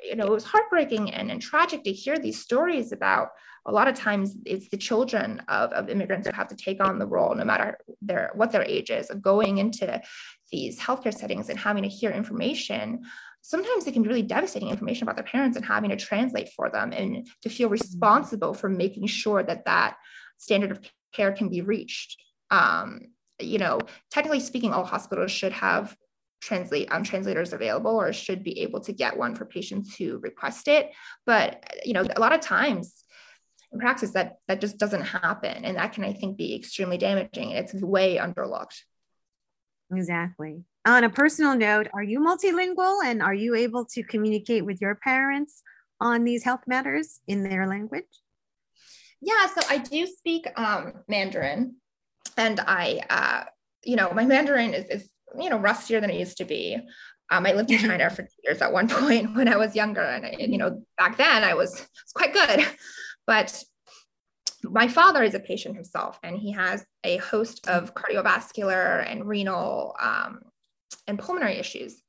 you 0.02 0.16
know 0.16 0.26
it 0.26 0.30
was 0.30 0.44
heartbreaking 0.44 1.12
and, 1.12 1.30
and 1.30 1.42
tragic 1.42 1.84
to 1.84 1.92
hear 1.92 2.18
these 2.18 2.40
stories 2.40 2.92
about 2.92 3.28
a 3.66 3.72
lot 3.72 3.86
of 3.86 3.94
times 3.94 4.34
it's 4.46 4.68
the 4.70 4.78
children 4.78 5.42
of, 5.48 5.70
of 5.72 5.90
immigrants 5.90 6.26
who 6.26 6.34
have 6.34 6.48
to 6.48 6.56
take 6.56 6.82
on 6.82 6.98
the 6.98 7.06
role 7.06 7.34
no 7.34 7.44
matter 7.44 7.76
their 8.00 8.30
what 8.34 8.50
their 8.50 8.62
age 8.62 8.90
is 8.90 9.10
of 9.10 9.20
going 9.20 9.58
into 9.58 10.00
these 10.50 10.78
healthcare 10.78 11.14
settings 11.14 11.48
and 11.48 11.58
having 11.58 11.82
to 11.82 11.88
hear 11.88 12.10
information. 12.10 13.02
Sometimes 13.42 13.86
it 13.86 13.92
can 13.92 14.02
be 14.02 14.08
really 14.08 14.22
devastating 14.22 14.70
information 14.70 15.04
about 15.04 15.16
their 15.16 15.24
parents 15.24 15.56
and 15.56 15.64
having 15.64 15.90
to 15.90 15.96
translate 15.96 16.50
for 16.50 16.70
them 16.70 16.92
and 16.92 17.28
to 17.42 17.48
feel 17.48 17.68
responsible 17.68 18.54
for 18.54 18.68
making 18.68 19.06
sure 19.06 19.42
that 19.42 19.64
that 19.64 19.96
standard 20.38 20.70
of 20.70 20.80
care 21.12 21.32
can 21.32 21.48
be 21.48 21.60
reached. 21.60 22.20
Um, 22.50 23.08
you 23.40 23.58
know, 23.58 23.80
technically 24.10 24.40
speaking, 24.40 24.72
all 24.72 24.84
hospitals 24.84 25.30
should 25.30 25.52
have 25.52 25.96
translate 26.40 26.88
um, 26.90 27.02
translators 27.02 27.52
available 27.52 28.00
or 28.00 28.12
should 28.12 28.44
be 28.44 28.60
able 28.60 28.80
to 28.80 28.92
get 28.92 29.16
one 29.16 29.34
for 29.34 29.44
patients 29.44 29.96
who 29.96 30.18
request 30.18 30.68
it. 30.68 30.90
But 31.26 31.64
you 31.84 31.92
know, 31.92 32.04
a 32.14 32.20
lot 32.20 32.34
of 32.34 32.40
times 32.40 33.04
in 33.72 33.78
practice 33.78 34.12
that 34.12 34.36
that 34.48 34.60
just 34.60 34.78
doesn't 34.78 35.02
happen, 35.02 35.64
and 35.64 35.76
that 35.76 35.92
can 35.92 36.04
I 36.04 36.12
think 36.12 36.36
be 36.36 36.54
extremely 36.54 36.98
damaging. 36.98 37.50
It's 37.50 37.74
way 37.74 38.16
underlooked. 38.16 38.80
Exactly. 39.92 40.64
On 40.86 41.04
a 41.04 41.10
personal 41.10 41.54
note, 41.54 41.88
are 41.92 42.02
you 42.02 42.20
multilingual 42.20 43.04
and 43.04 43.22
are 43.22 43.34
you 43.34 43.54
able 43.54 43.84
to 43.86 44.02
communicate 44.02 44.64
with 44.64 44.80
your 44.80 44.94
parents 44.94 45.62
on 46.00 46.24
these 46.24 46.44
health 46.44 46.62
matters 46.66 47.20
in 47.26 47.42
their 47.42 47.66
language? 47.66 48.04
Yeah, 49.20 49.46
so 49.46 49.60
I 49.68 49.78
do 49.78 50.06
speak 50.06 50.46
um, 50.56 50.92
Mandarin, 51.08 51.76
and 52.36 52.60
I, 52.60 53.00
uh, 53.10 53.44
you 53.82 53.96
know, 53.96 54.12
my 54.12 54.24
Mandarin 54.24 54.74
is, 54.74 54.84
is, 54.86 55.10
you 55.38 55.50
know, 55.50 55.58
rustier 55.58 56.00
than 56.00 56.10
it 56.10 56.18
used 56.18 56.38
to 56.38 56.44
be. 56.44 56.78
Um, 57.30 57.44
I 57.44 57.52
lived 57.52 57.70
in 57.70 57.78
China 57.78 58.08
for 58.08 58.22
two 58.22 58.28
years 58.44 58.62
at 58.62 58.72
one 58.72 58.88
point 58.88 59.34
when 59.34 59.48
I 59.48 59.56
was 59.56 59.76
younger, 59.76 60.02
and 60.02 60.24
I, 60.24 60.36
you 60.38 60.58
know, 60.58 60.82
back 60.96 61.16
then 61.16 61.44
I 61.44 61.54
was, 61.54 61.72
was 61.72 62.12
quite 62.14 62.32
good, 62.32 62.66
but 63.26 63.62
my 64.64 64.88
father 64.88 65.22
is 65.22 65.34
a 65.34 65.40
patient 65.40 65.74
himself, 65.74 66.18
and 66.22 66.36
he 66.36 66.52
has 66.52 66.84
a 67.04 67.18
host 67.18 67.68
of 67.68 67.94
cardiovascular 67.94 69.04
and 69.10 69.26
renal 69.26 69.94
um, 70.00 70.40
and 71.06 71.18
pulmonary 71.18 71.56
issues. 71.58 72.02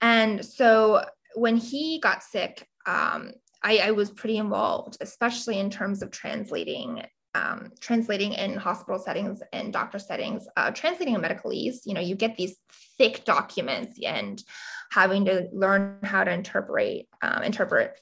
And 0.00 0.44
so 0.44 1.04
when 1.34 1.56
he 1.56 2.00
got 2.00 2.22
sick, 2.22 2.66
um, 2.86 3.32
I, 3.62 3.78
I, 3.78 3.90
was 3.90 4.10
pretty 4.10 4.38
involved, 4.38 4.96
especially 5.00 5.58
in 5.58 5.68
terms 5.68 6.02
of 6.02 6.10
translating. 6.10 7.02
Um, 7.34 7.72
translating 7.78 8.32
in 8.32 8.56
hospital 8.56 8.98
settings 8.98 9.42
and 9.52 9.72
doctor 9.72 9.98
settings, 9.98 10.48
uh, 10.56 10.70
translating 10.70 11.14
a 11.14 11.20
medicalese, 11.20 11.80
you 11.84 11.94
know, 11.94 12.00
you 12.00 12.16
get 12.16 12.36
these 12.36 12.56
thick 12.96 13.24
documents 13.24 13.98
and 14.04 14.42
having 14.90 15.26
to 15.26 15.46
learn 15.52 15.98
how 16.02 16.24
to 16.24 16.32
interpret 16.32 17.06
um, 17.22 17.42
interpret 17.42 18.00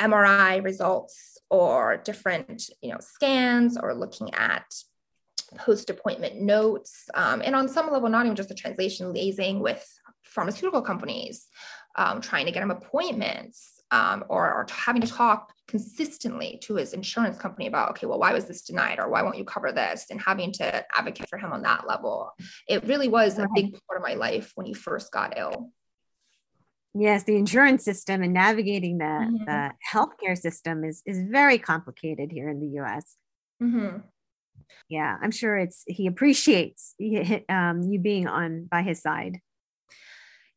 MRI 0.00 0.64
results 0.64 1.38
or 1.50 1.98
different, 1.98 2.70
you 2.80 2.90
know, 2.90 2.98
scans 3.00 3.76
or 3.76 3.94
looking 3.94 4.34
at 4.34 4.64
post 5.58 5.90
appointment 5.90 6.40
notes, 6.40 7.08
um, 7.14 7.40
and 7.44 7.54
on 7.54 7.68
some 7.68 7.90
level, 7.90 8.08
not 8.08 8.24
even 8.26 8.36
just 8.36 8.48
the 8.48 8.54
translation, 8.54 9.12
liaising 9.12 9.60
with 9.60 9.86
pharmaceutical 10.22 10.82
companies, 10.82 11.46
um, 11.96 12.20
trying 12.20 12.46
to 12.46 12.52
get 12.52 12.60
them 12.60 12.70
appointments. 12.70 13.75
Um, 13.92 14.24
or, 14.28 14.52
or, 14.52 14.66
having 14.68 15.00
to 15.02 15.06
talk 15.06 15.52
consistently 15.68 16.58
to 16.64 16.74
his 16.74 16.92
insurance 16.92 17.38
company 17.38 17.68
about, 17.68 17.90
okay, 17.90 18.06
well, 18.06 18.18
why 18.18 18.32
was 18.32 18.46
this 18.46 18.62
denied 18.62 18.98
or 18.98 19.08
why 19.08 19.22
won't 19.22 19.38
you 19.38 19.44
cover 19.44 19.70
this? 19.70 20.06
And 20.10 20.20
having 20.20 20.50
to 20.54 20.84
advocate 20.92 21.28
for 21.28 21.38
him 21.38 21.52
on 21.52 21.62
that 21.62 21.86
level. 21.86 22.32
It 22.68 22.84
really 22.84 23.06
was 23.06 23.38
a 23.38 23.46
big 23.54 23.78
part 23.86 24.00
of 24.00 24.02
my 24.02 24.14
life 24.14 24.50
when 24.56 24.66
he 24.66 24.74
first 24.74 25.12
got 25.12 25.38
ill. 25.38 25.70
Yes, 26.94 27.22
the 27.22 27.36
insurance 27.36 27.84
system 27.84 28.24
and 28.24 28.32
navigating 28.32 28.98
the, 28.98 29.04
mm-hmm. 29.04 29.44
the 29.44 29.70
healthcare 29.88 30.36
system 30.36 30.82
is, 30.82 31.02
is 31.06 31.22
very 31.22 31.58
complicated 31.58 32.32
here 32.32 32.48
in 32.48 32.58
the 32.58 32.80
US. 32.80 33.16
Mm-hmm 33.62 33.98
yeah 34.88 35.16
i'm 35.22 35.30
sure 35.30 35.56
it's 35.56 35.84
he 35.86 36.06
appreciates 36.06 36.94
um, 37.48 37.82
you 37.82 37.98
being 37.98 38.26
on 38.26 38.64
by 38.64 38.82
his 38.82 39.00
side 39.00 39.40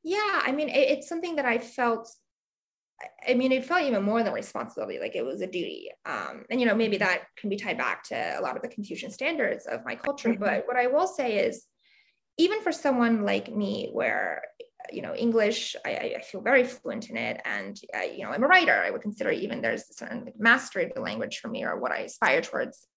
yeah 0.03 0.41
i 0.43 0.51
mean 0.51 0.69
it, 0.69 0.89
it's 0.89 1.07
something 1.07 1.35
that 1.35 1.45
i 1.45 1.57
felt 1.57 2.09
i 3.27 3.33
mean 3.33 3.51
it 3.51 3.65
felt 3.65 3.83
even 3.83 4.03
more 4.03 4.23
than 4.23 4.33
responsibility 4.33 4.99
like 4.99 5.15
it 5.15 5.25
was 5.25 5.41
a 5.41 5.47
duty. 5.47 5.89
Um, 6.05 6.45
and 6.49 6.59
you 6.59 6.65
know 6.65 6.75
maybe 6.75 6.97
that 6.97 7.23
can 7.37 7.49
be 7.49 7.55
tied 7.55 7.77
back 7.77 8.03
to 8.05 8.15
a 8.15 8.41
lot 8.41 8.55
of 8.55 8.61
the 8.61 8.67
confucian 8.67 9.11
standards 9.11 9.65
of 9.65 9.85
my 9.85 9.95
culture. 9.95 10.29
Mm-hmm. 10.29 10.43
but 10.43 10.67
what 10.67 10.77
i 10.77 10.87
will 10.87 11.07
say 11.07 11.37
is 11.37 11.65
even 12.37 12.61
for 12.61 12.71
someone 12.71 13.23
like 13.23 13.53
me 13.53 13.89
where 13.91 14.41
you 14.91 15.01
know 15.01 15.13
english 15.15 15.75
I, 15.85 16.15
I 16.17 16.21
feel 16.21 16.41
very 16.41 16.63
fluent 16.63 17.09
in 17.09 17.17
it. 17.17 17.41
And 17.45 17.79
uh, 17.95 18.03
you 18.03 18.23
know 18.23 18.31
i'm 18.31 18.43
a 18.43 18.47
writer. 18.47 18.81
I 18.85 18.91
would 18.91 19.01
consider 19.01 19.31
even 19.31 19.61
there's 19.61 19.89
a 19.89 19.93
certain 19.93 20.31
mastery 20.37 20.85
of 20.85 20.93
the 20.93 21.01
language 21.01 21.39
for 21.39 21.47
me 21.47 21.63
or 21.63 21.79
what 21.79 21.91
i 21.91 21.99
aspire 21.99 22.41
towards 22.41 22.87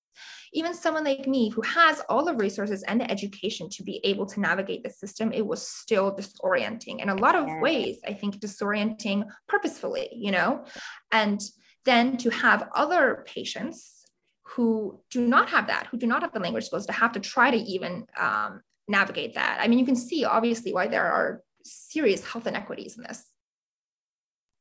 even 0.53 0.75
someone 0.75 1.05
like 1.05 1.27
me 1.27 1.49
who 1.49 1.63
has 1.63 2.01
all 2.09 2.25
the 2.25 2.35
resources 2.35 2.83
and 2.83 3.01
the 3.01 3.11
education 3.11 3.69
to 3.71 3.83
be 3.83 4.01
able 4.05 4.27
to 4.27 4.41
navigate 4.41 4.83
the 4.83 4.91
system, 4.91 5.33
it 5.33 5.47
was 5.47 5.67
still 5.67 6.15
disorienting. 6.15 7.01
In 7.01 7.09
a 7.09 7.15
lot 7.15 7.35
of 7.35 7.47
ways, 7.61 7.99
I 8.07 8.13
think 8.13 8.37
disorienting 8.37 9.25
purposefully, 9.49 10.09
you 10.13 10.31
know? 10.31 10.65
And 11.11 11.41
then 11.85 12.17
to 12.19 12.31
have 12.31 12.69
other 12.75 13.25
patients 13.27 14.05
who 14.45 15.01
do 15.11 15.27
not 15.27 15.49
have 15.49 15.69
that, 15.69 15.89
who 15.91 15.97
do 15.97 16.07
not 16.07 16.23
have 16.23 16.33
the 16.33 16.41
language 16.41 16.67
skills 16.67 16.87
to 16.87 16.93
have 16.93 17.13
to 17.13 17.21
try 17.21 17.51
to 17.51 17.57
even 17.57 18.07
um, 18.21 18.61
navigate 18.89 19.35
that. 19.35 19.59
I 19.61 19.69
mean, 19.69 19.79
you 19.79 19.87
can 19.87 19.97
see 19.97 20.25
obviously 20.25 20.75
why 20.75 20.89
there 20.89 21.11
are 21.11 21.43
serious 21.65 22.25
health 22.25 22.47
inequities 22.47 22.97
in 22.99 23.05
this. 23.05 23.25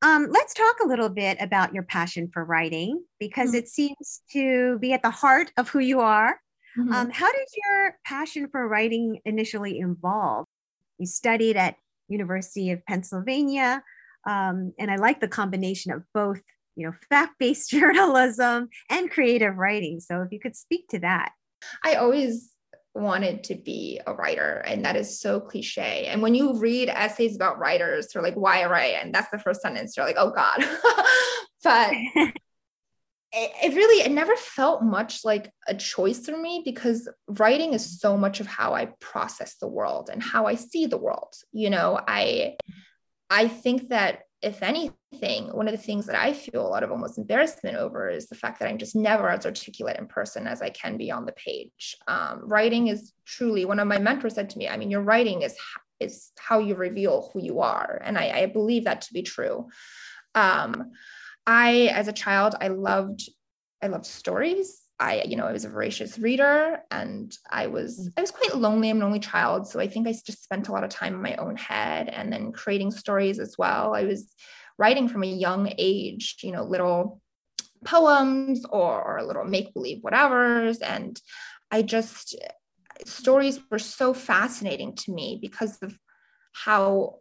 Um, 0.01 0.27
let's 0.31 0.53
talk 0.53 0.77
a 0.83 0.87
little 0.87 1.09
bit 1.09 1.37
about 1.39 1.73
your 1.73 1.83
passion 1.83 2.29
for 2.33 2.43
writing 2.43 3.03
because 3.19 3.49
mm-hmm. 3.49 3.59
it 3.59 3.67
seems 3.67 4.21
to 4.31 4.79
be 4.79 4.93
at 4.93 5.03
the 5.03 5.11
heart 5.11 5.51
of 5.57 5.69
who 5.69 5.79
you 5.79 5.99
are. 5.99 6.39
Mm-hmm. 6.77 6.91
Um, 6.91 7.09
how 7.11 7.31
did 7.31 7.47
your 7.63 7.97
passion 8.05 8.47
for 8.51 8.67
writing 8.67 9.19
initially 9.25 9.79
evolve? 9.79 10.45
You 10.97 11.05
studied 11.05 11.57
at 11.57 11.75
University 12.07 12.71
of 12.71 12.85
Pennsylvania, 12.85 13.83
um, 14.27 14.73
and 14.79 14.89
I 14.89 14.95
like 14.95 15.19
the 15.19 15.27
combination 15.27 15.91
of 15.91 16.03
both, 16.13 16.41
you 16.75 16.85
know, 16.85 16.93
fact-based 17.09 17.69
journalism 17.71 18.69
and 18.89 19.11
creative 19.11 19.57
writing. 19.57 19.99
So 19.99 20.21
if 20.21 20.31
you 20.31 20.39
could 20.39 20.55
speak 20.55 20.87
to 20.89 20.99
that. 20.99 21.33
I 21.85 21.95
always 21.95 22.49
wanted 22.93 23.43
to 23.45 23.55
be 23.55 23.99
a 24.05 24.13
writer 24.13 24.63
and 24.67 24.83
that 24.83 24.97
is 24.97 25.19
so 25.19 25.39
cliche 25.39 26.07
and 26.07 26.21
when 26.21 26.35
you 26.35 26.59
read 26.59 26.89
essays 26.89 27.35
about 27.35 27.57
writers 27.57 28.07
they're 28.07 28.21
like 28.21 28.35
why 28.35 28.65
write? 28.65 28.95
And 29.01 29.13
that's 29.13 29.31
the 29.31 29.39
first 29.39 29.61
sentence. 29.61 29.95
You're 29.95 30.05
like 30.05 30.17
oh 30.17 30.31
god. 30.31 30.63
But 31.63 31.93
it, 32.15 32.33
it 33.31 33.75
really 33.75 34.03
it 34.03 34.11
never 34.11 34.35
felt 34.35 34.83
much 34.83 35.23
like 35.23 35.51
a 35.67 35.75
choice 35.75 36.25
for 36.25 36.37
me 36.37 36.61
because 36.65 37.07
writing 37.27 37.73
is 37.73 37.99
so 37.99 38.17
much 38.17 38.39
of 38.39 38.47
how 38.47 38.73
i 38.73 38.85
process 38.99 39.55
the 39.55 39.67
world 39.67 40.09
and 40.11 40.21
how 40.21 40.47
i 40.47 40.55
see 40.55 40.85
the 40.85 40.97
world. 40.97 41.35
You 41.51 41.69
know 41.69 41.99
i 42.07 42.55
i 43.29 43.47
think 43.47 43.89
that 43.89 44.21
if 44.41 44.63
anything, 44.63 45.47
one 45.51 45.67
of 45.67 45.71
the 45.71 45.77
things 45.77 46.07
that 46.07 46.15
I 46.15 46.33
feel 46.33 46.65
a 46.65 46.67
lot 46.67 46.83
of 46.83 46.91
almost 46.91 47.17
embarrassment 47.17 47.77
over 47.77 48.09
is 48.09 48.27
the 48.27 48.35
fact 48.35 48.59
that 48.59 48.67
I'm 48.67 48.79
just 48.79 48.95
never 48.95 49.29
as 49.29 49.45
articulate 49.45 49.97
in 49.99 50.07
person 50.07 50.47
as 50.47 50.61
I 50.61 50.69
can 50.69 50.97
be 50.97 51.11
on 51.11 51.25
the 51.25 51.31
page. 51.33 51.95
Um, 52.07 52.41
writing 52.43 52.87
is 52.87 53.13
truly 53.25 53.65
one 53.65 53.79
of 53.79 53.87
my 53.87 53.99
mentors 53.99 54.33
said 54.33 54.49
to 54.51 54.57
me, 54.57 54.67
I 54.67 54.77
mean, 54.77 54.91
your 54.91 55.01
writing 55.01 55.43
is 55.43 55.55
is 55.99 56.31
how 56.39 56.57
you 56.57 56.73
reveal 56.73 57.29
who 57.31 57.43
you 57.43 57.59
are, 57.59 58.01
and 58.03 58.17
I, 58.17 58.31
I 58.31 58.45
believe 58.47 58.85
that 58.85 59.01
to 59.01 59.13
be 59.13 59.21
true. 59.21 59.67
Um, 60.33 60.91
I, 61.45 61.91
as 61.93 62.07
a 62.07 62.13
child, 62.13 62.55
I 62.59 62.69
loved 62.69 63.29
I 63.83 63.87
loved 63.87 64.05
stories. 64.07 64.81
I, 65.01 65.23
you 65.23 65.35
know, 65.35 65.47
I 65.47 65.51
was 65.51 65.65
a 65.65 65.69
voracious 65.69 66.19
reader 66.19 66.79
and 66.91 67.35
I 67.49 67.67
was, 67.67 68.07
mm. 68.07 68.13
I 68.15 68.21
was 68.21 68.29
quite 68.29 68.55
lonely. 68.55 68.89
I'm 68.89 68.97
an 68.97 69.03
only 69.03 69.19
child. 69.19 69.67
So 69.67 69.79
I 69.79 69.87
think 69.87 70.07
I 70.07 70.11
just 70.11 70.43
spent 70.43 70.67
a 70.67 70.71
lot 70.71 70.83
of 70.83 70.91
time 70.91 71.15
in 71.15 71.21
my 71.21 71.35
own 71.37 71.55
head 71.55 72.07
and 72.07 72.31
then 72.31 72.51
creating 72.51 72.91
stories 72.91 73.39
as 73.39 73.55
well. 73.57 73.95
I 73.95 74.03
was 74.03 74.31
writing 74.77 75.09
from 75.09 75.23
a 75.23 75.27
young 75.27 75.73
age, 75.77 76.37
you 76.43 76.51
know, 76.51 76.63
little 76.63 77.19
poems 77.83 78.63
or, 78.69 79.01
or 79.01 79.23
little 79.23 79.43
make 79.43 79.73
believe 79.73 80.03
whatevers. 80.03 80.77
And 80.83 81.19
I 81.71 81.81
just, 81.81 82.35
stories 83.05 83.59
were 83.71 83.79
so 83.79 84.13
fascinating 84.13 84.95
to 84.97 85.11
me 85.11 85.39
because 85.41 85.79
of 85.81 85.97
how 86.53 87.15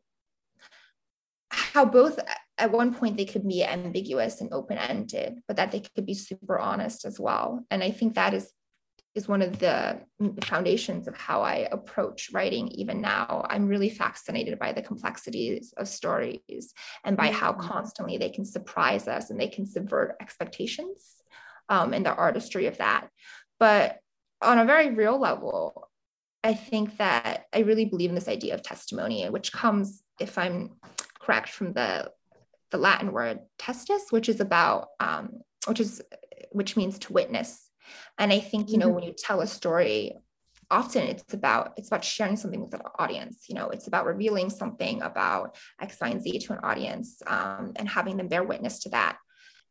how 1.50 1.84
both 1.84 2.18
at 2.60 2.72
one 2.72 2.94
point 2.94 3.16
they 3.16 3.24
could 3.24 3.46
be 3.46 3.64
ambiguous 3.64 4.40
and 4.40 4.52
open-ended 4.52 5.40
but 5.48 5.56
that 5.56 5.72
they 5.72 5.80
could 5.80 6.06
be 6.06 6.14
super 6.14 6.58
honest 6.58 7.04
as 7.04 7.18
well. 7.18 7.64
And 7.70 7.82
i 7.82 7.90
think 7.90 8.14
that 8.14 8.34
is 8.34 8.52
is 9.16 9.26
one 9.26 9.42
of 9.42 9.58
the 9.58 10.00
foundations 10.44 11.08
of 11.08 11.16
how 11.16 11.42
i 11.42 11.68
approach 11.72 12.30
writing 12.32 12.68
even 12.68 13.00
now. 13.00 13.44
I'm 13.50 13.66
really 13.66 13.90
fascinated 13.90 14.56
by 14.58 14.72
the 14.72 14.82
complexities 14.82 15.74
of 15.76 15.88
stories 15.88 16.72
and 17.04 17.16
by 17.16 17.32
how 17.32 17.52
mm-hmm. 17.52 17.68
constantly 17.68 18.18
they 18.18 18.30
can 18.30 18.44
surprise 18.44 19.08
us 19.08 19.30
and 19.30 19.40
they 19.40 19.48
can 19.48 19.66
subvert 19.66 20.16
expectations 20.20 21.16
um, 21.68 21.92
and 21.92 22.06
the 22.06 22.14
artistry 22.14 22.66
of 22.66 22.78
that. 22.78 23.08
But 23.58 23.98
on 24.42 24.58
a 24.58 24.64
very 24.64 24.90
real 24.90 25.18
level 25.18 25.88
i 26.42 26.54
think 26.54 26.96
that 26.98 27.44
i 27.52 27.60
really 27.60 27.84
believe 27.84 28.10
in 28.10 28.14
this 28.14 28.28
idea 28.28 28.54
of 28.54 28.62
testimony 28.62 29.28
which 29.28 29.52
comes 29.52 30.02
if 30.18 30.38
i'm 30.38 30.70
correct 31.18 31.50
from 31.50 31.72
the 31.72 32.10
the 32.70 32.78
Latin 32.78 33.12
word 33.12 33.40
testis, 33.58 34.04
which 34.10 34.28
is 34.28 34.40
about, 34.40 34.88
um, 35.00 35.40
which 35.66 35.80
is, 35.80 36.02
which 36.52 36.76
means 36.76 36.98
to 37.00 37.12
witness. 37.12 37.68
And 38.18 38.32
I 38.32 38.40
think, 38.40 38.70
you 38.70 38.78
know, 38.78 38.86
mm-hmm. 38.86 38.94
when 38.96 39.04
you 39.04 39.14
tell 39.16 39.40
a 39.40 39.46
story, 39.46 40.14
often 40.70 41.02
it's 41.04 41.34
about, 41.34 41.72
it's 41.76 41.88
about 41.88 42.04
sharing 42.04 42.36
something 42.36 42.60
with 42.60 42.74
an 42.74 42.82
audience, 42.98 43.46
you 43.48 43.54
know, 43.54 43.70
it's 43.70 43.88
about 43.88 44.06
revealing 44.06 44.50
something 44.50 45.02
about 45.02 45.56
X, 45.80 45.96
Y, 46.00 46.08
and 46.08 46.22
Z 46.22 46.38
to 46.38 46.52
an 46.52 46.60
audience 46.62 47.20
um, 47.26 47.72
and 47.76 47.88
having 47.88 48.16
them 48.16 48.28
bear 48.28 48.44
witness 48.44 48.80
to 48.80 48.90
that. 48.90 49.16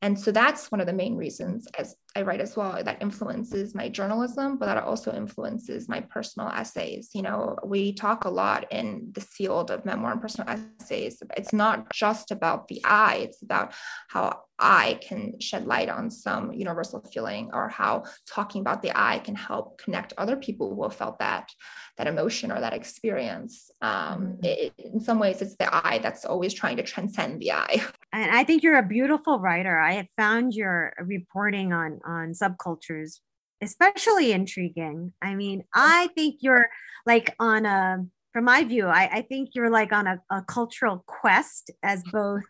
And 0.01 0.17
so 0.19 0.31
that's 0.31 0.71
one 0.71 0.79
of 0.79 0.87
the 0.87 0.93
main 0.93 1.15
reasons 1.15 1.67
as 1.77 1.95
I 2.15 2.21
write 2.21 2.39
as 2.39 2.55
well 2.55 2.81
that 2.83 3.01
influences 3.01 3.75
my 3.75 3.89
journalism, 3.89 4.57
but 4.57 4.67
that 4.67 4.83
also 4.83 5.13
influences 5.13 5.89
my 5.89 5.99
personal 5.99 6.49
essays. 6.49 7.09
You 7.13 7.21
know, 7.21 7.57
we 7.65 7.93
talk 7.93 8.23
a 8.23 8.29
lot 8.29 8.71
in 8.71 9.09
this 9.11 9.25
field 9.25 9.71
of 9.71 9.85
memoir 9.85 10.13
and 10.13 10.21
personal 10.21 10.49
essays. 10.49 11.21
It's 11.35 11.53
not 11.53 11.91
just 11.93 12.31
about 12.31 12.67
the 12.67 12.81
I, 12.85 13.17
it's 13.17 13.41
about 13.41 13.73
how 14.07 14.43
I 14.57 14.99
can 15.01 15.39
shed 15.39 15.65
light 15.65 15.89
on 15.89 16.09
some 16.09 16.53
universal 16.53 17.01
feeling 17.01 17.49
or 17.53 17.69
how 17.69 18.03
talking 18.25 18.61
about 18.61 18.81
the 18.81 18.91
I 18.93 19.19
can 19.19 19.35
help 19.35 19.81
connect 19.81 20.13
other 20.17 20.35
people 20.35 20.73
who 20.73 20.83
have 20.83 20.95
felt 20.95 21.19
that 21.19 21.51
that 21.97 22.07
emotion 22.07 22.51
or 22.51 22.61
that 22.61 22.73
experience. 22.73 23.69
Um, 23.81 24.37
mm-hmm. 24.41 24.45
it, 24.45 24.73
in 24.77 24.99
some 25.01 25.19
ways, 25.19 25.41
it's 25.41 25.57
the 25.57 25.69
I 25.71 25.99
that's 25.99 26.25
always 26.25 26.53
trying 26.53 26.77
to 26.77 26.83
transcend 26.83 27.41
the 27.41 27.51
I. 27.51 27.85
And 28.11 28.31
I 28.31 28.43
think 28.43 28.63
you're 28.63 28.77
a 28.77 28.83
beautiful 28.83 29.39
writer. 29.39 29.77
I 29.79 29.93
have 29.93 30.07
found 30.17 30.53
your 30.53 30.93
reporting 30.99 31.73
on 31.73 31.99
on 32.05 32.33
subcultures 32.33 33.19
especially 33.61 34.31
intriguing. 34.31 35.13
I 35.21 35.35
mean, 35.35 35.63
I 35.73 36.07
think 36.15 36.37
you're 36.39 36.69
like 37.05 37.35
on 37.39 37.65
a 37.65 38.05
from 38.31 38.45
my 38.45 38.63
view, 38.63 38.85
I, 38.85 39.09
I 39.11 39.21
think 39.23 39.49
you're 39.53 39.71
like 39.71 39.91
on 39.91 40.05
a, 40.05 40.21
a 40.29 40.43
cultural 40.43 41.03
quest 41.07 41.71
as 41.81 42.03
both 42.11 42.43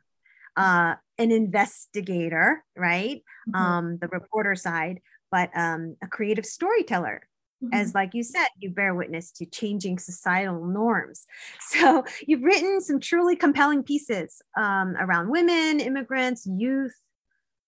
uh, 0.57 0.95
an 1.17 1.31
investigator, 1.31 2.65
right? 2.75 3.23
Mm-hmm. 3.49 3.55
Um, 3.55 3.97
the 3.99 4.09
reporter 4.09 4.55
side, 4.55 4.99
but 5.31 5.49
um, 5.55 5.95
a 6.03 6.07
creative 6.07 6.45
storyteller 6.45 7.21
mm-hmm. 7.63 7.73
as 7.73 7.93
like 7.93 8.13
you 8.13 8.23
said 8.23 8.47
you 8.57 8.69
bear 8.69 8.93
witness 8.93 9.31
to 9.31 9.45
changing 9.45 9.99
societal 9.99 10.65
norms. 10.65 11.25
So 11.61 12.03
you've 12.27 12.43
written 12.43 12.81
some 12.81 12.99
truly 12.99 13.35
compelling 13.35 13.83
pieces 13.83 14.41
um, 14.57 14.95
around 14.99 15.29
women 15.29 15.79
immigrants 15.79 16.45
youth. 16.45 16.95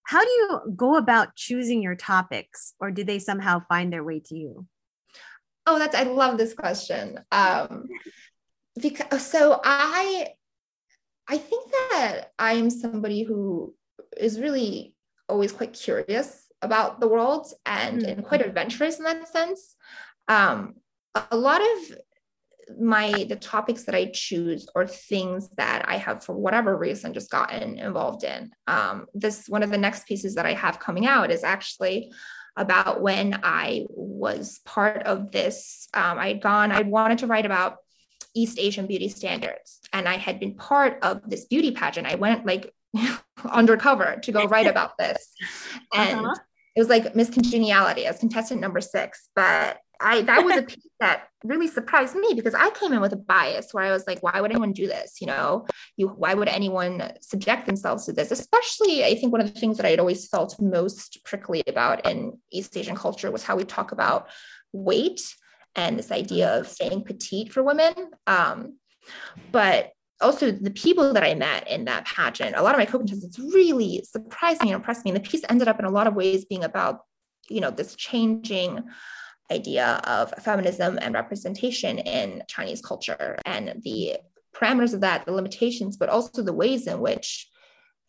How 0.04 0.24
do 0.24 0.30
you 0.30 0.62
go 0.76 0.96
about 0.96 1.36
choosing 1.36 1.82
your 1.82 1.96
topics 1.96 2.74
or 2.80 2.92
do 2.92 3.04
they 3.04 3.20
somehow 3.20 3.62
find 3.70 3.94
their 3.94 4.04
way 4.04 4.20
to 4.26 4.36
you? 4.36 4.66
Oh 5.68 5.78
that's 5.78 5.96
i 5.96 6.04
love 6.04 6.38
this 6.38 6.54
question. 6.54 7.20
Um, 7.32 7.88
because 8.82 9.26
so 9.26 9.60
i 9.64 10.28
i 11.28 11.38
think 11.38 11.72
that 11.72 12.32
i'm 12.40 12.70
somebody 12.70 13.24
who 13.24 13.76
is 14.18 14.40
really 14.40 14.94
always 15.28 15.52
quite 15.52 15.74
curious 15.74 16.48
about 16.62 17.00
the 17.00 17.08
world 17.08 17.48
and, 17.66 18.04
and 18.04 18.24
quite 18.24 18.46
adventurous 18.46 18.98
in 18.98 19.06
that 19.06 19.28
sense. 19.28 19.76
Um, 20.28 20.76
a 21.32 21.38
lot 21.38 21.62
of 21.62 21.98
my 22.80 23.26
the 23.28 23.36
topics 23.36 23.84
that 23.84 23.96
I 23.96 24.12
choose 24.14 24.68
are 24.76 24.88
things 24.88 25.50
that 25.58 25.84
I 25.88 25.98
have 25.98 26.24
for 26.24 26.34
whatever 26.34 26.78
reason 26.78 27.14
just 27.14 27.32
gotten 27.32 27.78
involved 27.78 28.24
in. 28.24 28.52
Um, 28.68 29.08
this 29.14 29.48
one 29.48 29.64
of 29.64 29.72
the 29.72 29.78
next 29.78 30.06
pieces 30.08 30.36
that 30.36 30.46
I 30.46 30.54
have 30.54 30.80
coming 30.80 31.06
out 31.06 31.32
is 31.32 31.44
actually 31.44 32.14
about 32.56 33.02
when 33.02 33.40
I 33.44 33.86
was 33.90 34.60
part 34.66 35.04
of 35.04 35.32
this. 35.32 35.88
Um, 35.94 36.18
I'd 36.18 36.42
gone, 36.42 36.72
I 36.72 36.82
wanted 36.82 37.20
to 37.20 37.28
write 37.28 37.46
about 37.46 37.78
East 38.36 38.60
Asian 38.60 38.88
beauty 38.88 39.10
standards, 39.10 39.80
and 39.92 40.08
I 40.08 40.18
had 40.18 40.40
been 40.40 40.56
part 40.56 41.00
of 41.02 41.30
this 41.30 41.46
beauty 41.46 41.72
pageant. 41.72 42.08
I 42.08 42.16
went 42.16 42.46
like 42.46 42.74
undercover 43.50 44.20
to 44.24 44.32
go 44.32 44.46
write 44.46 44.68
about 44.74 44.98
this, 44.98 45.34
and 45.94 46.20
uh-huh 46.22 46.36
it 46.76 46.80
was 46.80 46.90
like 46.90 47.16
Miss 47.16 47.30
Congeniality 47.30 48.06
as 48.06 48.20
contestant 48.20 48.62
number 48.62 48.82
six. 48.82 49.28
But 49.36 49.80
I 50.00 50.22
that 50.22 50.44
was 50.44 50.58
a 50.58 50.64
piece 50.72 50.88
that 51.00 51.28
really 51.44 51.68
surprised 51.68 52.16
me 52.16 52.34
because 52.36 52.54
I 52.54 52.70
came 52.72 52.94
in 52.94 53.02
with 53.02 53.14
a 53.14 53.18
bias 53.18 53.74
where 53.74 53.84
I 53.84 53.92
was 53.92 54.08
like, 54.08 54.22
why 54.24 54.40
would 54.40 54.52
anyone 54.52 54.74
do 54.74 54.88
this? 54.88 55.22
You 55.22 55.28
know, 55.28 55.66
you 55.98 56.08
why 56.08 56.34
would 56.34 56.48
anyone 56.48 57.14
subject 57.22 57.66
themselves 57.66 58.06
to 58.06 58.14
this? 58.14 58.32
Especially, 58.32 59.04
I 59.04 59.16
think 59.16 59.32
one 59.32 59.42
of 59.42 59.54
the 59.54 59.60
things 59.60 59.78
that 59.78 59.86
I 59.86 59.92
had 59.92 60.00
always 60.00 60.28
felt 60.28 60.60
most 60.62 61.24
prickly 61.24 61.64
about 61.68 62.10
in 62.10 62.38
East 62.52 62.76
Asian 62.78 62.96
culture 62.96 63.32
was 63.32 63.44
how 63.44 63.56
we 63.56 63.64
talk 63.64 63.92
about 63.92 64.30
weight 64.74 65.22
and 65.76 65.98
this 65.98 66.12
idea 66.12 66.60
of 66.60 66.68
staying 66.68 67.04
petite 67.04 67.54
for 67.54 67.64
women. 67.64 67.94
Um, 68.28 68.78
but 69.52 69.92
also 70.22 70.52
the 70.52 70.72
people 70.72 71.14
that 71.14 71.24
I 71.24 71.36
met 71.36 71.68
in 71.68 71.86
that 71.86 72.06
pageant, 72.06 72.56
a 72.56 72.62
lot 72.62 72.76
of 72.76 72.80
my 72.80 72.86
co-contestants 72.86 73.40
really 73.40 74.04
surprised 74.10 74.62
me 74.62 74.70
and 74.70 74.76
impressed 74.76 75.06
me. 75.06 75.12
And 75.12 75.18
the 75.18 75.28
piece 75.28 75.42
ended 75.50 75.68
up 75.68 75.80
in 75.80 75.86
a 75.86 75.92
lot 75.92 76.08
of 76.08 76.16
ways 76.16 76.46
being 76.46 76.64
about, 76.64 77.02
you 77.50 77.62
know, 77.62 77.72
this 77.72 77.96
changing 77.96 78.84
idea 79.52 80.02
of 80.06 80.32
feminism 80.44 80.98
and 81.02 81.14
representation 81.14 82.00
in 82.00 82.44
Chinese 82.48 82.82
culture 82.82 83.38
and 83.46 83.82
the 83.84 84.18
parameters 84.56 84.94
of 84.94 85.02
that, 85.02 85.26
the 85.26 85.32
limitations, 85.32 85.98
but 85.98 86.10
also 86.10 86.42
the 86.42 86.54
ways 86.54 86.88
in 86.88 87.00
which 87.00 87.50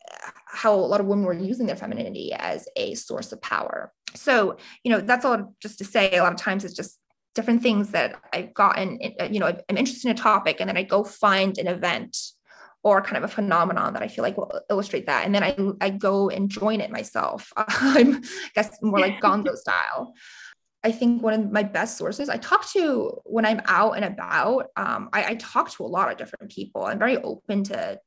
uh, 0.09 0.31
how 0.45 0.73
a 0.73 0.75
lot 0.75 1.01
of 1.01 1.05
women 1.05 1.25
were 1.25 1.33
using 1.33 1.65
their 1.65 1.75
femininity 1.75 2.33
as 2.33 2.67
a 2.75 2.95
source 2.95 3.31
of 3.31 3.41
power. 3.41 3.91
So, 4.15 4.57
you 4.83 4.91
know, 4.91 5.01
that's 5.01 5.25
all 5.25 5.55
just 5.61 5.79
to 5.79 5.85
say 5.85 6.15
a 6.15 6.23
lot 6.23 6.33
of 6.33 6.39
times 6.39 6.63
it's 6.63 6.75
just 6.75 6.99
different 7.35 7.61
things 7.61 7.89
that 7.89 8.15
I've 8.31 8.53
gotten, 8.53 8.99
uh, 9.19 9.25
you 9.25 9.39
know, 9.39 9.47
I'm 9.47 9.77
interested 9.77 10.05
in 10.09 10.15
a 10.15 10.19
topic 10.19 10.57
and 10.59 10.69
then 10.69 10.77
I 10.77 10.83
go 10.83 11.03
find 11.03 11.57
an 11.57 11.67
event 11.67 12.17
or 12.83 13.01
kind 13.01 13.17
of 13.17 13.23
a 13.23 13.33
phenomenon 13.33 13.93
that 13.93 14.03
I 14.03 14.07
feel 14.07 14.23
like 14.23 14.37
will 14.37 14.61
illustrate 14.69 15.05
that. 15.05 15.25
And 15.25 15.33
then 15.33 15.43
I, 15.43 15.55
I 15.79 15.89
go 15.89 16.29
and 16.29 16.49
join 16.49 16.81
it 16.81 16.91
myself. 16.91 17.51
I'm, 17.57 18.17
I 18.17 18.21
guess, 18.55 18.77
more 18.81 18.99
like 18.99 19.21
gonzo 19.21 19.55
style. 19.55 20.13
I 20.83 20.91
think 20.91 21.23
one 21.23 21.33
of 21.33 21.51
my 21.51 21.63
best 21.63 21.97
sources 21.97 22.27
I 22.27 22.37
talk 22.37 22.69
to 22.71 23.21
when 23.23 23.45
I'm 23.45 23.61
out 23.67 23.93
and 23.93 24.03
about, 24.03 24.67
um, 24.75 25.09
I, 25.13 25.23
I 25.23 25.35
talk 25.35 25.71
to 25.71 25.85
a 25.85 25.87
lot 25.87 26.11
of 26.11 26.17
different 26.17 26.51
people. 26.51 26.83
I'm 26.83 26.99
very 26.99 27.17
open 27.17 27.63
to 27.65 27.99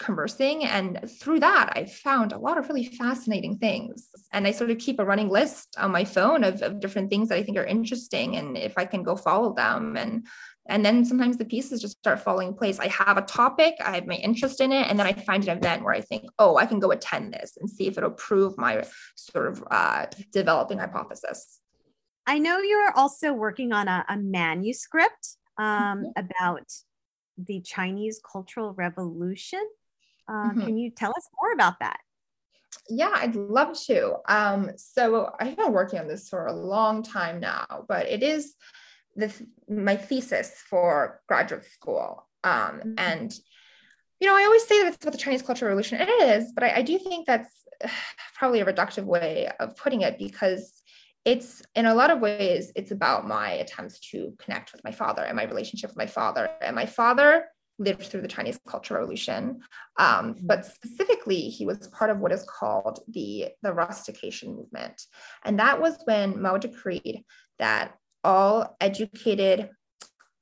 conversing. 0.00 0.64
And 0.64 1.08
through 1.20 1.40
that, 1.40 1.72
I 1.76 1.84
found 1.84 2.32
a 2.32 2.38
lot 2.38 2.58
of 2.58 2.68
really 2.68 2.86
fascinating 2.86 3.58
things. 3.58 4.08
And 4.32 4.46
I 4.46 4.50
sort 4.50 4.70
of 4.70 4.78
keep 4.78 4.98
a 4.98 5.04
running 5.04 5.28
list 5.28 5.76
on 5.78 5.92
my 5.92 6.04
phone 6.04 6.42
of, 6.42 6.62
of 6.62 6.80
different 6.80 7.10
things 7.10 7.28
that 7.28 7.38
I 7.38 7.42
think 7.44 7.58
are 7.58 7.64
interesting. 7.64 8.36
And 8.36 8.56
if 8.56 8.76
I 8.76 8.86
can 8.86 9.02
go 9.02 9.14
follow 9.14 9.54
them 9.54 9.96
and 9.96 10.26
and 10.68 10.84
then 10.84 11.04
sometimes 11.04 11.36
the 11.36 11.44
pieces 11.44 11.80
just 11.80 11.98
start 11.98 12.20
falling 12.20 12.48
in 12.48 12.54
place. 12.54 12.78
I 12.78 12.86
have 12.88 13.16
a 13.16 13.22
topic, 13.22 13.74
I 13.84 13.96
have 13.96 14.06
my 14.06 14.14
interest 14.14 14.60
in 14.60 14.70
it, 14.70 14.86
and 14.88 14.96
then 14.96 15.06
I 15.06 15.12
find 15.14 15.42
an 15.48 15.58
event 15.58 15.82
where 15.82 15.94
I 15.94 16.00
think, 16.00 16.26
oh, 16.38 16.58
I 16.58 16.66
can 16.66 16.78
go 16.78 16.92
attend 16.92 17.32
this 17.32 17.56
and 17.58 17.68
see 17.68 17.88
if 17.88 17.98
it'll 17.98 18.10
prove 18.10 18.56
my 18.56 18.84
sort 19.16 19.48
of 19.48 19.64
uh, 19.68 20.06
developing 20.32 20.78
hypothesis. 20.78 21.60
I 22.26 22.38
know 22.38 22.58
you're 22.58 22.92
also 22.94 23.32
working 23.32 23.72
on 23.72 23.88
a, 23.88 24.04
a 24.08 24.16
manuscript 24.16 25.36
um, 25.58 26.04
mm-hmm. 26.04 26.10
about 26.16 26.70
the 27.36 27.60
Chinese 27.62 28.20
Cultural 28.30 28.72
Revolution. 28.74 29.66
Um, 30.30 30.50
mm-hmm. 30.50 30.60
Can 30.60 30.78
you 30.78 30.90
tell 30.90 31.10
us 31.10 31.28
more 31.40 31.52
about 31.52 31.80
that? 31.80 31.98
Yeah, 32.88 33.12
I'd 33.12 33.34
love 33.34 33.78
to. 33.86 34.16
Um, 34.28 34.70
so 34.76 35.30
I've 35.38 35.56
been 35.56 35.72
working 35.72 35.98
on 35.98 36.08
this 36.08 36.28
for 36.28 36.46
a 36.46 36.52
long 36.52 37.02
time 37.02 37.40
now, 37.40 37.84
but 37.88 38.06
it 38.06 38.22
is 38.22 38.54
this 39.16 39.42
my 39.68 39.96
thesis 39.96 40.52
for 40.68 41.20
graduate 41.28 41.64
school. 41.64 42.26
Um, 42.44 42.52
mm-hmm. 42.52 42.94
And 42.96 43.34
you 44.20 44.28
know, 44.28 44.36
I 44.36 44.44
always 44.44 44.66
say 44.66 44.82
that 44.82 44.94
it's 44.94 45.02
about 45.02 45.12
the 45.12 45.18
Chinese 45.18 45.42
Cultural 45.42 45.68
Revolution, 45.68 45.98
and 45.98 46.08
it 46.08 46.22
is, 46.40 46.52
but 46.52 46.62
I, 46.62 46.76
I 46.76 46.82
do 46.82 46.98
think 46.98 47.26
that's 47.26 47.50
probably 48.34 48.60
a 48.60 48.66
reductive 48.66 49.04
way 49.04 49.50
of 49.58 49.76
putting 49.76 50.02
it 50.02 50.18
because 50.18 50.82
it's 51.24 51.62
in 51.74 51.86
a 51.86 51.94
lot 51.94 52.10
of 52.10 52.20
ways 52.20 52.72
it's 52.76 52.92
about 52.92 53.26
my 53.26 53.52
attempts 53.52 54.00
to 54.10 54.34
connect 54.38 54.72
with 54.72 54.82
my 54.84 54.90
father 54.90 55.22
and 55.22 55.36
my 55.36 55.44
relationship 55.44 55.90
with 55.90 55.96
my 55.96 56.06
father 56.06 56.48
and 56.62 56.74
my 56.74 56.86
father 56.86 57.44
lived 57.80 58.02
through 58.02 58.20
the 58.20 58.28
Chinese 58.28 58.60
Cultural 58.68 59.00
Revolution. 59.00 59.60
Um, 59.98 60.34
mm-hmm. 60.34 60.46
but 60.46 60.66
specifically, 60.66 61.48
he 61.48 61.66
was 61.66 61.88
part 61.88 62.10
of 62.10 62.18
what 62.18 62.30
is 62.30 62.44
called 62.44 63.00
the, 63.08 63.48
the 63.62 63.72
rustication 63.72 64.54
movement. 64.54 65.02
And 65.44 65.58
that 65.58 65.80
was 65.80 65.98
when 66.04 66.40
Mao 66.40 66.58
decreed 66.58 67.24
that 67.58 67.94
all 68.22 68.76
educated, 68.80 69.70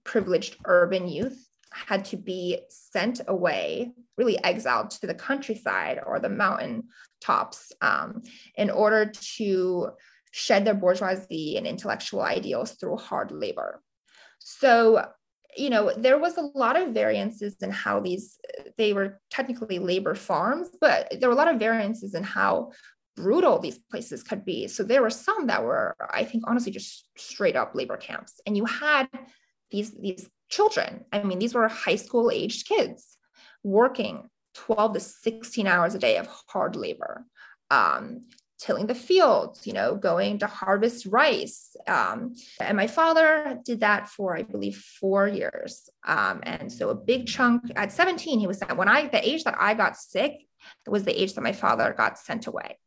privileged 0.04 0.56
urban 0.64 1.08
youth 1.08 1.48
had 1.72 2.04
to 2.06 2.16
be 2.16 2.58
sent 2.70 3.20
away, 3.28 3.92
really 4.16 4.42
exiled 4.42 4.90
to 4.90 5.06
the 5.06 5.14
countryside 5.14 6.00
or 6.04 6.18
the 6.18 6.28
mountain 6.28 6.88
tops 7.20 7.72
um, 7.80 8.22
in 8.56 8.68
order 8.70 9.12
to 9.36 9.90
shed 10.32 10.64
their 10.64 10.74
bourgeoisie 10.74 11.56
and 11.56 11.66
intellectual 11.66 12.22
ideals 12.22 12.72
through 12.72 12.96
hard 12.96 13.30
labor. 13.30 13.80
So 14.38 15.06
you 15.56 15.70
know 15.70 15.92
there 15.96 16.18
was 16.18 16.36
a 16.36 16.50
lot 16.54 16.80
of 16.80 16.94
variances 16.94 17.56
in 17.62 17.70
how 17.70 18.00
these 18.00 18.38
they 18.76 18.92
were 18.92 19.20
technically 19.30 19.78
labor 19.78 20.14
farms 20.14 20.68
but 20.80 21.08
there 21.18 21.28
were 21.28 21.34
a 21.34 21.38
lot 21.38 21.52
of 21.52 21.58
variances 21.58 22.14
in 22.14 22.22
how 22.22 22.70
brutal 23.18 23.58
these 23.58 23.80
places 23.90 24.22
could 24.22 24.44
be. 24.44 24.68
So 24.68 24.84
there 24.84 25.02
were 25.02 25.10
some 25.10 25.48
that 25.48 25.64
were 25.64 25.96
i 26.12 26.24
think 26.24 26.44
honestly 26.46 26.72
just 26.72 27.08
straight 27.16 27.56
up 27.56 27.74
labor 27.74 27.96
camps. 27.96 28.40
And 28.46 28.56
you 28.56 28.64
had 28.64 29.08
these 29.70 29.90
these 29.92 30.28
children 30.48 31.04
i 31.12 31.22
mean 31.22 31.38
these 31.38 31.54
were 31.54 31.68
high 31.68 31.96
school 31.96 32.30
aged 32.30 32.66
kids 32.66 33.18
working 33.62 34.30
12 34.54 34.94
to 34.94 35.00
16 35.00 35.66
hours 35.66 35.94
a 35.94 35.98
day 35.98 36.16
of 36.16 36.26
hard 36.48 36.74
labor. 36.74 37.24
Um, 37.70 38.26
tilling 38.58 38.86
the 38.86 38.94
fields, 38.94 39.66
you 39.66 39.72
know, 39.72 39.94
going 39.94 40.38
to 40.38 40.46
harvest 40.46 41.06
rice. 41.06 41.76
Um, 41.86 42.34
and 42.60 42.76
my 42.76 42.86
father 42.86 43.60
did 43.64 43.80
that 43.80 44.08
for, 44.08 44.36
I 44.36 44.42
believe, 44.42 44.76
four 44.76 45.28
years. 45.28 45.88
Um, 46.04 46.40
and 46.42 46.72
so 46.72 46.90
a 46.90 46.94
big 46.94 47.26
chunk 47.26 47.62
at 47.76 47.92
17, 47.92 48.40
he 48.40 48.46
was 48.46 48.58
sent. 48.58 48.76
When 48.76 48.88
I, 48.88 49.08
the 49.08 49.26
age 49.26 49.44
that 49.44 49.56
I 49.58 49.74
got 49.74 49.96
sick 49.96 50.32
was 50.86 51.04
the 51.04 51.20
age 51.20 51.34
that 51.34 51.42
my 51.42 51.52
father 51.52 51.94
got 51.96 52.18
sent 52.18 52.46
away. 52.46 52.78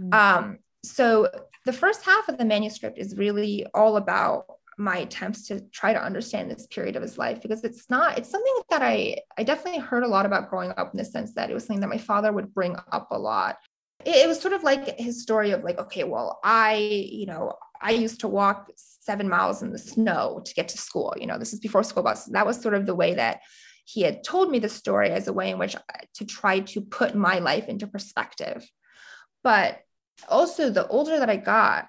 Mm-hmm. 0.00 0.14
Um, 0.14 0.58
so 0.84 1.28
the 1.64 1.72
first 1.72 2.04
half 2.04 2.28
of 2.28 2.38
the 2.38 2.44
manuscript 2.44 2.98
is 2.98 3.16
really 3.16 3.66
all 3.74 3.96
about 3.96 4.44
my 4.76 4.98
attempts 4.98 5.46
to 5.48 5.60
try 5.70 5.92
to 5.92 6.02
understand 6.02 6.50
this 6.50 6.66
period 6.66 6.96
of 6.96 7.02
his 7.02 7.16
life 7.16 7.40
because 7.40 7.62
it's 7.62 7.88
not 7.88 8.18
it's 8.18 8.28
something 8.28 8.54
that 8.70 8.82
i 8.82 9.16
i 9.38 9.42
definitely 9.44 9.78
heard 9.78 10.02
a 10.02 10.08
lot 10.08 10.26
about 10.26 10.50
growing 10.50 10.72
up 10.76 10.92
in 10.92 10.98
the 10.98 11.04
sense 11.04 11.32
that 11.34 11.48
it 11.48 11.54
was 11.54 11.64
something 11.64 11.80
that 11.80 11.88
my 11.88 11.98
father 11.98 12.32
would 12.32 12.52
bring 12.52 12.74
up 12.90 13.06
a 13.12 13.18
lot 13.18 13.56
it, 14.06 14.28
was 14.28 14.40
sort 14.40 14.54
of 14.54 14.62
like 14.62 14.98
his 14.98 15.22
story 15.22 15.50
of 15.50 15.64
like, 15.64 15.78
okay, 15.78 16.04
well, 16.04 16.40
I, 16.44 16.76
you 16.76 17.26
know, 17.26 17.54
I 17.80 17.90
used 17.90 18.20
to 18.20 18.28
walk 18.28 18.70
seven 18.76 19.28
miles 19.28 19.62
in 19.62 19.70
the 19.70 19.78
snow 19.78 20.40
to 20.44 20.54
get 20.54 20.68
to 20.68 20.78
school. 20.78 21.14
You 21.18 21.26
know, 21.26 21.38
this 21.38 21.52
is 21.52 21.60
before 21.60 21.82
school 21.82 22.02
bus. 22.02 22.26
That 22.26 22.46
was 22.46 22.60
sort 22.60 22.74
of 22.74 22.86
the 22.86 22.94
way 22.94 23.14
that 23.14 23.40
he 23.84 24.02
had 24.02 24.24
told 24.24 24.50
me 24.50 24.58
the 24.58 24.68
story 24.68 25.10
as 25.10 25.28
a 25.28 25.32
way 25.32 25.50
in 25.50 25.58
which 25.58 25.76
uh, 25.76 25.80
to 26.14 26.24
try 26.24 26.60
to 26.60 26.80
put 26.80 27.14
my 27.14 27.38
life 27.38 27.68
into 27.68 27.86
perspective. 27.86 28.66
But 29.42 29.80
also, 30.28 30.70
the 30.70 30.86
older 30.88 31.18
that 31.18 31.28
I 31.28 31.36
got, 31.36 31.88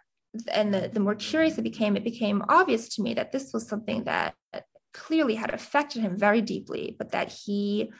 and 0.51 0.73
the, 0.73 0.89
the 0.91 0.99
more 0.99 1.15
curious 1.15 1.57
it 1.57 1.61
became, 1.63 1.95
it 1.95 2.03
became 2.03 2.43
obvious 2.49 2.95
to 2.95 3.01
me 3.01 3.13
that 3.13 3.31
this 3.31 3.53
was 3.53 3.67
something 3.67 4.03
that 4.03 4.35
clearly 4.93 5.35
had 5.35 5.53
affected 5.53 6.01
him 6.01 6.17
very 6.17 6.41
deeply, 6.41 6.95
but 6.97 7.11
that 7.11 7.31
he 7.31 7.91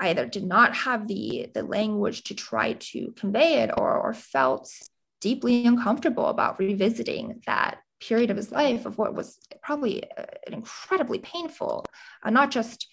either 0.00 0.26
did 0.26 0.44
not 0.44 0.74
have 0.74 1.06
the 1.06 1.50
the 1.54 1.62
language 1.62 2.24
to 2.24 2.34
try 2.34 2.74
to 2.74 3.12
convey 3.16 3.62
it 3.62 3.70
or, 3.76 3.92
or 3.94 4.12
felt 4.12 4.70
deeply 5.20 5.66
uncomfortable 5.66 6.26
about 6.26 6.58
revisiting 6.58 7.42
that 7.46 7.78
period 8.00 8.30
of 8.30 8.36
his 8.36 8.50
life 8.50 8.86
of 8.86 8.96
what 8.96 9.14
was 9.14 9.38
probably 9.62 10.02
uh, 10.16 10.24
an 10.46 10.54
incredibly 10.54 11.18
painful, 11.18 11.84
uh, 12.24 12.30
not 12.30 12.50
just 12.50 12.88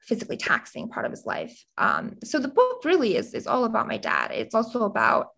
physically 0.00 0.36
taxing 0.36 0.88
part 0.88 1.06
of 1.06 1.12
his 1.12 1.24
life. 1.24 1.64
Um, 1.76 2.16
so 2.24 2.38
the 2.38 2.48
book 2.48 2.84
really 2.84 3.16
is 3.16 3.34
is 3.34 3.46
all 3.46 3.64
about 3.64 3.88
my 3.88 3.96
dad. 3.96 4.32
It's 4.32 4.54
also 4.54 4.84
about 4.84 5.28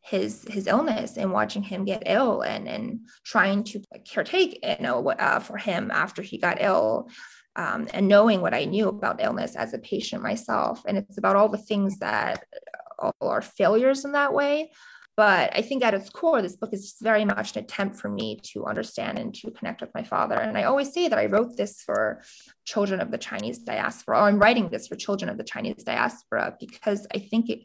his 0.00 0.44
his 0.48 0.66
illness 0.66 1.16
and 1.16 1.32
watching 1.32 1.62
him 1.62 1.84
get 1.84 2.02
ill 2.06 2.42
and 2.42 2.68
and 2.68 3.00
trying 3.24 3.64
to 3.64 3.80
caretake 4.06 4.58
you 4.62 4.82
know 4.82 5.10
uh, 5.10 5.38
for 5.38 5.56
him 5.56 5.90
after 5.90 6.20
he 6.20 6.36
got 6.36 6.60
ill 6.60 7.08
um, 7.56 7.88
and 7.92 8.08
knowing 8.08 8.40
what 8.40 8.54
I 8.54 8.64
knew 8.64 8.88
about 8.88 9.22
illness 9.22 9.56
as 9.56 9.74
a 9.74 9.78
patient 9.78 10.22
myself. 10.22 10.82
And 10.86 10.98
it's 10.98 11.18
about 11.18 11.36
all 11.36 11.48
the 11.48 11.58
things 11.58 11.98
that 11.98 12.44
all 12.98 13.14
are 13.20 13.42
failures 13.42 14.04
in 14.04 14.12
that 14.12 14.32
way. 14.32 14.70
But 15.16 15.56
I 15.56 15.62
think 15.62 15.84
at 15.84 15.94
its 15.94 16.10
core, 16.10 16.42
this 16.42 16.56
book 16.56 16.72
is 16.72 16.96
very 17.00 17.24
much 17.24 17.56
an 17.56 17.62
attempt 17.62 17.96
for 17.96 18.08
me 18.08 18.40
to 18.52 18.64
understand 18.64 19.18
and 19.18 19.32
to 19.36 19.52
connect 19.52 19.80
with 19.80 19.94
my 19.94 20.02
father. 20.02 20.34
And 20.34 20.58
I 20.58 20.64
always 20.64 20.92
say 20.92 21.06
that 21.06 21.18
I 21.18 21.26
wrote 21.26 21.56
this 21.56 21.82
for 21.82 22.22
children 22.64 23.00
of 23.00 23.12
the 23.12 23.18
Chinese 23.18 23.58
diaspora, 23.58 24.18
or 24.18 24.22
I'm 24.22 24.40
writing 24.40 24.70
this 24.70 24.88
for 24.88 24.96
children 24.96 25.28
of 25.28 25.38
the 25.38 25.44
Chinese 25.44 25.84
diaspora 25.84 26.56
because 26.58 27.06
I 27.14 27.18
think 27.18 27.48
it, 27.48 27.60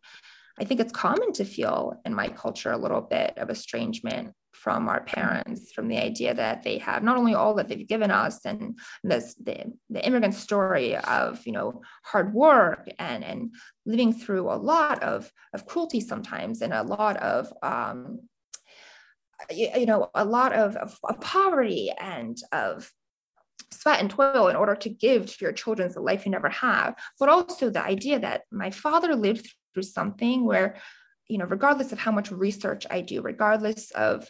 I 0.60 0.63
think 0.63 0.80
it's 0.80 0.91
common 0.91 1.34
to 1.34 1.45
feel 1.45 1.99
in 2.06 2.13
my 2.13 2.28
culture 2.28 2.71
a 2.71 2.78
little 2.78 3.02
bit 3.02 3.36
of 3.38 3.49
estrangement 3.49 4.34
from 4.61 4.89
our 4.89 5.01
parents, 5.01 5.71
from 5.71 5.87
the 5.87 5.97
idea 5.97 6.33
that 6.33 6.63
they 6.63 6.77
have 6.79 7.01
not 7.01 7.17
only 7.17 7.33
all 7.33 7.53
that 7.55 7.69
they've 7.69 7.87
given 7.87 8.11
us 8.11 8.45
and 8.45 8.77
this 9.03 9.35
the, 9.35 9.71
the 9.89 10.05
immigrant 10.05 10.33
story 10.33 10.97
of 10.97 11.45
you 11.45 11.53
know 11.53 11.81
hard 12.03 12.33
work 12.33 12.87
and 12.99 13.23
and 13.23 13.53
living 13.85 14.13
through 14.13 14.49
a 14.49 14.61
lot 14.73 15.01
of 15.01 15.31
of 15.53 15.65
cruelty 15.65 16.01
sometimes 16.01 16.61
and 16.61 16.73
a 16.73 16.83
lot 16.83 17.17
of 17.17 17.51
um, 17.63 18.19
you, 19.49 19.69
you 19.77 19.85
know 19.85 20.09
a 20.13 20.25
lot 20.25 20.53
of, 20.53 20.75
of, 20.75 20.97
of 21.03 21.21
poverty 21.21 21.91
and 21.99 22.37
of 22.51 22.91
sweat 23.71 24.01
and 24.01 24.09
toil 24.09 24.47
in 24.47 24.55
order 24.55 24.75
to 24.75 24.89
give 24.89 25.27
to 25.27 25.45
your 25.45 25.53
children 25.53 25.91
the 25.91 26.01
life 26.01 26.25
you 26.25 26.31
never 26.31 26.49
have. 26.49 26.95
But 27.19 27.29
also 27.29 27.69
the 27.69 27.83
idea 27.83 28.19
that 28.19 28.41
my 28.51 28.71
father 28.71 29.15
lived 29.15 29.47
through 29.73 29.83
something 29.83 30.45
where 30.45 30.77
you 31.29 31.37
know 31.37 31.45
regardless 31.45 31.91
of 31.91 31.99
how 31.99 32.11
much 32.11 32.31
research 32.31 32.85
i 32.89 33.01
do 33.01 33.21
regardless 33.21 33.91
of 33.91 34.29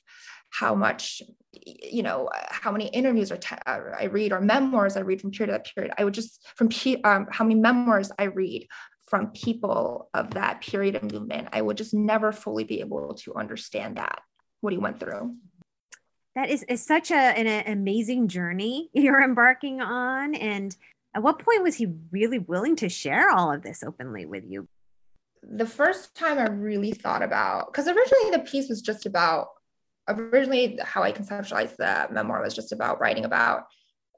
how 0.51 0.75
much 0.75 1.21
you 1.53 2.03
know 2.03 2.29
how 2.49 2.71
many 2.71 2.87
interviews 2.87 3.31
or 3.31 3.37
te- 3.37 3.55
uh, 3.65 3.79
i 3.97 4.05
read 4.05 4.31
or 4.31 4.41
memoirs 4.41 4.95
i 4.95 4.99
read 4.99 5.19
from 5.19 5.31
period 5.31 5.47
to 5.47 5.53
that 5.53 5.73
period 5.73 5.93
i 5.97 6.03
would 6.03 6.13
just 6.13 6.47
from 6.55 6.69
um, 7.03 7.27
how 7.31 7.43
many 7.43 7.55
memoirs 7.55 8.11
i 8.19 8.23
read 8.25 8.67
from 9.07 9.31
people 9.31 10.09
of 10.13 10.31
that 10.35 10.61
period 10.61 10.95
of 10.95 11.11
movement 11.11 11.47
i 11.53 11.61
would 11.61 11.77
just 11.77 11.93
never 11.93 12.31
fully 12.31 12.63
be 12.63 12.79
able 12.79 13.15
to 13.15 13.33
understand 13.35 13.97
that 13.97 14.19
what 14.61 14.73
he 14.73 14.79
went 14.79 14.99
through. 14.99 15.35
That 16.35 16.49
is, 16.49 16.63
is 16.63 16.85
such 16.85 17.11
a, 17.11 17.15
an, 17.15 17.47
an 17.47 17.71
amazing 17.71 18.27
journey 18.27 18.89
you're 18.93 19.21
embarking 19.21 19.81
on. 19.81 20.35
And 20.35 20.75
at 21.15 21.23
what 21.23 21.39
point 21.39 21.63
was 21.63 21.75
he 21.75 21.87
really 22.11 22.39
willing 22.39 22.75
to 22.77 22.89
share 22.89 23.29
all 23.29 23.51
of 23.51 23.63
this 23.63 23.83
openly 23.83 24.25
with 24.25 24.43
you 24.47 24.67
the 25.43 25.65
first 25.65 26.15
time 26.15 26.37
I 26.37 26.47
really 26.47 26.91
thought 26.91 27.23
about, 27.23 27.71
because 27.71 27.87
originally 27.87 28.31
the 28.31 28.39
piece 28.39 28.69
was 28.69 28.81
just 28.81 29.05
about, 29.05 29.47
originally 30.07 30.79
how 30.81 31.03
I 31.03 31.11
conceptualized 31.11 31.77
the 31.77 32.07
memoir 32.11 32.41
was 32.41 32.55
just 32.55 32.71
about 32.71 32.99
writing 32.99 33.25
about 33.25 33.63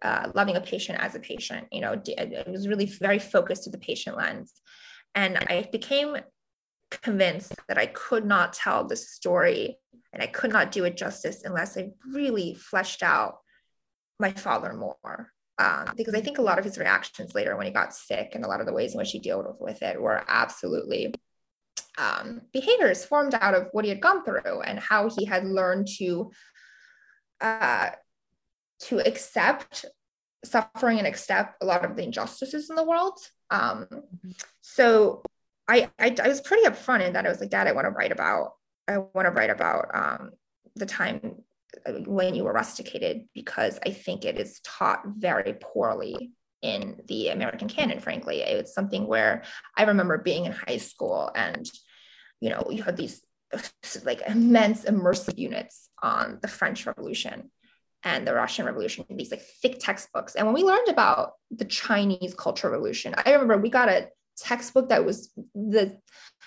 uh, 0.02 0.32
loving 0.34 0.56
a 0.56 0.62
patient 0.62 1.00
as 1.02 1.16
a 1.16 1.20
patient. 1.20 1.68
You 1.72 1.82
know, 1.82 2.02
it 2.06 2.48
was 2.48 2.68
really 2.68 2.86
very 2.86 3.20
focused 3.20 3.66
to 3.66 3.70
the 3.70 3.78
patient 3.78 4.18
lens. 4.18 4.54
And 5.16 5.38
I 5.38 5.68
became 5.72 6.18
convinced 6.90 7.54
that 7.68 7.78
I 7.78 7.86
could 7.88 8.26
not 8.26 8.54
tell 8.54 8.88
the 8.88 8.96
story 8.96 9.78
and 10.14 10.22
I 10.22 10.28
could 10.28 10.52
not 10.52 10.72
do 10.72 10.84
it 10.86 10.98
justice 10.98 11.44
unless 11.44 11.78
I 11.78 11.90
really 12.12 12.56
fleshed 12.56 13.04
out 13.04 13.40
my 14.20 14.32
father 14.32 14.74
more 14.74 15.32
um, 15.62 15.94
because 15.96 16.16
I 16.16 16.22
think 16.22 16.40
a 16.40 16.42
lot 16.42 16.58
of 16.58 16.66
his 16.66 16.78
reactions 16.78 17.36
later 17.36 17.56
when 17.56 17.68
he 17.68 17.72
got 17.72 17.94
sick 17.94 18.32
and 18.34 18.44
a 18.44 18.48
lot 18.48 18.62
of 18.62 18.66
the 18.66 18.74
ways 18.74 18.94
in 18.94 18.98
which 18.98 19.12
he 19.12 19.20
dealt 19.20 19.58
with 19.60 19.82
it 19.84 20.02
were 20.02 20.24
absolutely 20.28 21.14
um, 21.98 22.42
behaviors 22.52 23.06
formed 23.06 23.36
out 23.36 23.54
of 23.54 23.68
what 23.72 23.86
he 23.86 23.90
had 23.90 24.02
gone 24.02 24.24
through 24.24 24.62
and 24.62 24.80
how 24.80 25.10
he 25.10 25.26
had 25.26 25.46
learned 25.46 25.88
to 26.00 26.32
uh, 27.42 27.90
to 28.80 29.00
accept 29.00 29.86
suffering 30.44 30.98
and 30.98 31.08
accept 31.08 31.62
a 31.62 31.66
lot 31.66 31.86
of 31.86 31.96
the 31.96 32.04
injustices 32.04 32.70
in 32.70 32.76
the 32.76 32.84
world. 32.84 33.20
Um, 33.52 33.88
so 34.62 35.22
I, 35.68 35.90
I, 36.00 36.16
I 36.24 36.28
was 36.28 36.42
pretty 36.42 36.68
upfront 36.68 37.06
in 37.06 37.14
that 37.14 37.26
I 37.26 37.30
was 37.30 37.40
like, 37.40 37.52
Dad, 37.52 37.68
I 37.68 37.74
want 37.74 37.86
to 37.86 37.92
write 37.92 38.12
about 38.12 38.54
I 38.88 38.98
want 38.98 39.26
to 39.28 39.32
write 39.32 39.52
about 39.52 39.86
um, 39.94 40.32
the 40.76 40.88
time 40.88 41.44
when 42.06 42.36
you 42.36 42.44
were 42.44 42.54
rusticated 42.54 43.26
because 43.34 43.80
I 43.86 43.92
think 43.92 44.26
it 44.26 44.40
is 44.40 44.60
taught 44.62 45.04
very 45.06 45.56
poorly 45.60 46.32
in 46.62 47.02
the 47.08 47.30
American 47.30 47.68
canon, 47.68 48.00
frankly. 48.00 48.42
It's 48.42 48.74
something 48.74 49.08
where 49.08 49.44
I 49.76 49.84
remember 49.84 50.18
being 50.18 50.46
in 50.46 50.52
high 50.52 50.78
school 50.78 51.32
and, 51.36 51.70
you 52.40 52.50
know, 52.50 52.68
you 52.70 52.84
had 52.84 52.98
these 52.98 53.22
like 54.06 54.22
immense 54.28 54.86
immersive 54.86 55.38
units 55.38 55.90
on 56.02 56.40
the 56.42 56.48
French 56.48 56.86
Revolution 56.86 57.52
and 58.04 58.28
the 58.28 58.34
Russian 58.34 58.66
Revolution, 58.66 59.06
these 59.10 59.32
like 59.32 59.42
thick 59.62 59.80
textbooks. 59.80 60.36
And 60.36 60.48
when 60.48 60.56
we 60.56 60.64
learned 60.64 60.88
about 60.88 61.34
the 61.52 61.66
Chinese 61.66 62.34
Cultural 62.34 62.74
Revolution, 62.74 63.14
I 63.18 63.32
remember 63.32 63.58
we 63.58 63.70
got 63.70 63.90
a 63.90 64.10
textbook 64.38 64.90
that 64.90 65.06
was 65.06 65.32
the, 65.54 65.98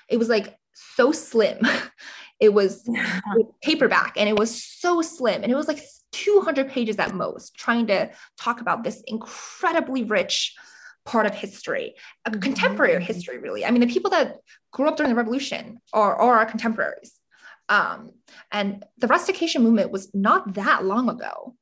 it 0.09 0.17
was 0.17 0.29
like 0.29 0.57
so 0.75 1.13
slim. 1.13 1.59
It 2.41 2.53
was 2.53 2.89
paperback 3.63 4.15
and 4.17 4.29
it 4.29 4.39
was 4.39 4.63
so 4.63 5.03
slim 5.03 5.43
and 5.43 5.53
it 5.53 5.57
was 5.57 5.69
like 5.69 5.81
200 6.13 6.71
pages 6.71 6.99
at 6.99 7.15
most, 7.15 7.57
trying 7.57 7.89
to 7.89 8.11
talk 8.39 8.61
about 8.61 8.85
this 8.85 9.03
incredibly 9.07 10.05
rich 10.05 10.55
part 11.05 11.27
of 11.27 11.35
history, 11.35 11.95
a 12.25 12.31
mm-hmm. 12.31 12.41
contemporary 12.41 13.03
history, 13.03 13.39
really. 13.39 13.65
I 13.65 13.71
mean, 13.71 13.81
the 13.81 13.87
people 13.87 14.11
that 14.13 14.39
grew 14.73 14.89
up 14.89 14.97
during 14.97 15.11
the 15.11 15.17
revolution 15.17 15.81
are, 15.93 16.17
are 16.17 16.39
our 16.39 16.47
contemporaries. 16.47 17.15
Um, 17.69 18.13
and 18.53 18.85
the 18.99 19.07
rustication 19.07 19.63
movement 19.63 19.91
was 19.91 20.15
not 20.15 20.55
that 20.55 20.85
long 20.85 21.09
ago. 21.09 21.57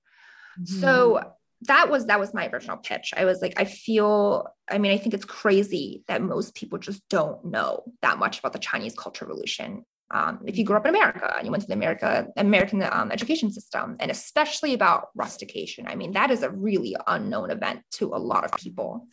Mm-hmm. 0.60 0.80
So 0.80 1.32
that 1.62 1.90
was 1.90 2.06
that 2.06 2.18
was 2.18 2.34
my 2.34 2.48
original 2.48 2.76
pitch. 2.76 3.12
I 3.16 3.24
was 3.24 3.40
like, 3.40 3.54
I 3.56 3.64
feel, 3.64 4.48
I 4.70 4.78
mean, 4.78 4.92
I 4.92 4.98
think 4.98 5.14
it's 5.14 5.24
crazy 5.24 6.02
that 6.08 6.20
most 6.20 6.54
people 6.54 6.78
just 6.78 7.08
don't 7.08 7.44
know 7.44 7.84
that 8.02 8.18
much 8.18 8.40
about 8.40 8.52
the 8.52 8.58
Chinese 8.58 8.94
Cultural 8.94 9.28
Revolution 9.30 9.84
um, 10.12 10.40
if 10.44 10.58
you 10.58 10.64
grew 10.64 10.76
up 10.76 10.84
in 10.84 10.94
America 10.94 11.34
and 11.36 11.46
you 11.46 11.50
went 11.50 11.62
to 11.62 11.66
the 11.66 11.74
America 11.74 12.28
American 12.36 12.82
um, 12.82 13.10
education 13.10 13.50
system, 13.50 13.96
and 13.98 14.10
especially 14.10 14.74
about 14.74 15.08
rustication. 15.14 15.86
I 15.88 15.94
mean, 15.94 16.12
that 16.12 16.30
is 16.30 16.42
a 16.42 16.50
really 16.50 16.94
unknown 17.06 17.50
event 17.50 17.80
to 17.92 18.14
a 18.14 18.18
lot 18.18 18.44
of 18.44 18.52
people. 18.52 19.06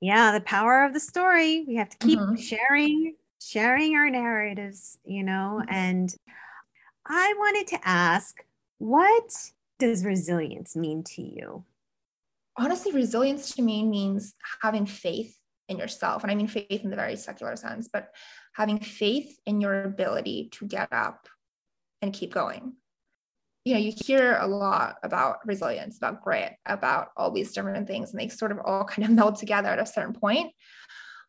Yeah, 0.00 0.32
the 0.32 0.40
power 0.40 0.84
of 0.84 0.92
the 0.92 1.00
story. 1.00 1.64
We 1.66 1.76
have 1.76 1.88
to 1.88 1.98
keep 1.98 2.18
mm-hmm. 2.18 2.36
sharing, 2.36 3.14
sharing 3.42 3.96
our 3.96 4.08
narratives, 4.08 4.98
you 5.04 5.24
know. 5.24 5.60
Mm-hmm. 5.60 5.74
And 5.74 6.14
I 7.06 7.34
wanted 7.38 7.66
to 7.68 7.78
ask, 7.82 8.36
what 8.78 9.50
does 9.78 10.04
resilience 10.04 10.76
mean 10.76 11.02
to 11.14 11.22
you? 11.22 11.64
Honestly, 12.56 12.92
resilience 12.92 13.54
to 13.56 13.62
me 13.62 13.84
means 13.84 14.34
having 14.62 14.86
faith 14.86 15.36
in 15.68 15.78
yourself. 15.78 16.22
And 16.22 16.30
I 16.30 16.34
mean 16.34 16.46
faith 16.46 16.84
in 16.84 16.90
the 16.90 16.96
very 16.96 17.16
secular 17.16 17.56
sense, 17.56 17.88
but 17.92 18.10
having 18.56 18.80
faith 18.80 19.38
in 19.44 19.60
your 19.60 19.82
ability 19.82 20.48
to 20.50 20.66
get 20.66 20.88
up 20.90 21.28
and 22.00 22.14
keep 22.14 22.32
going. 22.32 22.72
You 23.66 23.74
know, 23.74 23.80
you 23.80 23.92
hear 23.94 24.38
a 24.40 24.46
lot 24.46 24.96
about 25.02 25.46
resilience, 25.46 25.98
about 25.98 26.22
grit, 26.22 26.54
about 26.64 27.08
all 27.18 27.30
these 27.30 27.52
different 27.52 27.86
things, 27.86 28.12
and 28.12 28.20
they 28.20 28.28
sort 28.28 28.52
of 28.52 28.58
all 28.64 28.84
kind 28.92 29.04
of 29.04 29.14
meld 29.14 29.36
together 29.36 29.68
at 29.68 29.78
a 29.78 29.84
certain 29.84 30.14
point. 30.14 30.52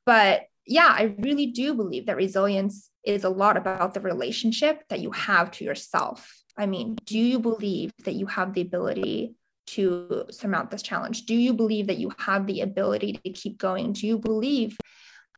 But 0.05 0.43
yeah, 0.65 0.87
I 0.87 1.15
really 1.19 1.47
do 1.47 1.73
believe 1.73 2.05
that 2.05 2.15
resilience 2.15 2.89
is 3.03 3.25
a 3.25 3.29
lot 3.29 3.57
about 3.57 3.93
the 3.93 4.01
relationship 4.01 4.83
that 4.89 5.01
you 5.01 5.11
have 5.11 5.51
to 5.51 5.65
yourself. 5.65 6.33
I 6.57 6.65
mean, 6.65 6.95
do 7.03 7.19
you 7.19 7.39
believe 7.39 7.91
that 8.05 8.15
you 8.15 8.25
have 8.27 8.53
the 8.53 8.61
ability 8.61 9.35
to 9.67 10.25
surmount 10.31 10.71
this 10.71 10.81
challenge? 10.81 11.25
Do 11.25 11.35
you 11.35 11.53
believe 11.53 11.87
that 11.87 11.97
you 11.97 12.11
have 12.19 12.47
the 12.47 12.61
ability 12.61 13.19
to 13.25 13.31
keep 13.31 13.57
going? 13.57 13.91
Do 13.91 14.07
you 14.07 14.17
believe 14.17 14.77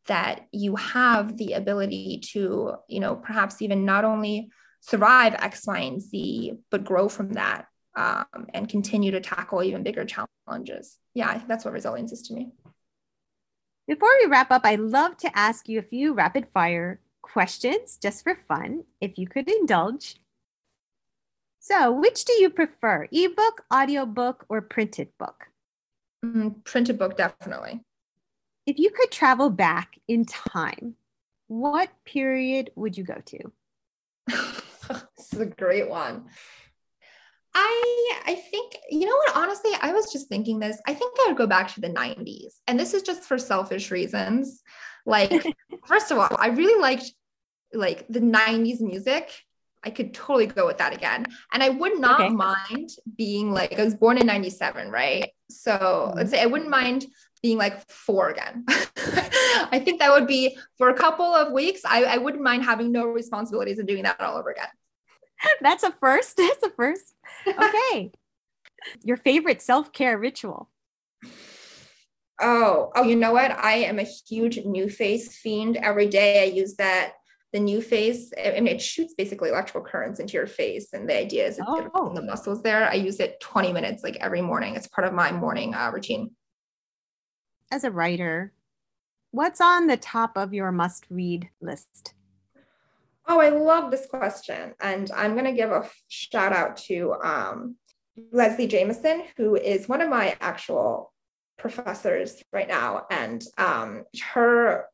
that 0.08 0.48
you 0.52 0.76
have 0.76 1.38
the 1.38 1.54
ability 1.54 2.22
to, 2.32 2.74
you 2.88 3.00
know, 3.00 3.16
perhaps 3.16 3.62
even 3.62 3.86
not 3.86 4.06
only 4.06 4.50
survive 4.82 5.36
X, 5.36 5.68
Y, 5.68 5.80
and 5.80 6.02
Z, 6.02 6.54
but 6.72 6.84
grow 6.84 7.10
from 7.10 7.34
that 7.34 7.68
um, 7.96 8.48
and 8.54 8.70
continue 8.70 9.12
to 9.12 9.20
tackle 9.20 9.64
even 9.64 9.84
bigger 9.84 10.06
challenges. 10.06 10.98
Yeah, 11.14 11.30
I 11.30 11.36
think 11.36 11.48
that's 11.48 11.66
what 11.66 11.74
resilience 11.74 12.12
is 12.12 12.22
to 12.24 12.34
me. 12.34 12.52
Before 13.88 14.10
we 14.22 14.30
wrap 14.30 14.52
up, 14.52 14.62
I'd 14.64 14.80
love 14.80 15.18
to 15.18 15.38
ask 15.38 15.68
you 15.68 15.80
a 15.80 15.84
few 15.84 16.14
rapid 16.14 16.48
fire 16.48 17.02
questions 17.22 17.98
just 18.02 18.24
for 18.24 18.36
fun, 18.36 18.84
if 19.02 19.18
you 19.18 19.28
could 19.28 19.50
indulge. 19.50 20.16
So, 21.60 21.92
which 21.92 22.24
do 22.24 22.34
you 22.34 22.50
prefer, 22.50 23.08
ebook, 23.12 23.66
audiobook, 23.74 24.46
or 24.48 24.62
printed 24.62 25.10
book? 25.18 25.50
Mm, 26.24 26.64
printed 26.64 26.98
book, 26.98 27.18
definitely. 27.18 27.82
If 28.70 28.78
you 28.78 28.92
could 28.92 29.10
travel 29.10 29.50
back 29.50 29.98
in 30.08 30.26
time, 30.26 30.94
what 31.48 31.90
period 32.06 32.70
would 32.76 32.96
you 32.96 33.04
go 33.04 33.20
to? 33.26 33.52
this 34.28 35.34
is 35.34 35.40
a 35.40 35.48
great 35.48 35.90
one. 35.90 36.26
I 37.56 38.22
I 38.28 38.36
think, 38.36 38.78
you 38.92 39.08
know 39.08 39.16
what, 39.16 39.36
honestly, 39.36 39.72
I 39.82 39.92
was 39.92 40.14
just 40.14 40.30
thinking 40.30 40.60
this. 40.60 40.80
I 40.86 40.94
think 40.94 41.18
I 41.20 41.30
would 41.30 41.38
go 41.38 41.48
back 41.48 41.74
to 41.74 41.82
the 41.82 41.90
90s. 41.90 42.60
And 42.68 42.80
this 42.80 42.94
is 42.94 43.02
just 43.02 43.24
for 43.24 43.40
selfish 43.40 43.90
reasons. 43.90 44.62
Like, 45.04 45.32
first 45.88 46.12
of 46.12 46.20
all, 46.20 46.38
I 46.38 46.50
really 46.50 46.80
liked 46.80 47.12
like 47.74 48.06
the 48.08 48.20
90s 48.20 48.82
music. 48.82 49.32
I 49.84 49.90
could 49.90 50.14
totally 50.14 50.46
go 50.46 50.68
with 50.68 50.78
that 50.78 50.94
again. 50.94 51.26
And 51.54 51.64
I 51.64 51.70
would 51.70 52.00
not 52.00 52.22
okay. 52.22 52.30
mind 52.30 52.92
being 53.18 53.52
like, 53.52 53.80
I 53.80 53.84
was 53.84 53.96
born 53.96 54.20
in 54.20 54.28
97, 54.28 54.92
right? 54.92 55.32
So 55.50 55.72
mm-hmm. 55.72 56.18
let's 56.18 56.30
say 56.30 56.44
I 56.44 56.46
wouldn't 56.46 56.70
mind 56.70 57.08
being 57.42 57.58
like 57.58 57.90
four 57.90 58.30
again. 58.30 58.66
I 59.72 59.82
think 59.84 60.00
that 60.00 60.12
would 60.12 60.28
be 60.28 60.58
for 60.78 60.90
a 60.90 60.94
couple 60.94 61.26
of 61.26 61.52
weeks. 61.54 61.82
I, 61.86 62.04
I 62.04 62.18
wouldn't 62.18 62.44
mind 62.44 62.64
having 62.64 62.92
no 62.92 63.06
responsibilities 63.06 63.80
and 63.80 63.88
doing 63.88 64.04
that 64.04 64.20
all 64.20 64.38
over 64.38 64.52
again. 64.52 64.68
That's 65.62 65.84
a 65.84 65.92
first. 65.92 66.38
That's 66.38 66.64
a 66.64 66.70
first. 66.72 67.14
Okay. 67.48 68.12
Your 69.04 69.18
favorite 69.18 69.62
self 69.62 69.92
care 69.92 70.18
ritual? 70.18 70.70
Oh, 72.42 72.92
oh, 72.96 73.04
you 73.04 73.18
know 73.18 73.34
what? 73.34 73.52
I 73.52 73.74
am 73.76 74.00
a 74.00 74.04
huge 74.04 74.58
NuFace 74.58 75.34
fiend. 75.34 75.76
Every 75.78 76.08
day 76.08 76.42
I 76.42 76.46
use 76.46 76.76
that. 76.76 77.14
The 77.52 77.60
NuFace, 77.60 78.32
I 78.38 78.52
mean, 78.60 78.68
it 78.68 78.80
shoots 78.80 79.16
basically 79.16 79.50
electrical 79.50 79.82
currents 79.82 80.20
into 80.20 80.34
your 80.34 80.46
face. 80.46 80.94
And 80.94 81.10
the 81.10 81.18
idea 81.18 81.48
is 81.48 81.60
oh. 81.66 82.12
the 82.14 82.22
muscles 82.22 82.62
there. 82.62 82.88
I 82.88 82.94
use 82.94 83.20
it 83.20 83.40
20 83.40 83.74
minutes 83.74 84.04
like 84.04 84.18
every 84.18 84.42
morning. 84.42 84.76
It's 84.76 84.88
part 84.88 85.08
of 85.08 85.14
my 85.14 85.32
morning 85.32 85.74
uh, 85.74 85.90
routine. 85.92 86.30
As 87.72 87.84
a 87.84 87.92
writer, 87.92 88.52
what's 89.32 89.62
on 89.62 89.88
the 89.88 89.98
top 89.98 90.38
of 90.38 90.54
your 90.54 90.72
must 90.72 91.06
read 91.10 91.50
list? 91.62 92.14
Oh, 93.28 93.40
I 93.40 93.50
love 93.50 93.92
this 93.92 94.08
question. 94.08 94.74
And 94.82 95.12
I'm 95.16 95.34
going 95.34 95.46
to 95.46 95.52
give 95.52 95.72
a 95.72 95.88
shout 96.08 96.52
out 96.52 96.78
to 96.88 97.14
um, 97.24 97.76
Leslie 98.32 98.66
Jamison, 98.66 99.24
who 99.38 99.56
is 99.56 99.88
one 99.88 100.02
of 100.02 100.10
my 100.10 100.36
actual 100.42 101.14
professors 101.60 102.42
right 102.52 102.68
now. 102.68 103.06
And 103.12 103.44
um, 103.58 104.06
her 104.34 104.86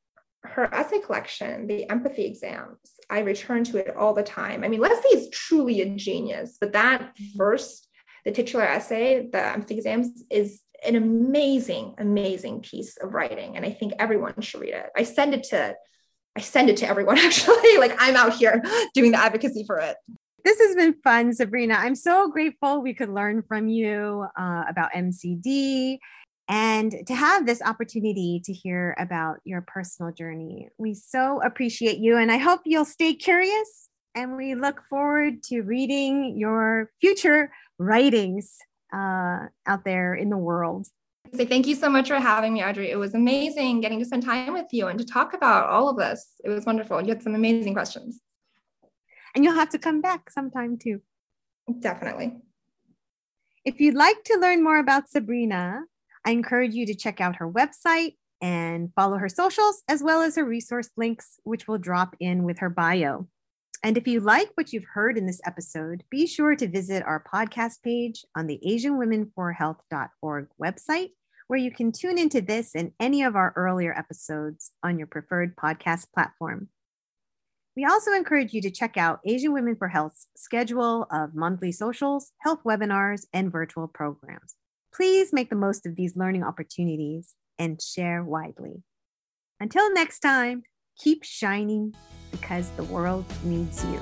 her 0.43 0.71
essay 0.75 0.99
collection, 0.99 1.65
the 1.65 1.89
empathy 1.89 2.25
exams, 2.25 2.77
I 3.09 3.19
return 3.19 3.63
to 3.65 3.77
it 3.77 3.95
all 3.95 4.13
the 4.13 4.21
time. 4.21 4.63
I 4.63 4.67
mean, 4.67 4.79
Leslie 4.79 5.17
is 5.17 5.29
truly 5.29 5.81
a 5.81 5.89
genius, 5.95 6.57
but 6.59 6.73
that 6.73 7.17
first, 7.35 7.87
the 8.25 8.31
titular 8.31 8.63
essay, 8.63 9.27
the 9.31 9.43
empathy 9.43 9.75
exams, 9.75 10.23
is 10.29 10.61
an 10.85 10.95
amazing, 10.95 11.95
amazing 11.97 12.61
piece 12.61 12.97
of 12.97 13.13
writing. 13.13 13.55
And 13.55 13.65
I 13.65 13.71
think 13.71 13.93
everyone 13.99 14.39
should 14.41 14.61
read 14.61 14.73
it. 14.73 14.89
I 14.95 15.03
send 15.03 15.33
it 15.33 15.43
to 15.45 15.75
I 16.37 16.41
send 16.41 16.69
it 16.69 16.77
to 16.77 16.87
everyone 16.87 17.17
actually. 17.19 17.77
like 17.77 17.95
I'm 17.99 18.15
out 18.15 18.33
here 18.33 18.61
doing 18.93 19.11
the 19.11 19.19
advocacy 19.19 19.63
for 19.65 19.79
it. 19.79 19.95
This 20.43 20.59
has 20.59 20.75
been 20.75 20.93
fun, 21.03 21.33
Sabrina. 21.33 21.73
I'm 21.73 21.95
so 21.95 22.29
grateful 22.29 22.81
we 22.81 22.93
could 22.93 23.09
learn 23.09 23.41
from 23.41 23.67
you 23.67 24.27
uh, 24.37 24.63
about 24.69 24.91
MCD 24.93 25.97
and 26.47 26.93
to 27.07 27.15
have 27.15 27.47
this 27.47 27.63
opportunity 27.63 28.41
to 28.45 28.53
hear 28.53 28.95
about 28.99 29.37
your 29.43 29.61
personal 29.61 30.11
journey. 30.11 30.69
We 30.77 30.93
so 30.93 31.41
appreciate 31.41 31.97
you, 31.97 32.17
and 32.17 32.31
I 32.31 32.37
hope 32.37 32.61
you'll 32.65 32.85
stay 32.85 33.15
curious. 33.15 33.89
And 34.13 34.37
we 34.37 34.53
look 34.55 34.81
forward 34.87 35.41
to 35.45 35.61
reading 35.61 36.37
your 36.37 36.91
future 37.01 37.51
writings 37.79 38.57
uh, 38.95 39.47
out 39.67 39.83
there 39.83 40.15
in 40.15 40.29
the 40.29 40.37
world. 40.37 40.87
Say 41.33 41.45
thank 41.45 41.67
you 41.67 41.75
so 41.75 41.89
much 41.89 42.07
for 42.07 42.19
having 42.19 42.53
me, 42.53 42.63
Audrey. 42.63 42.89
It 42.89 42.97
was 42.97 43.13
amazing 43.13 43.81
getting 43.81 43.99
to 43.99 44.05
spend 44.05 44.23
time 44.23 44.53
with 44.53 44.67
you 44.71 44.87
and 44.87 44.97
to 44.99 45.05
talk 45.05 45.33
about 45.33 45.69
all 45.69 45.89
of 45.89 45.97
this. 45.97 46.33
It 46.43 46.49
was 46.49 46.65
wonderful. 46.65 47.01
You 47.01 47.09
had 47.09 47.23
some 47.23 47.35
amazing 47.35 47.73
questions. 47.73 48.21
And 49.33 49.43
you'll 49.43 49.55
have 49.55 49.69
to 49.71 49.79
come 49.79 50.01
back 50.01 50.29
sometime 50.29 50.77
too. 50.77 51.01
Definitely. 51.79 52.37
If 53.65 53.81
you'd 53.81 53.95
like 53.95 54.23
to 54.25 54.37
learn 54.37 54.63
more 54.63 54.77
about 54.77 55.09
Sabrina, 55.09 55.81
I 56.23 56.31
encourage 56.31 56.73
you 56.73 56.85
to 56.85 56.95
check 56.95 57.19
out 57.19 57.37
her 57.37 57.51
website 57.51 58.15
and 58.41 58.93
follow 58.95 59.17
her 59.17 59.29
socials, 59.29 59.81
as 59.89 60.03
well 60.03 60.21
as 60.21 60.35
her 60.35 60.45
resource 60.45 60.89
links, 60.95 61.39
which 61.43 61.67
will 61.67 61.79
drop 61.79 62.15
in 62.19 62.43
with 62.43 62.59
her 62.59 62.69
bio. 62.69 63.27
And 63.85 63.99
if 63.99 64.07
you 64.07 64.19
like 64.19 64.49
what 64.55 64.73
you've 64.73 64.91
heard 64.95 65.15
in 65.15 65.27
this 65.27 65.39
episode, 65.45 66.03
be 66.09 66.25
sure 66.25 66.55
to 66.55 66.67
visit 66.67 67.03
our 67.05 67.23
podcast 67.31 67.83
page 67.83 68.25
on 68.35 68.47
the 68.47 68.59
AsianWomenForHealth.org 68.65 70.47
website, 70.59 71.09
where 71.45 71.59
you 71.59 71.69
can 71.69 71.91
tune 71.91 72.17
into 72.17 72.41
this 72.41 72.73
and 72.73 72.93
any 72.99 73.21
of 73.21 73.35
our 73.35 73.53
earlier 73.55 73.95
episodes 73.95 74.71
on 74.81 74.97
your 74.97 75.05
preferred 75.05 75.55
podcast 75.55 76.07
platform. 76.15 76.69
We 77.75 77.85
also 77.85 78.11
encourage 78.13 78.53
you 78.53 78.61
to 78.63 78.71
check 78.71 78.97
out 78.97 79.19
Asian 79.23 79.53
Women 79.53 79.75
for 79.75 79.89
Health's 79.89 80.29
schedule 80.35 81.05
of 81.11 81.35
monthly 81.35 81.71
socials, 81.71 82.31
health 82.39 82.61
webinars, 82.65 83.27
and 83.33 83.51
virtual 83.51 83.87
programs. 83.87 84.55
Please 84.95 85.31
make 85.31 85.51
the 85.51 85.55
most 85.55 85.85
of 85.85 85.95
these 85.95 86.17
learning 86.17 86.43
opportunities 86.43 87.35
and 87.59 87.79
share 87.79 88.23
widely. 88.23 88.81
Until 89.59 89.93
next 89.93 90.21
time, 90.21 90.63
keep 90.97 91.23
shining 91.23 91.93
because 92.31 92.69
the 92.71 92.83
world 92.85 93.25
needs 93.43 93.83
you. 93.85 93.99